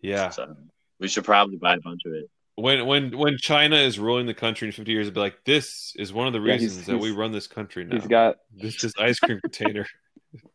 yeah. 0.00 0.28
So, 0.30 0.54
we 1.00 1.08
should 1.08 1.24
probably 1.24 1.56
buy 1.56 1.74
a 1.74 1.80
bunch 1.80 2.02
of 2.06 2.12
it. 2.12 2.30
When 2.56 2.86
when 2.86 3.16
when 3.18 3.36
China 3.38 3.76
is 3.76 3.98
ruling 3.98 4.26
the 4.26 4.34
country 4.34 4.68
in 4.68 4.72
50 4.72 4.90
years, 4.92 5.08
it'll 5.08 5.14
be 5.14 5.20
like 5.20 5.44
this 5.44 5.92
is 5.96 6.12
one 6.12 6.26
of 6.28 6.32
the 6.32 6.40
Yeah, 6.40 6.52
he's- 6.52 6.62
reasons 6.62 6.86
that 6.86 6.98
we 6.98 7.10
run 7.10 7.32
this 7.32 7.46
country 7.48 7.84
now. 7.84 7.96
He's 7.96 8.06
got 8.06 8.36
this 8.54 8.82
is 8.84 8.92
ice 8.98 9.18
cream 9.18 9.40
container. 9.40 9.86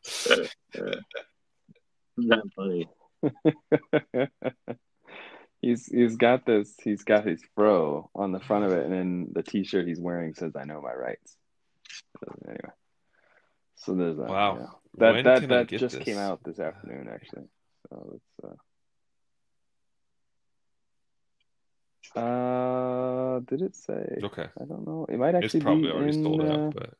Not 2.17 2.43
funny. 2.55 2.89
he's 5.61 5.85
he's 5.87 6.15
got 6.17 6.45
this. 6.45 6.73
He's 6.83 7.03
got 7.03 7.25
his 7.25 7.41
fro 7.55 8.09
on 8.15 8.31
the 8.31 8.39
front 8.39 8.65
of 8.65 8.71
it, 8.71 8.85
and 8.85 8.93
then 8.93 9.27
the 9.33 9.43
T-shirt 9.43 9.87
he's 9.87 9.99
wearing 9.99 10.33
says 10.33 10.53
"I 10.55 10.65
know 10.65 10.81
my 10.81 10.93
rights." 10.93 11.35
So, 12.23 12.33
anyway, 12.45 12.73
so 13.75 13.93
there's 13.95 14.17
that. 14.17 14.27
Wow. 14.29 14.57
yeah. 14.59 14.65
That 14.97 15.13
When 15.13 15.23
that 15.25 15.47
that 15.49 15.67
get 15.67 15.79
just 15.79 15.95
this? 15.95 16.03
came 16.05 16.17
out 16.17 16.41
this 16.43 16.59
afternoon, 16.59 17.09
actually. 17.13 17.47
So 17.89 18.11
it's 18.15 18.45
uh, 18.45 18.55
uh, 22.15 23.39
did 23.41 23.61
it 23.61 23.75
say? 23.75 24.19
Okay. 24.23 24.47
I 24.59 24.65
don't 24.65 24.85
know. 24.85 25.05
It 25.09 25.17
might 25.17 25.35
It's 25.35 25.45
actually 25.45 25.61
probably 25.61 25.83
be 25.83 25.91
already 25.91 26.17
in, 26.17 26.23
sold 26.23 26.41
uh, 26.41 26.45
out, 26.45 26.73
but 26.75 26.93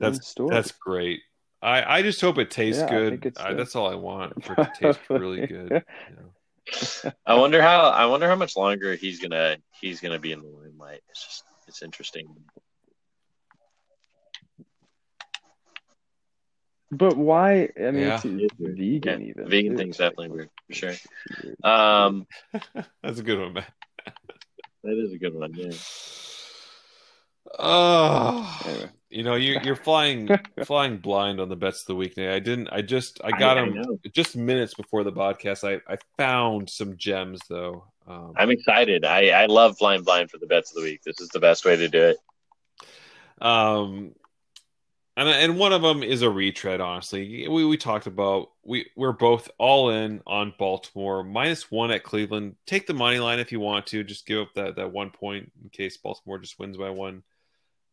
that's 0.00 0.26
stores. 0.26 0.50
that's 0.50 0.72
great. 0.72 1.20
I, 1.60 1.98
I 1.98 2.02
just 2.02 2.20
hope 2.20 2.38
it 2.38 2.50
tastes 2.50 2.80
Yeah, 2.82 2.88
good. 2.90 3.32
I, 3.38 3.54
that's 3.54 3.76
all 3.76 3.88
I 3.88 3.94
want 3.94 4.44
for 4.44 4.54
it 4.54 4.56
to 4.56 4.70
taste 4.80 5.00
really 5.08 5.46
good. 5.46 5.84
you 6.10 6.16
know. 6.16 7.12
I 7.26 7.34
wonder 7.34 7.60
how 7.60 7.88
I 7.88 8.06
wonder 8.06 8.28
how 8.28 8.36
much 8.36 8.56
longer 8.56 8.94
he's 8.94 9.20
gonna 9.20 9.56
he's 9.80 10.00
gonna 10.00 10.18
be 10.18 10.32
in 10.32 10.40
the 10.42 10.48
limelight. 10.48 11.00
It's 11.10 11.24
just 11.24 11.44
it's 11.68 11.82
interesting. 11.82 12.26
But 16.90 17.16
why? 17.16 17.70
I 17.78 17.90
mean, 17.90 18.02
Yeah. 18.02 18.20
it's 18.22 18.24
vegan 18.58 19.20
Yeah, 19.22 19.28
even. 19.28 19.48
vegan 19.48 19.72
too. 19.72 19.76
thing's 19.78 19.96
definitely 19.96 20.28
weird 20.28 20.50
for 20.68 20.74
sure. 20.74 20.94
Weird. 21.42 21.64
Um, 21.64 22.26
That's 23.02 23.18
a 23.18 23.22
good 23.22 23.40
one, 23.40 23.54
man. 23.54 23.64
That 24.84 24.98
is 24.98 25.12
a 25.12 25.18
good 25.18 25.34
one. 25.34 25.52
Yeah. 25.54 25.70
Oh, 27.58 28.60
Anyway. 28.66 28.88
you 29.10 29.22
know 29.24 29.34
you 29.34 29.58
you're 29.62 29.76
flying 29.76 30.28
flying 30.64 30.96
blind 30.98 31.40
on 31.40 31.48
the 31.48 31.56
bets 31.56 31.82
of 31.82 31.86
the 31.88 31.94
week. 31.96 32.16
Nate. 32.16 32.30
I 32.30 32.38
didn't. 32.38 32.68
I 32.70 32.82
just 32.82 33.20
I 33.24 33.30
got 33.30 33.58
I 33.58 33.64
them 33.66 33.98
just 34.14 34.36
minutes 34.36 34.74
before 34.74 35.04
the 35.04 35.12
podcast. 35.12 35.68
I 35.68 35.80
I 35.92 35.98
found 36.16 36.70
some 36.70 36.96
gems 36.96 37.40
though. 37.48 37.84
Um, 38.06 38.32
I'm 38.36 38.50
excited. 38.50 39.04
I 39.04 39.28
I 39.30 39.46
love 39.46 39.76
flying 39.76 40.02
blind 40.02 40.30
for 40.30 40.38
the 40.38 40.46
bets 40.46 40.70
of 40.70 40.76
the 40.76 40.82
week. 40.82 41.02
This 41.04 41.20
is 41.20 41.28
the 41.28 41.40
best 41.40 41.64
way 41.64 41.76
to 41.76 41.88
do 41.88 42.02
it. 42.02 42.16
Um, 43.44 44.14
and 45.16 45.28
and 45.28 45.58
one 45.58 45.72
of 45.72 45.82
them 45.82 46.02
is 46.02 46.22
a 46.22 46.30
retread. 46.30 46.80
Honestly, 46.80 47.46
we 47.48 47.64
we 47.66 47.76
talked 47.76 48.06
about 48.06 48.50
we 48.64 48.86
we're 48.96 49.12
both 49.12 49.50
all 49.58 49.90
in 49.90 50.22
on 50.26 50.54
Baltimore 50.58 51.22
minus 51.22 51.70
one 51.70 51.90
at 51.90 52.02
Cleveland. 52.02 52.56
Take 52.66 52.86
the 52.86 52.94
money 52.94 53.18
line 53.18 53.38
if 53.38 53.52
you 53.52 53.60
want 53.60 53.86
to. 53.88 54.04
Just 54.04 54.26
give 54.26 54.40
up 54.40 54.54
that 54.54 54.76
that 54.76 54.92
one 54.92 55.10
point 55.10 55.52
in 55.62 55.68
case 55.68 55.98
Baltimore 55.98 56.38
just 56.38 56.58
wins 56.58 56.76
by 56.76 56.90
one. 56.90 57.22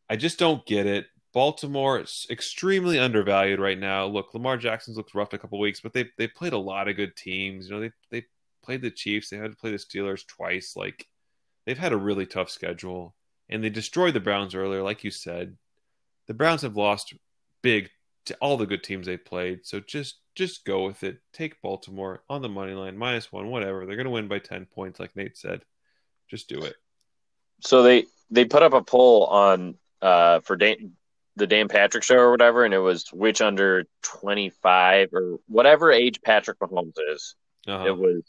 I 0.10 0.16
just 0.16 0.40
don't 0.40 0.66
get 0.66 0.86
it. 0.86 1.08
Baltimore 1.34 2.00
is 2.00 2.26
extremely 2.30 2.98
undervalued 2.98 3.60
right 3.60 3.78
now. 3.78 4.06
Look, 4.06 4.34
Lamar 4.34 4.58
Jackson's 4.58 4.98
looked 4.98 5.14
rough 5.14 5.34
a 5.34 5.38
couple 5.38 5.60
weeks, 5.60 5.82
but 5.82 5.94
they 5.94 6.10
they 6.18 6.28
played 6.28 6.54
a 6.54 6.58
lot 6.58 6.88
of 6.88 6.96
good 6.96 7.16
teams. 7.18 7.68
You 7.68 7.76
know, 7.76 7.82
they 7.82 7.92
they 8.12 8.26
played 8.64 8.82
the 8.82 8.92
Chiefs. 8.92 9.30
They 9.30 9.38
had 9.38 9.52
to 9.52 9.58
play 9.58 9.72
the 9.72 9.78
Steelers 9.78 10.26
twice. 10.26 10.76
Like 10.78 11.06
they've 11.66 11.78
had 11.78 11.92
a 11.92 11.98
really 11.98 12.26
tough 12.26 12.50
schedule, 12.50 13.14
and 13.50 13.64
they 13.64 13.70
destroyed 13.70 14.14
the 14.14 14.20
Browns 14.22 14.56
earlier, 14.56 14.82
like 14.82 15.04
you 15.04 15.12
said. 15.12 15.58
The 16.30 16.36
Browns 16.36 16.62
have 16.62 16.78
lost 16.78 17.16
big 17.64 17.90
to 18.26 18.38
all 18.40 18.56
the 18.56 18.68
good 18.68 18.84
teams 18.84 19.08
they've 19.08 19.26
played. 19.26 19.66
So 19.66 19.80
just 19.80 20.20
just 20.36 20.64
go 20.64 20.86
with 20.86 21.04
it. 21.04 21.18
Take 21.34 21.60
Baltimore 21.64 22.22
on 22.30 22.44
the 22.44 22.48
money 22.48 22.74
line, 22.74 22.96
minus 22.96 23.32
one, 23.32 23.50
whatever. 23.50 23.88
They're 23.88 23.98
gonna 23.98 24.12
win 24.12 24.28
by 24.28 24.38
ten 24.38 24.68
points, 24.68 25.00
like 25.00 25.16
Nate 25.16 25.36
said. 25.36 25.64
Just 26.30 26.48
do 26.48 26.62
it. 26.62 26.76
So 27.62 27.82
they 27.82 28.06
they 28.30 28.46
put 28.46 28.62
up 28.62 28.74
a 28.74 28.84
poll 28.84 29.26
on 29.26 29.74
uh 30.04 30.42
for 30.42 30.56
Dan, 30.56 30.92
the 31.36 31.48
Dan 31.48 31.68
Patrick 31.68 32.04
show 32.04 32.18
or 32.18 32.30
whatever, 32.30 32.64
and 32.64 32.76
it 32.76 32.80
was 32.80 33.12
which 33.12 33.42
under 33.42 33.86
25 34.04 35.10
or 35.14 35.40
whatever 35.48 35.92
age 35.92 36.22
Patrick 36.22 36.60
Mahomes 36.60 36.94
is. 37.12 37.34
Uh-huh. 37.68 37.88
It 37.88 37.98
was 37.98 38.22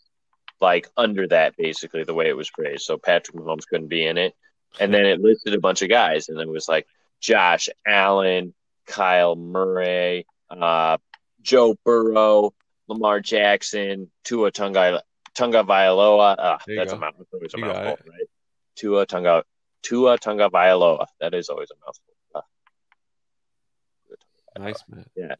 like 0.58 0.88
under 0.96 1.28
that 1.28 1.54
basically 1.58 2.04
the 2.04 2.14
way 2.14 2.30
it 2.30 2.36
was 2.36 2.48
phrased. 2.48 2.84
So 2.84 2.96
Patrick 2.96 3.36
Mahomes 3.36 3.66
couldn't 3.68 3.88
be 3.88 4.06
in 4.06 4.16
it, 4.16 4.34
and 4.80 4.94
then 4.94 5.04
it 5.04 5.20
listed 5.20 5.52
a 5.52 5.60
bunch 5.60 5.82
of 5.82 5.90
guys, 5.90 6.30
and 6.30 6.40
it 6.40 6.48
was 6.48 6.66
like 6.66 6.86
Josh 7.20 7.68
Allen, 7.86 8.54
Kyler 8.88 9.38
Murray, 9.38 10.26
uh, 10.50 10.98
Joe 11.42 11.76
Burrow, 11.84 12.52
Lamar 12.88 13.20
Jackson, 13.20 14.10
Tua 14.24 14.50
Tunga 14.50 15.02
Tunga 15.34 15.62
Vailoa. 15.62 16.36
Uh, 16.38 16.58
that's 16.66 16.92
go. 16.92 16.96
a 16.96 17.00
mouthful. 17.00 17.26
It's 17.42 17.54
a 17.54 17.58
mouthful, 17.58 17.98
right? 18.10 18.26
Tua 18.76 19.06
Tunga 19.06 19.44
Tua 19.82 20.18
Tunga 20.18 20.48
Vailoa. 20.50 21.06
That 21.20 21.34
is 21.34 21.48
always 21.48 21.70
a 21.70 21.74
mouthful. 21.84 22.14
Uh, 22.34 22.40
nice 24.58 24.82
man. 24.88 25.06
Yeah, 25.16 25.34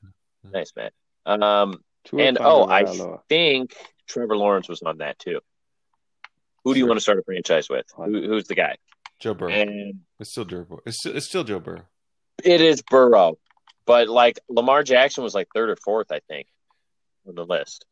nice 0.45 0.73
man. 0.77 0.91
Um, 1.27 1.83
Tua 2.05 2.23
and 2.23 2.39
oh, 2.41 2.69
I 2.69 2.85
think 3.29 3.75
Trevor 4.07 4.37
Lawrence 4.37 4.69
was 4.69 4.83
on 4.83 4.99
that 4.99 5.19
too. 5.19 5.41
Who 6.65 6.75
do 6.75 6.79
you 6.79 6.85
Sure. 6.85 6.89
want 6.89 6.99
to 6.99 7.03
start 7.03 7.19
a 7.19 7.23
franchise 7.23 7.69
with? 7.69 7.87
Who, 7.97 8.29
who's 8.29 8.47
the 8.47 8.55
guy? 8.55 8.77
Joe 9.21 9.35
Burrow. 9.35 9.53
And 9.53 10.01
It's 10.19 10.31
still 10.31 10.45
Joe 10.45 10.65
Burrow. 10.65 10.81
It's 10.87 10.99
still, 10.99 11.17
it's 11.17 11.27
still 11.27 11.45
Joe 11.45 11.61
Burrow. 11.61 11.83
it 12.43 12.61
is 12.61 12.83
Burrow, 12.83 13.39
but 13.87 14.09
like 14.09 14.39
Lamar 14.49 14.83
Jackson 14.83 15.23
was 15.25 15.35
like 15.35 15.49
third 15.55 15.71
or 15.71 15.77
fourth, 15.77 16.11
I 16.11 16.21
think, 16.29 16.47
on 17.29 17.35
the 17.35 17.45
list. 17.45 17.85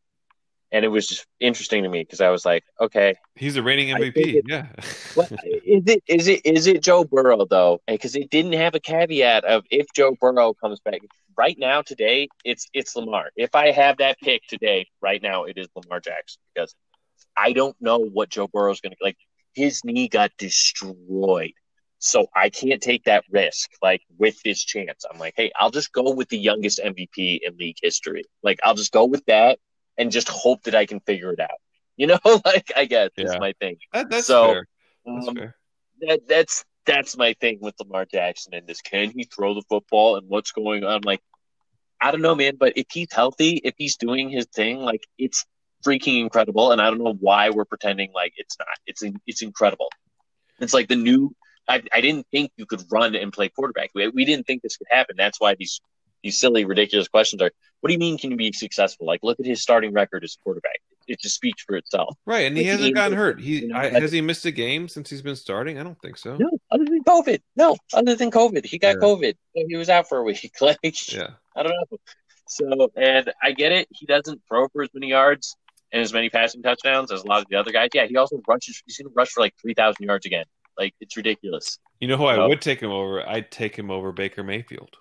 And 0.70 0.84
it 0.84 0.88
was 0.88 1.06
just 1.08 1.26
interesting 1.40 1.84
to 1.84 1.88
me 1.88 2.02
because 2.02 2.20
I 2.20 2.28
was 2.28 2.44
like, 2.44 2.62
okay, 2.78 3.14
He's 3.36 3.56
a 3.56 3.62
reigning 3.62 3.88
MVP. 3.88 4.12
it- 4.16 4.44
yeah. 4.46 4.66
is 5.64 5.82
it 5.86 6.02
is 6.06 6.28
it 6.28 6.40
is 6.44 6.66
it 6.66 6.82
Joe 6.82 7.04
Burrow 7.04 7.46
though? 7.46 7.80
Because 7.86 8.14
it 8.14 8.28
didn't 8.28 8.52
have 8.52 8.74
a 8.74 8.80
caveat 8.80 9.44
of 9.44 9.64
if 9.70 9.86
Joe 9.94 10.14
Burrow 10.20 10.52
comes 10.54 10.80
back. 10.80 11.00
Right 11.38 11.56
now, 11.58 11.80
today, 11.82 12.28
it's 12.44 12.66
it's 12.74 12.94
Lamar. 12.96 13.30
If 13.36 13.54
I 13.54 13.70
have 13.70 13.98
that 13.98 14.18
pick 14.20 14.42
today, 14.48 14.88
right 15.00 15.22
now, 15.22 15.44
it 15.44 15.56
is 15.56 15.68
Lamar 15.74 16.00
Jackson 16.00 16.40
because 16.54 16.74
I 17.36 17.52
don't 17.52 17.76
know 17.80 17.98
what 18.00 18.28
Joe 18.28 18.48
Burrow's 18.48 18.80
going 18.80 18.90
to 18.92 18.96
like. 19.00 19.16
His 19.58 19.84
knee 19.84 20.08
got 20.08 20.32
destroyed 20.38 21.52
So 21.98 22.28
I 22.34 22.50
can't 22.50 22.82
take 22.82 23.04
that 23.04 23.24
risk, 23.30 23.70
like 23.82 24.02
with 24.18 24.40
this 24.44 24.64
chance. 24.64 25.04
I'm 25.10 25.18
like, 25.18 25.34
hey, 25.36 25.50
I'll 25.58 25.70
just 25.70 25.92
go 25.92 26.14
with 26.14 26.28
the 26.28 26.38
youngest 26.38 26.80
MVP 26.84 27.40
in 27.44 27.56
league 27.58 27.78
history. 27.82 28.24
Like, 28.42 28.58
I'll 28.64 28.74
just 28.74 28.92
go 28.92 29.04
with 29.06 29.24
that 29.26 29.58
and 29.98 30.12
just 30.12 30.28
hope 30.28 30.62
that 30.64 30.74
I 30.74 30.86
can 30.86 31.00
figure 31.00 31.32
it 31.32 31.40
out. 31.40 31.50
You 31.96 32.06
know, 32.08 32.18
like 32.44 32.72
I 32.76 32.86
guess 32.86 33.10
Yeah. 33.16 33.26
is 33.26 33.36
my 33.38 33.52
thing. 33.60 33.76
That, 33.92 34.10
that's 34.10 34.32
So, 34.32 34.38
fair. 34.38 34.68
That's 35.14 35.28
Um, 35.28 35.36
fair. 35.36 35.56
that, 36.00 36.20
that's 36.28 36.64
that's 36.86 37.16
my 37.16 37.34
thing 37.40 37.58
with 37.60 37.74
Lamar 37.80 38.06
Jackson 38.06 38.54
and 38.54 38.66
this. 38.66 38.80
Can 38.82 39.10
he 39.10 39.24
throw 39.24 39.54
the 39.54 39.62
football 39.68 40.16
and 40.16 40.28
what's 40.28 40.52
going 40.52 40.84
on? 40.84 41.02
Like, 41.04 41.20
I 42.00 42.10
don't 42.12 42.22
know, 42.22 42.34
man. 42.34 42.56
But 42.58 42.74
if 42.76 42.86
he's 42.92 43.12
healthy, 43.12 43.60
if 43.64 43.74
he's 43.78 43.96
doing 43.96 44.30
his 44.30 44.46
thing, 44.46 44.78
like 44.78 45.06
it's 45.18 45.44
freaking 45.84 46.20
incredible. 46.20 46.72
And 46.72 46.80
I 46.80 46.90
don't 46.90 47.02
know 47.02 47.14
why 47.20 47.50
we're 47.50 47.64
pretending 47.64 48.10
like 48.14 48.32
it's 48.36 48.56
not. 48.58 48.68
It's 48.86 49.02
it's 49.26 49.42
incredible. 49.42 49.88
It's 50.60 50.74
like 50.74 50.88
the 50.88 50.96
new. 50.96 51.34
I, 51.68 51.82
I 51.92 52.00
didn't 52.00 52.26
think 52.30 52.50
you 52.56 52.64
could 52.64 52.82
run 52.90 53.14
and 53.14 53.30
play 53.32 53.50
quarterback. 53.50 53.90
We, 53.94 54.08
we 54.08 54.24
didn't 54.24 54.46
think 54.46 54.62
this 54.62 54.78
could 54.78 54.86
happen. 54.90 55.16
That's 55.18 55.38
why 55.38 55.54
these 55.54 55.80
these 56.22 56.40
silly, 56.40 56.64
ridiculous 56.64 57.08
questions 57.08 57.42
are. 57.42 57.50
What 57.80 57.88
do 57.88 57.92
you 57.92 57.98
mean? 57.98 58.18
Can 58.18 58.30
you 58.32 58.36
be 58.36 58.52
successful? 58.52 59.06
Like, 59.06 59.20
look 59.22 59.38
at 59.38 59.46
his 59.46 59.62
starting 59.62 59.92
record 59.92 60.24
as 60.24 60.36
quarterback. 60.42 60.78
It 61.06 61.20
just 61.20 61.36
speaks 61.36 61.62
for 61.62 61.76
itself. 61.76 62.16
Right, 62.26 62.46
and 62.46 62.56
he 62.56 62.64
hasn't 62.64 62.86
he- 62.86 62.92
gotten 62.92 63.16
hurt. 63.16 63.40
He 63.40 63.60
you 63.60 63.68
know, 63.68 63.76
I, 63.76 63.84
like- 63.84 63.92
has 64.02 64.12
he 64.12 64.20
missed 64.20 64.44
a 64.46 64.50
game 64.50 64.88
since 64.88 65.08
he's 65.10 65.22
been 65.22 65.36
starting? 65.36 65.78
I 65.78 65.84
don't 65.84 66.00
think 66.02 66.16
so. 66.16 66.36
No, 66.36 66.50
other 66.70 66.84
than 66.84 67.04
COVID. 67.04 67.40
No, 67.54 67.76
other 67.94 68.14
than 68.16 68.30
COVID. 68.30 68.66
He 68.66 68.78
got 68.78 68.96
Yeah. 68.96 69.02
COVID. 69.02 69.34
He 69.54 69.76
was 69.76 69.88
out 69.88 70.08
for 70.08 70.18
a 70.18 70.22
week. 70.24 70.50
Like, 70.60 70.78
Yeah, 71.12 71.30
I 71.54 71.62
don't 71.62 71.72
know. 71.72 71.98
So, 72.48 72.90
and 72.96 73.30
I 73.42 73.52
get 73.52 73.72
it. 73.72 73.86
He 73.90 74.06
doesn't 74.06 74.40
throw 74.48 74.68
for 74.68 74.82
as 74.82 74.88
many 74.94 75.08
yards 75.08 75.54
and 75.92 76.02
as 76.02 76.12
many 76.12 76.28
passing 76.28 76.62
touchdowns 76.62 77.10
as 77.12 77.22
a 77.22 77.26
lot 77.26 77.40
of 77.40 77.46
the 77.48 77.56
other 77.56 77.72
guys. 77.72 77.88
Yeah, 77.94 78.06
he 78.06 78.16
also 78.16 78.40
rushes. 78.46 78.82
He's 78.84 78.98
going 78.98 79.08
to 79.08 79.14
rush 79.14 79.30
for 79.30 79.40
like 79.40 79.54
3,000 79.60 80.04
yards 80.04 80.26
again. 80.26 80.44
Like, 80.76 80.94
it's 81.00 81.16
ridiculous. 81.16 81.78
you 82.00 82.08
know 82.08 82.16
who 82.16 82.26
I 82.26 82.46
would 82.46 82.60
take 82.60 82.80
him 82.80 82.90
over? 82.90 83.26
I'd 83.26 83.50
take 83.50 83.76
him 83.76 83.90
over 83.90 84.12
Baker 84.12 84.44
Mayfield. 84.44 84.96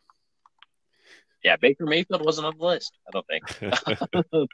Yeah, 1.43 1.55
Baker 1.55 1.85
Mayfield 1.85 2.25
wasn't 2.25 2.47
on 2.47 2.57
the 2.57 2.65
list, 2.65 2.97
I 3.07 3.11
don't 3.11 3.27
think. 3.27 4.49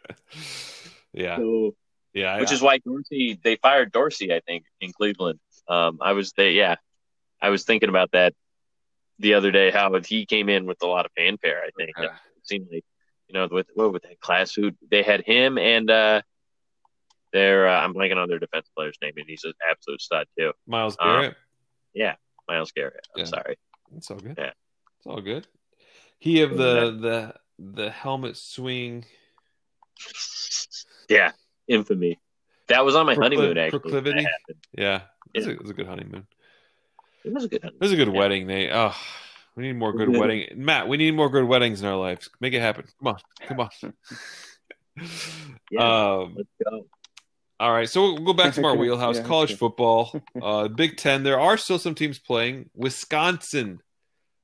yeah, 1.13 1.37
So, 1.37 1.75
yeah. 2.13 2.39
which 2.39 2.51
I, 2.51 2.53
is 2.53 2.61
why 2.61 2.77
Dorsey, 2.79 3.39
they 3.41 3.55
fired 3.55 3.91
Dorsey, 3.91 4.33
I 4.33 4.41
think, 4.41 4.65
in 4.81 4.91
Cleveland. 4.91 5.39
Um, 5.67 5.99
I 6.01 6.11
was 6.11 6.33
they, 6.33 6.51
yeah, 6.51 6.75
I 7.41 7.49
was 7.49 7.63
thinking 7.63 7.89
about 7.89 8.11
that 8.11 8.33
the 9.19 9.35
other 9.35 9.51
day, 9.51 9.71
how 9.71 9.97
he 10.05 10.25
came 10.25 10.49
in 10.49 10.65
with 10.65 10.83
a 10.83 10.87
lot 10.87 11.05
of 11.05 11.11
fanfare, 11.15 11.61
I 11.65 11.69
think. 11.77 11.91
Yeah. 11.97 12.05
It 12.05 12.47
seemed 12.47 12.67
like, 12.71 12.83
you 13.33 13.39
know, 13.39 13.47
with 13.51 13.67
what 13.73 13.91
with 13.91 14.03
that 14.03 14.19
class 14.19 14.53
who 14.53 14.71
they 14.91 15.01
had 15.03 15.21
him 15.21 15.57
and 15.57 15.89
uh 15.89 16.21
their 17.31 17.67
uh, 17.67 17.81
I'm 17.81 17.93
blanking 17.95 18.17
on 18.17 18.29
their 18.29 18.37
defense 18.37 18.69
player's 18.75 18.97
name, 19.01 19.13
and 19.17 19.25
he's 19.27 19.43
an 19.43 19.53
absolute 19.67 20.01
stud 20.01 20.27
too. 20.37 20.51
Myles 20.67 20.95
Um, 20.99 21.33
Garrett. 21.95 22.17
Myles 22.47 22.71
Garrett. 22.73 23.07
I'm 23.15 23.19
Yeah. 23.21 23.25
sorry. 23.25 23.55
It's 23.95 24.11
all 24.11 24.17
good. 24.19 24.35
yeah. 24.37 24.51
It's 24.97 25.07
all 25.07 25.21
good. 25.21 25.47
He 26.19 26.41
of 26.41 26.51
the 26.57 26.91
the 27.57 27.73
the 27.75 27.89
helmet 27.89 28.37
swing 28.37 29.05
Yeah, 31.09 31.31
infamy. 31.67 32.19
That 32.67 32.85
was 32.85 32.95
on 32.95 33.05
my 33.05 33.15
Procli- 33.15 33.23
honeymoon 33.23 33.57
actually. 33.57 33.79
proclivity? 33.79 34.21
Yeah, 34.21 35.01
it 35.33 35.39
was, 35.39 35.45
Yeah. 35.45 35.51
a, 35.51 35.55
it 35.55 35.61
was 35.61 35.69
a 35.71 35.73
good 35.73 35.87
honeymoon. 35.87 36.27
It 37.25 37.33
was 37.33 37.43
a 37.45 37.47
good 37.47 37.63
It 37.65 37.79
was 37.79 37.91
a 37.91 37.95
good 37.95 38.07
Yeah. 38.09 38.19
wedding, 38.19 38.47
Nate. 38.47 38.69
Oh, 38.73 38.95
we 39.55 39.63
need 39.63 39.73
more 39.75 39.93
good 39.93 40.11
Yeah. 40.13 40.19
wedding. 40.19 40.47
Matt, 40.55 40.87
we 40.87 40.97
need 40.97 41.13
more 41.15 41.29
good 41.29 41.45
weddings 41.45 41.81
in 41.81 41.87
our 41.87 41.95
lives. 41.97 42.29
Make 42.39 42.53
it 42.53 42.61
happen. 42.61 42.85
Come 42.99 43.07
on, 43.07 43.17
come 43.47 43.59
on. 43.59 43.93
Yeah. 45.71 46.13
Um, 46.19 46.35
Let's 46.37 46.49
go. 46.63 46.85
all 47.59 47.71
right, 47.71 47.89
so 47.89 48.13
we'll 48.13 48.25
go 48.25 48.33
back 48.33 48.53
to 48.53 48.65
our 48.65 48.75
wheelhouse. 48.77 49.17
Yeah, 49.17 49.23
College 49.23 49.55
football, 49.57 50.21
uh, 50.41 50.67
Big 50.67 50.97
Ten. 50.97 51.23
There 51.23 51.39
are 51.39 51.57
still 51.57 51.79
some 51.79 51.95
teams 51.95 52.19
playing. 52.19 52.69
Wisconsin. 52.75 53.79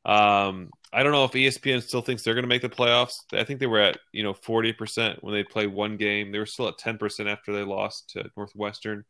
Um, 0.06 0.72
I 0.92 1.04
don't 1.04 1.12
know 1.12 1.26
if 1.26 1.32
ESPN 1.34 1.84
still 1.84 2.02
thinks 2.02 2.24
they're 2.24 2.34
going 2.34 2.46
to 2.46 2.50
make 2.50 2.64
the 2.64 2.70
playoffs. 2.70 3.14
I 3.32 3.44
think 3.44 3.60
they 3.60 3.68
were 3.68 3.80
at 3.80 4.00
you 4.12 4.24
know 4.24 4.34
forty 4.34 4.74
percent 4.74 5.24
when 5.24 5.36
they 5.36 5.44
played 5.44 5.72
one 5.72 5.98
game. 5.98 6.32
They 6.32 6.40
were 6.40 6.48
still 6.48 6.68
at 6.68 6.80
ten 6.80 6.98
percent 6.98 7.30
after 7.30 7.54
they 7.54 7.64
lost 7.64 8.10
to 8.12 8.26
Northwestern. 8.36 9.06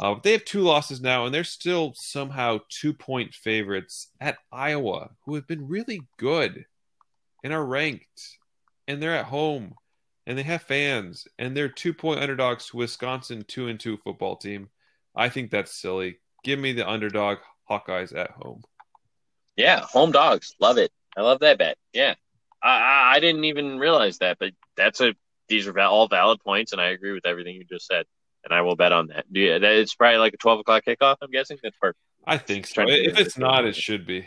Uh, 0.00 0.14
they 0.22 0.32
have 0.32 0.46
two 0.46 0.62
losses 0.62 1.02
now, 1.02 1.26
and 1.26 1.34
they're 1.34 1.44
still 1.44 1.92
somehow 1.94 2.58
two 2.70 2.94
point 2.94 3.34
favorites 3.34 4.08
at 4.18 4.38
Iowa, 4.50 5.10
who 5.26 5.34
have 5.34 5.46
been 5.46 5.68
really 5.68 6.00
good 6.16 6.64
and 7.44 7.52
are 7.52 7.64
ranked, 7.64 8.38
and 8.88 9.02
they're 9.02 9.14
at 9.14 9.26
home, 9.26 9.74
and 10.26 10.38
they 10.38 10.42
have 10.42 10.62
fans, 10.62 11.28
and 11.38 11.54
they're 11.54 11.68
two 11.68 11.92
point 11.92 12.20
underdogs 12.20 12.66
to 12.68 12.78
Wisconsin 12.78 13.44
two 13.46 13.68
and 13.68 13.78
two 13.78 13.98
football 13.98 14.36
team. 14.36 14.70
I 15.14 15.28
think 15.28 15.50
that's 15.50 15.78
silly. 15.78 16.18
Give 16.44 16.58
me 16.58 16.72
the 16.72 16.88
underdog 16.88 17.38
Hawkeyes 17.70 18.16
at 18.16 18.30
home. 18.30 18.62
Yeah, 19.54 19.80
home 19.80 20.12
dogs. 20.12 20.54
Love 20.58 20.78
it. 20.78 20.90
I 21.14 21.20
love 21.20 21.40
that 21.40 21.58
bet. 21.58 21.76
Yeah. 21.92 22.14
I, 22.62 22.68
I, 22.68 23.12
I 23.16 23.20
didn't 23.20 23.44
even 23.44 23.78
realize 23.78 24.18
that, 24.18 24.38
but 24.38 24.52
that's 24.76 25.02
a 25.02 25.14
these 25.48 25.66
are 25.66 25.78
all 25.80 26.08
valid 26.08 26.40
points, 26.40 26.72
and 26.72 26.80
I 26.80 26.90
agree 26.90 27.12
with 27.12 27.26
everything 27.26 27.56
you 27.56 27.64
just 27.64 27.86
said. 27.86 28.06
And 28.50 28.58
I 28.58 28.62
will 28.62 28.74
bet 28.74 28.90
on 28.90 29.06
that. 29.08 29.26
That 29.30 29.62
it's 29.62 29.94
probably 29.94 30.18
like 30.18 30.34
a 30.34 30.36
twelve 30.36 30.58
o'clock 30.58 30.84
kickoff. 30.84 31.16
I'm 31.22 31.30
guessing 31.30 31.56
that's 31.62 31.76
perfect. 31.80 32.00
I 32.26 32.36
think 32.36 32.66
so. 32.66 32.82
If 32.86 33.18
it's 33.18 33.38
not, 33.38 33.64
it 33.64 33.76
should 33.76 34.06
be. 34.06 34.26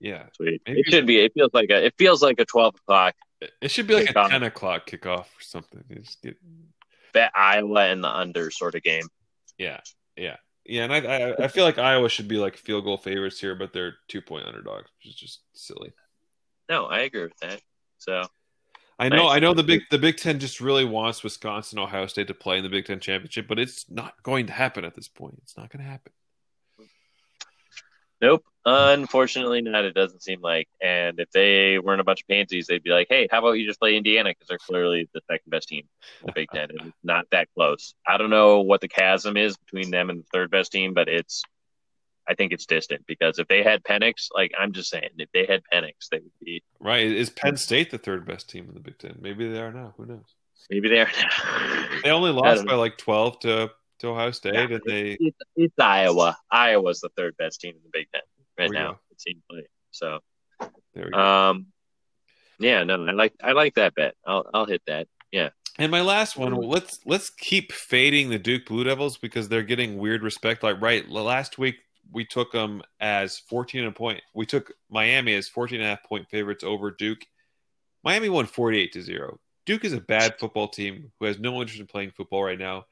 Yeah, 0.00 0.24
Sweet. 0.36 0.60
Maybe- 0.66 0.80
It 0.80 0.86
should 0.90 1.06
be. 1.06 1.18
It 1.24 1.32
feels 1.32 1.50
like 1.54 1.70
a. 1.70 1.86
It 1.86 1.94
feels 1.96 2.22
like 2.22 2.38
a 2.38 2.44
twelve 2.44 2.74
o'clock. 2.74 3.14
it 3.40 3.70
should 3.70 3.86
be 3.86 3.94
like 3.94 4.10
a 4.10 4.28
ten 4.28 4.42
o'clock 4.42 4.86
kickoff 4.86 5.20
or 5.24 5.40
something. 5.40 5.82
You 5.88 6.00
just 6.00 6.20
get- 6.20 6.36
Bet 7.14 7.30
Iowa 7.34 7.88
in 7.88 8.02
the 8.02 8.08
under 8.08 8.50
sort 8.50 8.74
of 8.74 8.82
game. 8.82 9.04
yeah, 9.56 9.80
yeah, 10.16 10.36
yeah. 10.66 10.84
And 10.84 10.92
I, 10.92 10.98
I, 10.98 11.44
I 11.44 11.48
feel 11.48 11.64
like 11.64 11.78
Iowa 11.78 12.08
should 12.10 12.28
be 12.28 12.36
like 12.36 12.56
field 12.58 12.84
goal 12.84 12.98
favorites 12.98 13.40
here, 13.40 13.54
but 13.54 13.72
they're 13.72 13.94
two 14.08 14.20
point 14.20 14.46
underdogs, 14.46 14.90
which 14.98 15.06
is 15.06 15.14
just 15.14 15.40
silly. 15.54 15.92
No, 16.68 16.84
I 16.86 17.00
agree 17.00 17.22
with 17.22 17.38
that. 17.40 17.60
So 17.98 18.24
I 18.98 19.08
know. 19.08 19.28
I 19.28 19.40
know. 19.40 19.54
The 19.54 19.62
big, 19.62 19.82
the 19.90 19.98
Big 19.98 20.16
Ten 20.16 20.38
just 20.38 20.60
really 20.60 20.84
wants 20.84 21.24
Wisconsin, 21.24 21.78
Ohio 21.78 22.06
State 22.06 22.28
to 22.28 22.34
play 22.34 22.58
in 22.58 22.62
the 22.62 22.70
Big 22.70 22.86
Ten 22.86 23.00
championship, 23.00 23.48
but 23.48 23.58
it's 23.58 23.90
not 23.90 24.22
going 24.22 24.46
to 24.46 24.52
happen 24.52 24.84
at 24.84 24.94
this 24.94 25.08
point. 25.08 25.38
It's 25.42 25.56
not 25.56 25.70
going 25.70 25.84
to 25.84 25.90
happen. 25.90 26.12
Nope. 28.20 28.44
Unfortunately, 28.64 29.60
not. 29.60 29.84
It 29.84 29.94
doesn't 29.94 30.22
seem 30.22 30.40
like. 30.40 30.68
And 30.80 31.20
if 31.20 31.30
they 31.32 31.78
weren't 31.78 32.00
a 32.00 32.04
bunch 32.04 32.22
of 32.22 32.28
pansies, 32.28 32.66
they'd 32.66 32.82
be 32.82 32.90
like, 32.90 33.08
"Hey, 33.10 33.28
how 33.30 33.40
about 33.40 33.52
you 33.52 33.66
just 33.66 33.80
play 33.80 33.96
Indiana 33.96 34.30
because 34.30 34.48
they're 34.48 34.58
clearly 34.58 35.08
the 35.12 35.20
second 35.30 35.50
best 35.50 35.68
team 35.68 35.86
in 36.20 36.26
the 36.28 36.32
Big 36.32 36.48
Ten, 36.50 36.70
and 36.70 36.80
it's 36.88 36.96
not 37.02 37.26
that 37.32 37.48
close." 37.54 37.94
I 38.06 38.16
don't 38.16 38.30
know 38.30 38.60
what 38.60 38.80
the 38.80 38.88
chasm 38.88 39.36
is 39.36 39.56
between 39.56 39.90
them 39.90 40.08
and 40.08 40.20
the 40.20 40.26
third 40.32 40.50
best 40.50 40.72
team, 40.72 40.94
but 40.94 41.08
it's. 41.08 41.42
I 42.28 42.34
think 42.34 42.52
it's 42.52 42.66
distant 42.66 43.06
because 43.06 43.38
if 43.38 43.48
they 43.48 43.62
had 43.62 43.82
Penix, 43.82 44.28
like 44.34 44.52
I'm 44.58 44.72
just 44.72 44.90
saying, 44.90 45.10
if 45.18 45.30
they 45.32 45.46
had 45.46 45.62
Penix, 45.72 46.08
they 46.10 46.18
would 46.18 46.32
be. 46.40 46.62
Right? 46.80 47.06
Is 47.06 47.30
Penn 47.30 47.56
State 47.56 47.90
the 47.90 47.98
third 47.98 48.26
best 48.26 48.48
team 48.48 48.66
in 48.68 48.74
the 48.74 48.80
Big 48.80 48.98
Ten? 48.98 49.16
Maybe 49.20 49.48
they 49.48 49.60
are 49.60 49.72
now. 49.72 49.94
Who 49.96 50.06
knows? 50.06 50.34
Maybe 50.70 50.88
they 50.88 51.00
are. 51.00 51.10
Now. 51.20 51.86
they 52.04 52.10
only 52.10 52.30
lost 52.30 52.64
by 52.64 52.72
know. 52.72 52.78
like 52.78 52.96
twelve 52.96 53.38
to 53.40 53.70
to 53.98 54.08
Ohio 54.08 54.30
State, 54.30 54.54
Yeah, 54.54 54.62
and 54.62 54.82
they 54.86 55.16
it's, 55.20 55.38
it's 55.56 55.78
Iowa. 55.78 56.36
Iowa's 56.50 57.00
the 57.00 57.10
third 57.10 57.36
best 57.36 57.60
team 57.60 57.74
in 57.76 57.82
the 57.82 57.90
Big 57.92 58.08
Ten 58.12 58.22
right 58.58 58.70
now. 58.70 58.92
go. 58.92 58.98
It 59.10 59.20
seems 59.20 59.42
like 59.50 59.70
so. 59.90 60.20
there 60.94 61.04
we 61.04 61.10
go. 61.10 61.18
Um, 61.18 61.66
yeah, 62.58 62.84
no, 62.84 63.04
I 63.06 63.12
like 63.12 63.34
I 63.42 63.52
like 63.52 63.74
that 63.74 63.94
bet. 63.94 64.14
I'll 64.26 64.48
I'll 64.54 64.66
hit 64.66 64.82
that. 64.86 65.08
Yeah, 65.32 65.50
And 65.78 65.90
my 65.90 66.00
last 66.00 66.36
one, 66.36 66.54
let's 66.54 67.00
let's 67.04 67.28
keep 67.30 67.72
fading 67.72 68.30
the 68.30 68.38
Duke 68.38 68.66
Blue 68.66 68.84
Devils 68.84 69.18
because 69.18 69.48
they're 69.48 69.62
getting 69.62 69.98
weird 69.98 70.22
respect. 70.22 70.62
Like 70.62 70.80
right 70.80 71.08
last 71.08 71.58
week, 71.58 71.76
we 72.12 72.24
took 72.24 72.52
them 72.52 72.82
as 73.00 73.38
14 73.38 73.80
and 73.80 73.88
a 73.88 73.92
point. 73.92 74.22
We 74.34 74.46
took 74.46 74.72
Miami 74.90 75.34
as 75.34 75.48
14 75.48 75.80
and 75.80 75.86
a 75.86 75.90
half 75.90 76.04
point 76.04 76.28
favorites 76.28 76.64
over 76.64 76.90
Duke. 76.90 77.26
Miami 78.02 78.28
won 78.28 78.46
48 78.46 78.92
to 78.92 79.02
zero. 79.02 79.40
Duke 79.66 79.84
is 79.84 79.94
a 79.94 80.00
bad 80.00 80.38
football 80.38 80.68
team 80.68 81.10
who 81.18 81.26
has 81.26 81.38
no 81.38 81.60
interest 81.60 81.80
in 81.80 81.86
playing 81.86 82.10
football 82.10 82.44
right 82.44 82.58
now. 82.58 82.84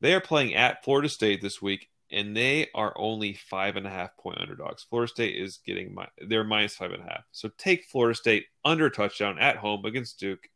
They 0.00 0.12
are 0.12 0.20
playing 0.20 0.54
at 0.54 0.84
Florida 0.84 1.08
State 1.08 1.40
this 1.40 1.62
week, 1.62 1.88
and 2.10 2.36
they 2.36 2.68
are 2.74 2.92
only 2.96 3.34
five 3.34 3.76
and 3.76 3.86
a 3.86 3.90
half 3.90 4.16
point 4.16 4.40
underdogs. 4.40 4.82
Florida 4.82 5.10
State 5.10 5.36
is 5.36 5.60
getting 5.64 5.94
my 5.94 6.08
they're 6.26 6.44
minus 6.44 6.76
five 6.76 6.92
and 6.92 7.02
a 7.02 7.06
half. 7.06 7.24
So 7.32 7.50
take 7.56 7.84
Florida 7.84 8.16
State 8.16 8.46
under 8.64 8.90
touchdown 8.90 9.38
at 9.38 9.56
home 9.56 9.84
against 9.84 10.18
Duke. 10.18 10.48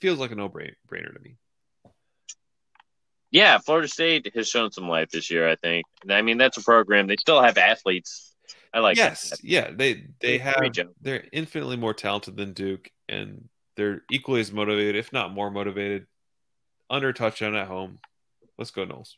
Feels 0.00 0.18
like 0.18 0.30
a 0.30 0.34
no 0.34 0.48
brainer 0.48 1.14
to 1.14 1.20
me. 1.22 1.36
Yeah. 3.30 3.58
Florida 3.58 3.88
State 3.88 4.30
has 4.34 4.48
shown 4.48 4.70
some 4.72 4.88
life 4.88 5.10
this 5.10 5.30
year. 5.30 5.48
I 5.48 5.56
think. 5.56 5.86
And 6.02 6.12
I 6.12 6.22
mean, 6.22 6.38
that's 6.38 6.56
a 6.56 6.62
program. 6.62 7.06
They 7.06 7.16
still 7.16 7.42
have 7.42 7.58
athletes. 7.58 8.34
I 8.72 8.80
like. 8.80 8.96
yes, 8.96 9.30
that. 9.30 9.42
yeah, 9.42 9.70
they 9.74 10.04
they 10.20 10.38
have 10.38 10.56
they're 11.00 11.24
infinitely 11.32 11.76
more 11.76 11.94
talented 11.94 12.36
than 12.36 12.52
Duke, 12.52 12.90
and 13.08 13.48
they're 13.76 14.02
equally 14.10 14.40
as 14.40 14.52
motivated, 14.52 14.96
if 14.96 15.12
not 15.12 15.32
more 15.32 15.50
motivated. 15.50 16.06
Under 16.90 17.12
touchdown 17.12 17.54
at 17.54 17.68
home. 17.68 17.98
Let's 18.56 18.70
go, 18.70 18.84
Noles. 18.86 19.14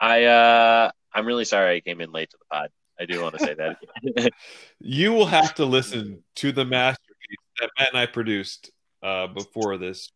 I 0.00 0.24
uh, 0.24 0.90
I'm 1.12 1.26
really 1.26 1.44
sorry 1.44 1.76
I 1.76 1.80
came 1.80 2.00
in 2.00 2.10
late 2.12 2.30
to 2.30 2.36
the 2.38 2.44
pod. 2.54 2.70
I 2.98 3.06
do 3.06 3.22
want 3.22 3.38
to 3.38 3.44
say 3.44 3.54
that. 3.54 4.32
You 4.80 5.12
will 5.12 5.26
have 5.26 5.54
to 5.54 5.64
listen 5.64 6.22
to 6.36 6.52
the 6.52 6.64
masterpiece 6.64 7.38
that 7.60 7.70
Matt 7.78 7.88
and 7.90 7.98
I 7.98 8.06
produced 8.06 8.70
uh, 9.02 9.28
before 9.28 9.78
this. 9.78 10.10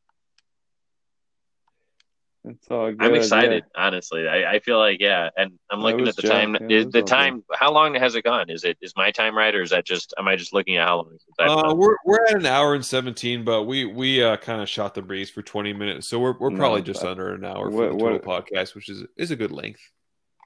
It's 2.51 2.69
all 2.71 2.91
good. 2.91 3.03
I'm 3.03 3.15
excited, 3.15 3.65
yeah. 3.75 3.83
honestly. 3.87 4.27
I, 4.29 4.55
I 4.55 4.59
feel 4.61 4.79
like 4.79 4.99
yeah, 5.01 5.29
and 5.37 5.59
I'm 5.71 5.81
looking 5.81 6.07
at 6.09 6.17
the 6.17 6.23
Jack, 6.23 6.31
time. 6.33 6.55
yeah, 6.55 6.65
it 6.67 6.73
is 6.73 6.85
the 6.87 6.99
all 6.99 7.03
good. 7.03 7.07
time? 7.07 7.45
How 7.53 7.73
long 7.73 7.95
has 7.95 8.15
it 8.15 8.25
gone? 8.25 8.51
Is 8.51 8.65
it 8.65 8.79
is 8.81 8.93
my 8.97 9.11
time 9.11 9.37
right, 9.37 9.55
or 9.55 9.63
is 9.63 9.71
that 9.71 9.85
just? 9.85 10.15
Am 10.19 10.27
I 10.29 10.37
just 10.37 10.53
looking 10.53 10.77
at 10.77 10.87
how 10.87 10.97
long? 10.97 11.19
Uh, 11.39 11.75
we're 11.75 11.97
we're 12.05 12.25
at 12.27 12.35
an 12.37 12.47
hour 12.47 12.75
and 12.75 12.85
seventeen, 12.85 13.45
but 13.45 13.65
we 13.65 13.85
we 13.85 14.23
uh, 14.23 14.37
kind 14.37 14.61
of 14.63 14.69
shot 14.69 14.95
the 14.95 15.03
breeze 15.03 15.31
for 15.31 15.43
twenty 15.43 15.73
minutes, 15.73 16.09
so 16.09 16.19
we're 16.19 16.39
we're 16.39 16.51
No, 16.51 16.57
probably 16.59 16.83
just 16.83 17.03
but- 17.03 17.11
under 17.11 17.35
an 17.35 17.45
hour 17.45 17.71
what- 17.71 17.73
for 17.91 17.93
the 17.95 17.99
total 17.99 18.19
what- 18.21 18.47
podcast, 18.47 18.75
which 18.75 18.89
is 18.89 19.05
is 19.17 19.31
a 19.31 19.37
good 19.37 19.53
length. 19.53 19.81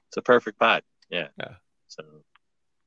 It's 0.09 0.17
a 0.17 0.21
perfect 0.21 0.59
pot. 0.59 0.83
Yeah. 1.09 1.27
Yeah. 1.39 1.53
So, 1.87 2.03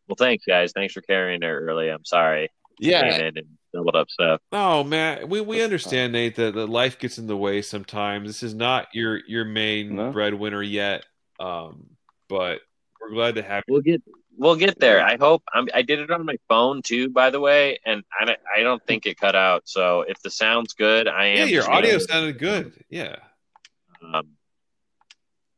well, 0.09 0.17
thanks 0.17 0.45
guys. 0.45 0.73
Thanks 0.73 0.95
for 0.95 1.01
carrying 1.01 1.43
it 1.43 1.47
early. 1.47 1.89
I'm 1.89 2.05
sorry. 2.05 2.51
Yeah. 2.79 3.11
Came 3.11 3.21
in 3.21 3.39
and 3.39 3.47
doubled 3.77 3.97
up 3.97 4.11
stuff. 4.11 4.41
Oh 4.53 4.83
man, 4.85 5.29
we 5.29 5.41
we 5.41 5.57
That's 5.57 5.65
understand 5.65 6.13
Nate 6.13 6.37
that, 6.37 6.55
that 6.55 6.67
life 6.69 6.99
gets 6.99 7.19
in 7.19 7.27
the 7.27 7.37
way 7.37 7.63
sometimes. 7.63 8.29
This 8.29 8.43
is 8.43 8.55
not 8.55 8.89
your 8.93 9.21
your 9.27 9.45
main 9.45 9.97
No. 9.97 10.11
breadwinner 10.13 10.63
yet, 10.63 11.05
um, 11.39 11.87
but 12.29 12.61
we're 13.01 13.11
glad 13.11 13.35
to 13.37 13.43
have 13.43 13.65
you. 13.69 13.73
We'll 13.75 13.83
get 13.83 14.03
we'll 14.37 14.57
get 14.57 14.79
there. 14.79 15.05
I 15.05 15.17
hope. 15.19 15.43
I'm, 15.53 15.69
I 15.75 15.83
did 15.83 16.01
it 16.01 16.11
on 16.11 16.25
my 16.27 16.37
phone 16.49 16.83
too, 16.83 17.09
by 17.11 17.31
the 17.31 17.41
way, 17.41 17.79
and 17.87 18.03
I 18.21 18.25
don't, 18.25 18.39
I 18.57 18.63
don't 18.63 18.85
think 18.87 19.07
it 19.07 19.19
cut 19.19 19.35
out. 19.37 19.63
So 19.67 20.03
if 20.03 20.21
the 20.23 20.31
sound's 20.31 20.73
good, 20.75 21.09
I 21.09 21.27
am. 21.27 21.37
Yeah, 21.37 21.45
your 21.45 21.59
just 21.63 21.67
gonna- 21.69 21.79
audio 21.79 21.99
sounded 21.99 22.39
good. 22.39 22.85
Yeah. 22.91 23.17
Um, 24.03 24.29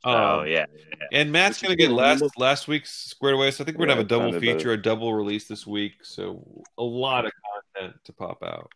Um, 0.09 0.47
yeah, 0.47 0.53
yeah, 0.53 0.65
yeah. 1.01 1.07
And 1.21 1.33
Matt's 1.33 1.61
gonna 1.63 1.77
get 1.77 1.89
good. 1.89 1.95
last 1.95 2.23
last 2.39 2.69
week's 2.69 2.91
squared 2.91 3.35
away, 3.35 3.51
so 3.51 3.63
I 3.63 3.67
think 3.67 3.79
we're 3.79 3.87
gonna 3.87 3.93
Yeah, 3.93 3.97
have 3.99 4.07
a 4.07 4.09
double 4.09 4.33
feature, 4.41 4.57
better. 4.57 4.73
a 4.73 4.83
double 4.83 5.15
release 5.15 5.47
this 5.49 5.67
week. 5.67 6.05
So 6.05 6.65
a 6.77 6.83
lot 6.83 7.25
of 7.27 7.33
content 7.75 7.97
to 8.05 8.13
pop 8.13 8.43
out. 8.43 8.71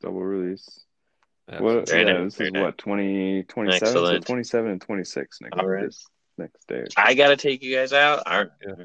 Double 0.00 0.22
release. 0.22 0.84
What? 1.58 1.88
Very 1.88 2.04
Yeah, 2.04 2.12
nice, 2.14 2.36
this 2.36 2.46
is 2.48 2.52
nice. 2.52 2.62
what 2.62 2.78
20, 2.78 3.44
27? 3.44 3.92
So 3.94 4.18
27 4.18 4.70
and 4.72 4.80
26 4.80 5.40
next, 5.40 5.58
All 5.58 5.66
right. 5.66 5.94
next 6.38 6.66
day. 6.66 6.84
I 6.96 7.14
gotta 7.14 7.36
take 7.36 7.62
you 7.62 7.74
guys 7.76 7.92
out. 7.92 8.22
All 8.26 8.38
right. 8.38 8.48
Yeah. 8.66 8.84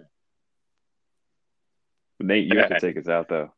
Nate, 2.20 2.46
you 2.54 2.60
have 2.60 2.70
to 2.70 2.80
take 2.80 2.98
us 2.98 3.08
out 3.08 3.28
though. 3.30 3.52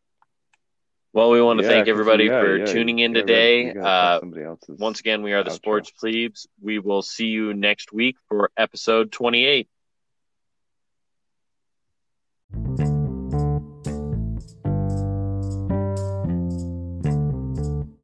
Well, 1.13 1.29
we 1.29 1.41
want 1.43 1.59
to 1.59 1.63
yeah, 1.63 1.71
thank 1.71 1.87
everybody 1.87 2.25
yeah, 2.25 2.41
for 2.41 2.57
yeah, 2.57 2.65
tuning 2.65 2.97
in 2.97 3.13
today. 3.13 3.71
Uh, 3.71 4.19
once 4.67 4.99
again, 4.99 5.21
we 5.21 5.33
are 5.33 5.43
the 5.43 5.51
outro. 5.51 5.55
Sports 5.55 5.91
Plebes. 5.91 6.47
We 6.59 6.79
will 6.79 7.03
see 7.03 7.27
you 7.27 7.53
next 7.53 7.93
week 7.93 8.17
for 8.27 8.49
episode 8.57 9.11
28. 9.11 9.69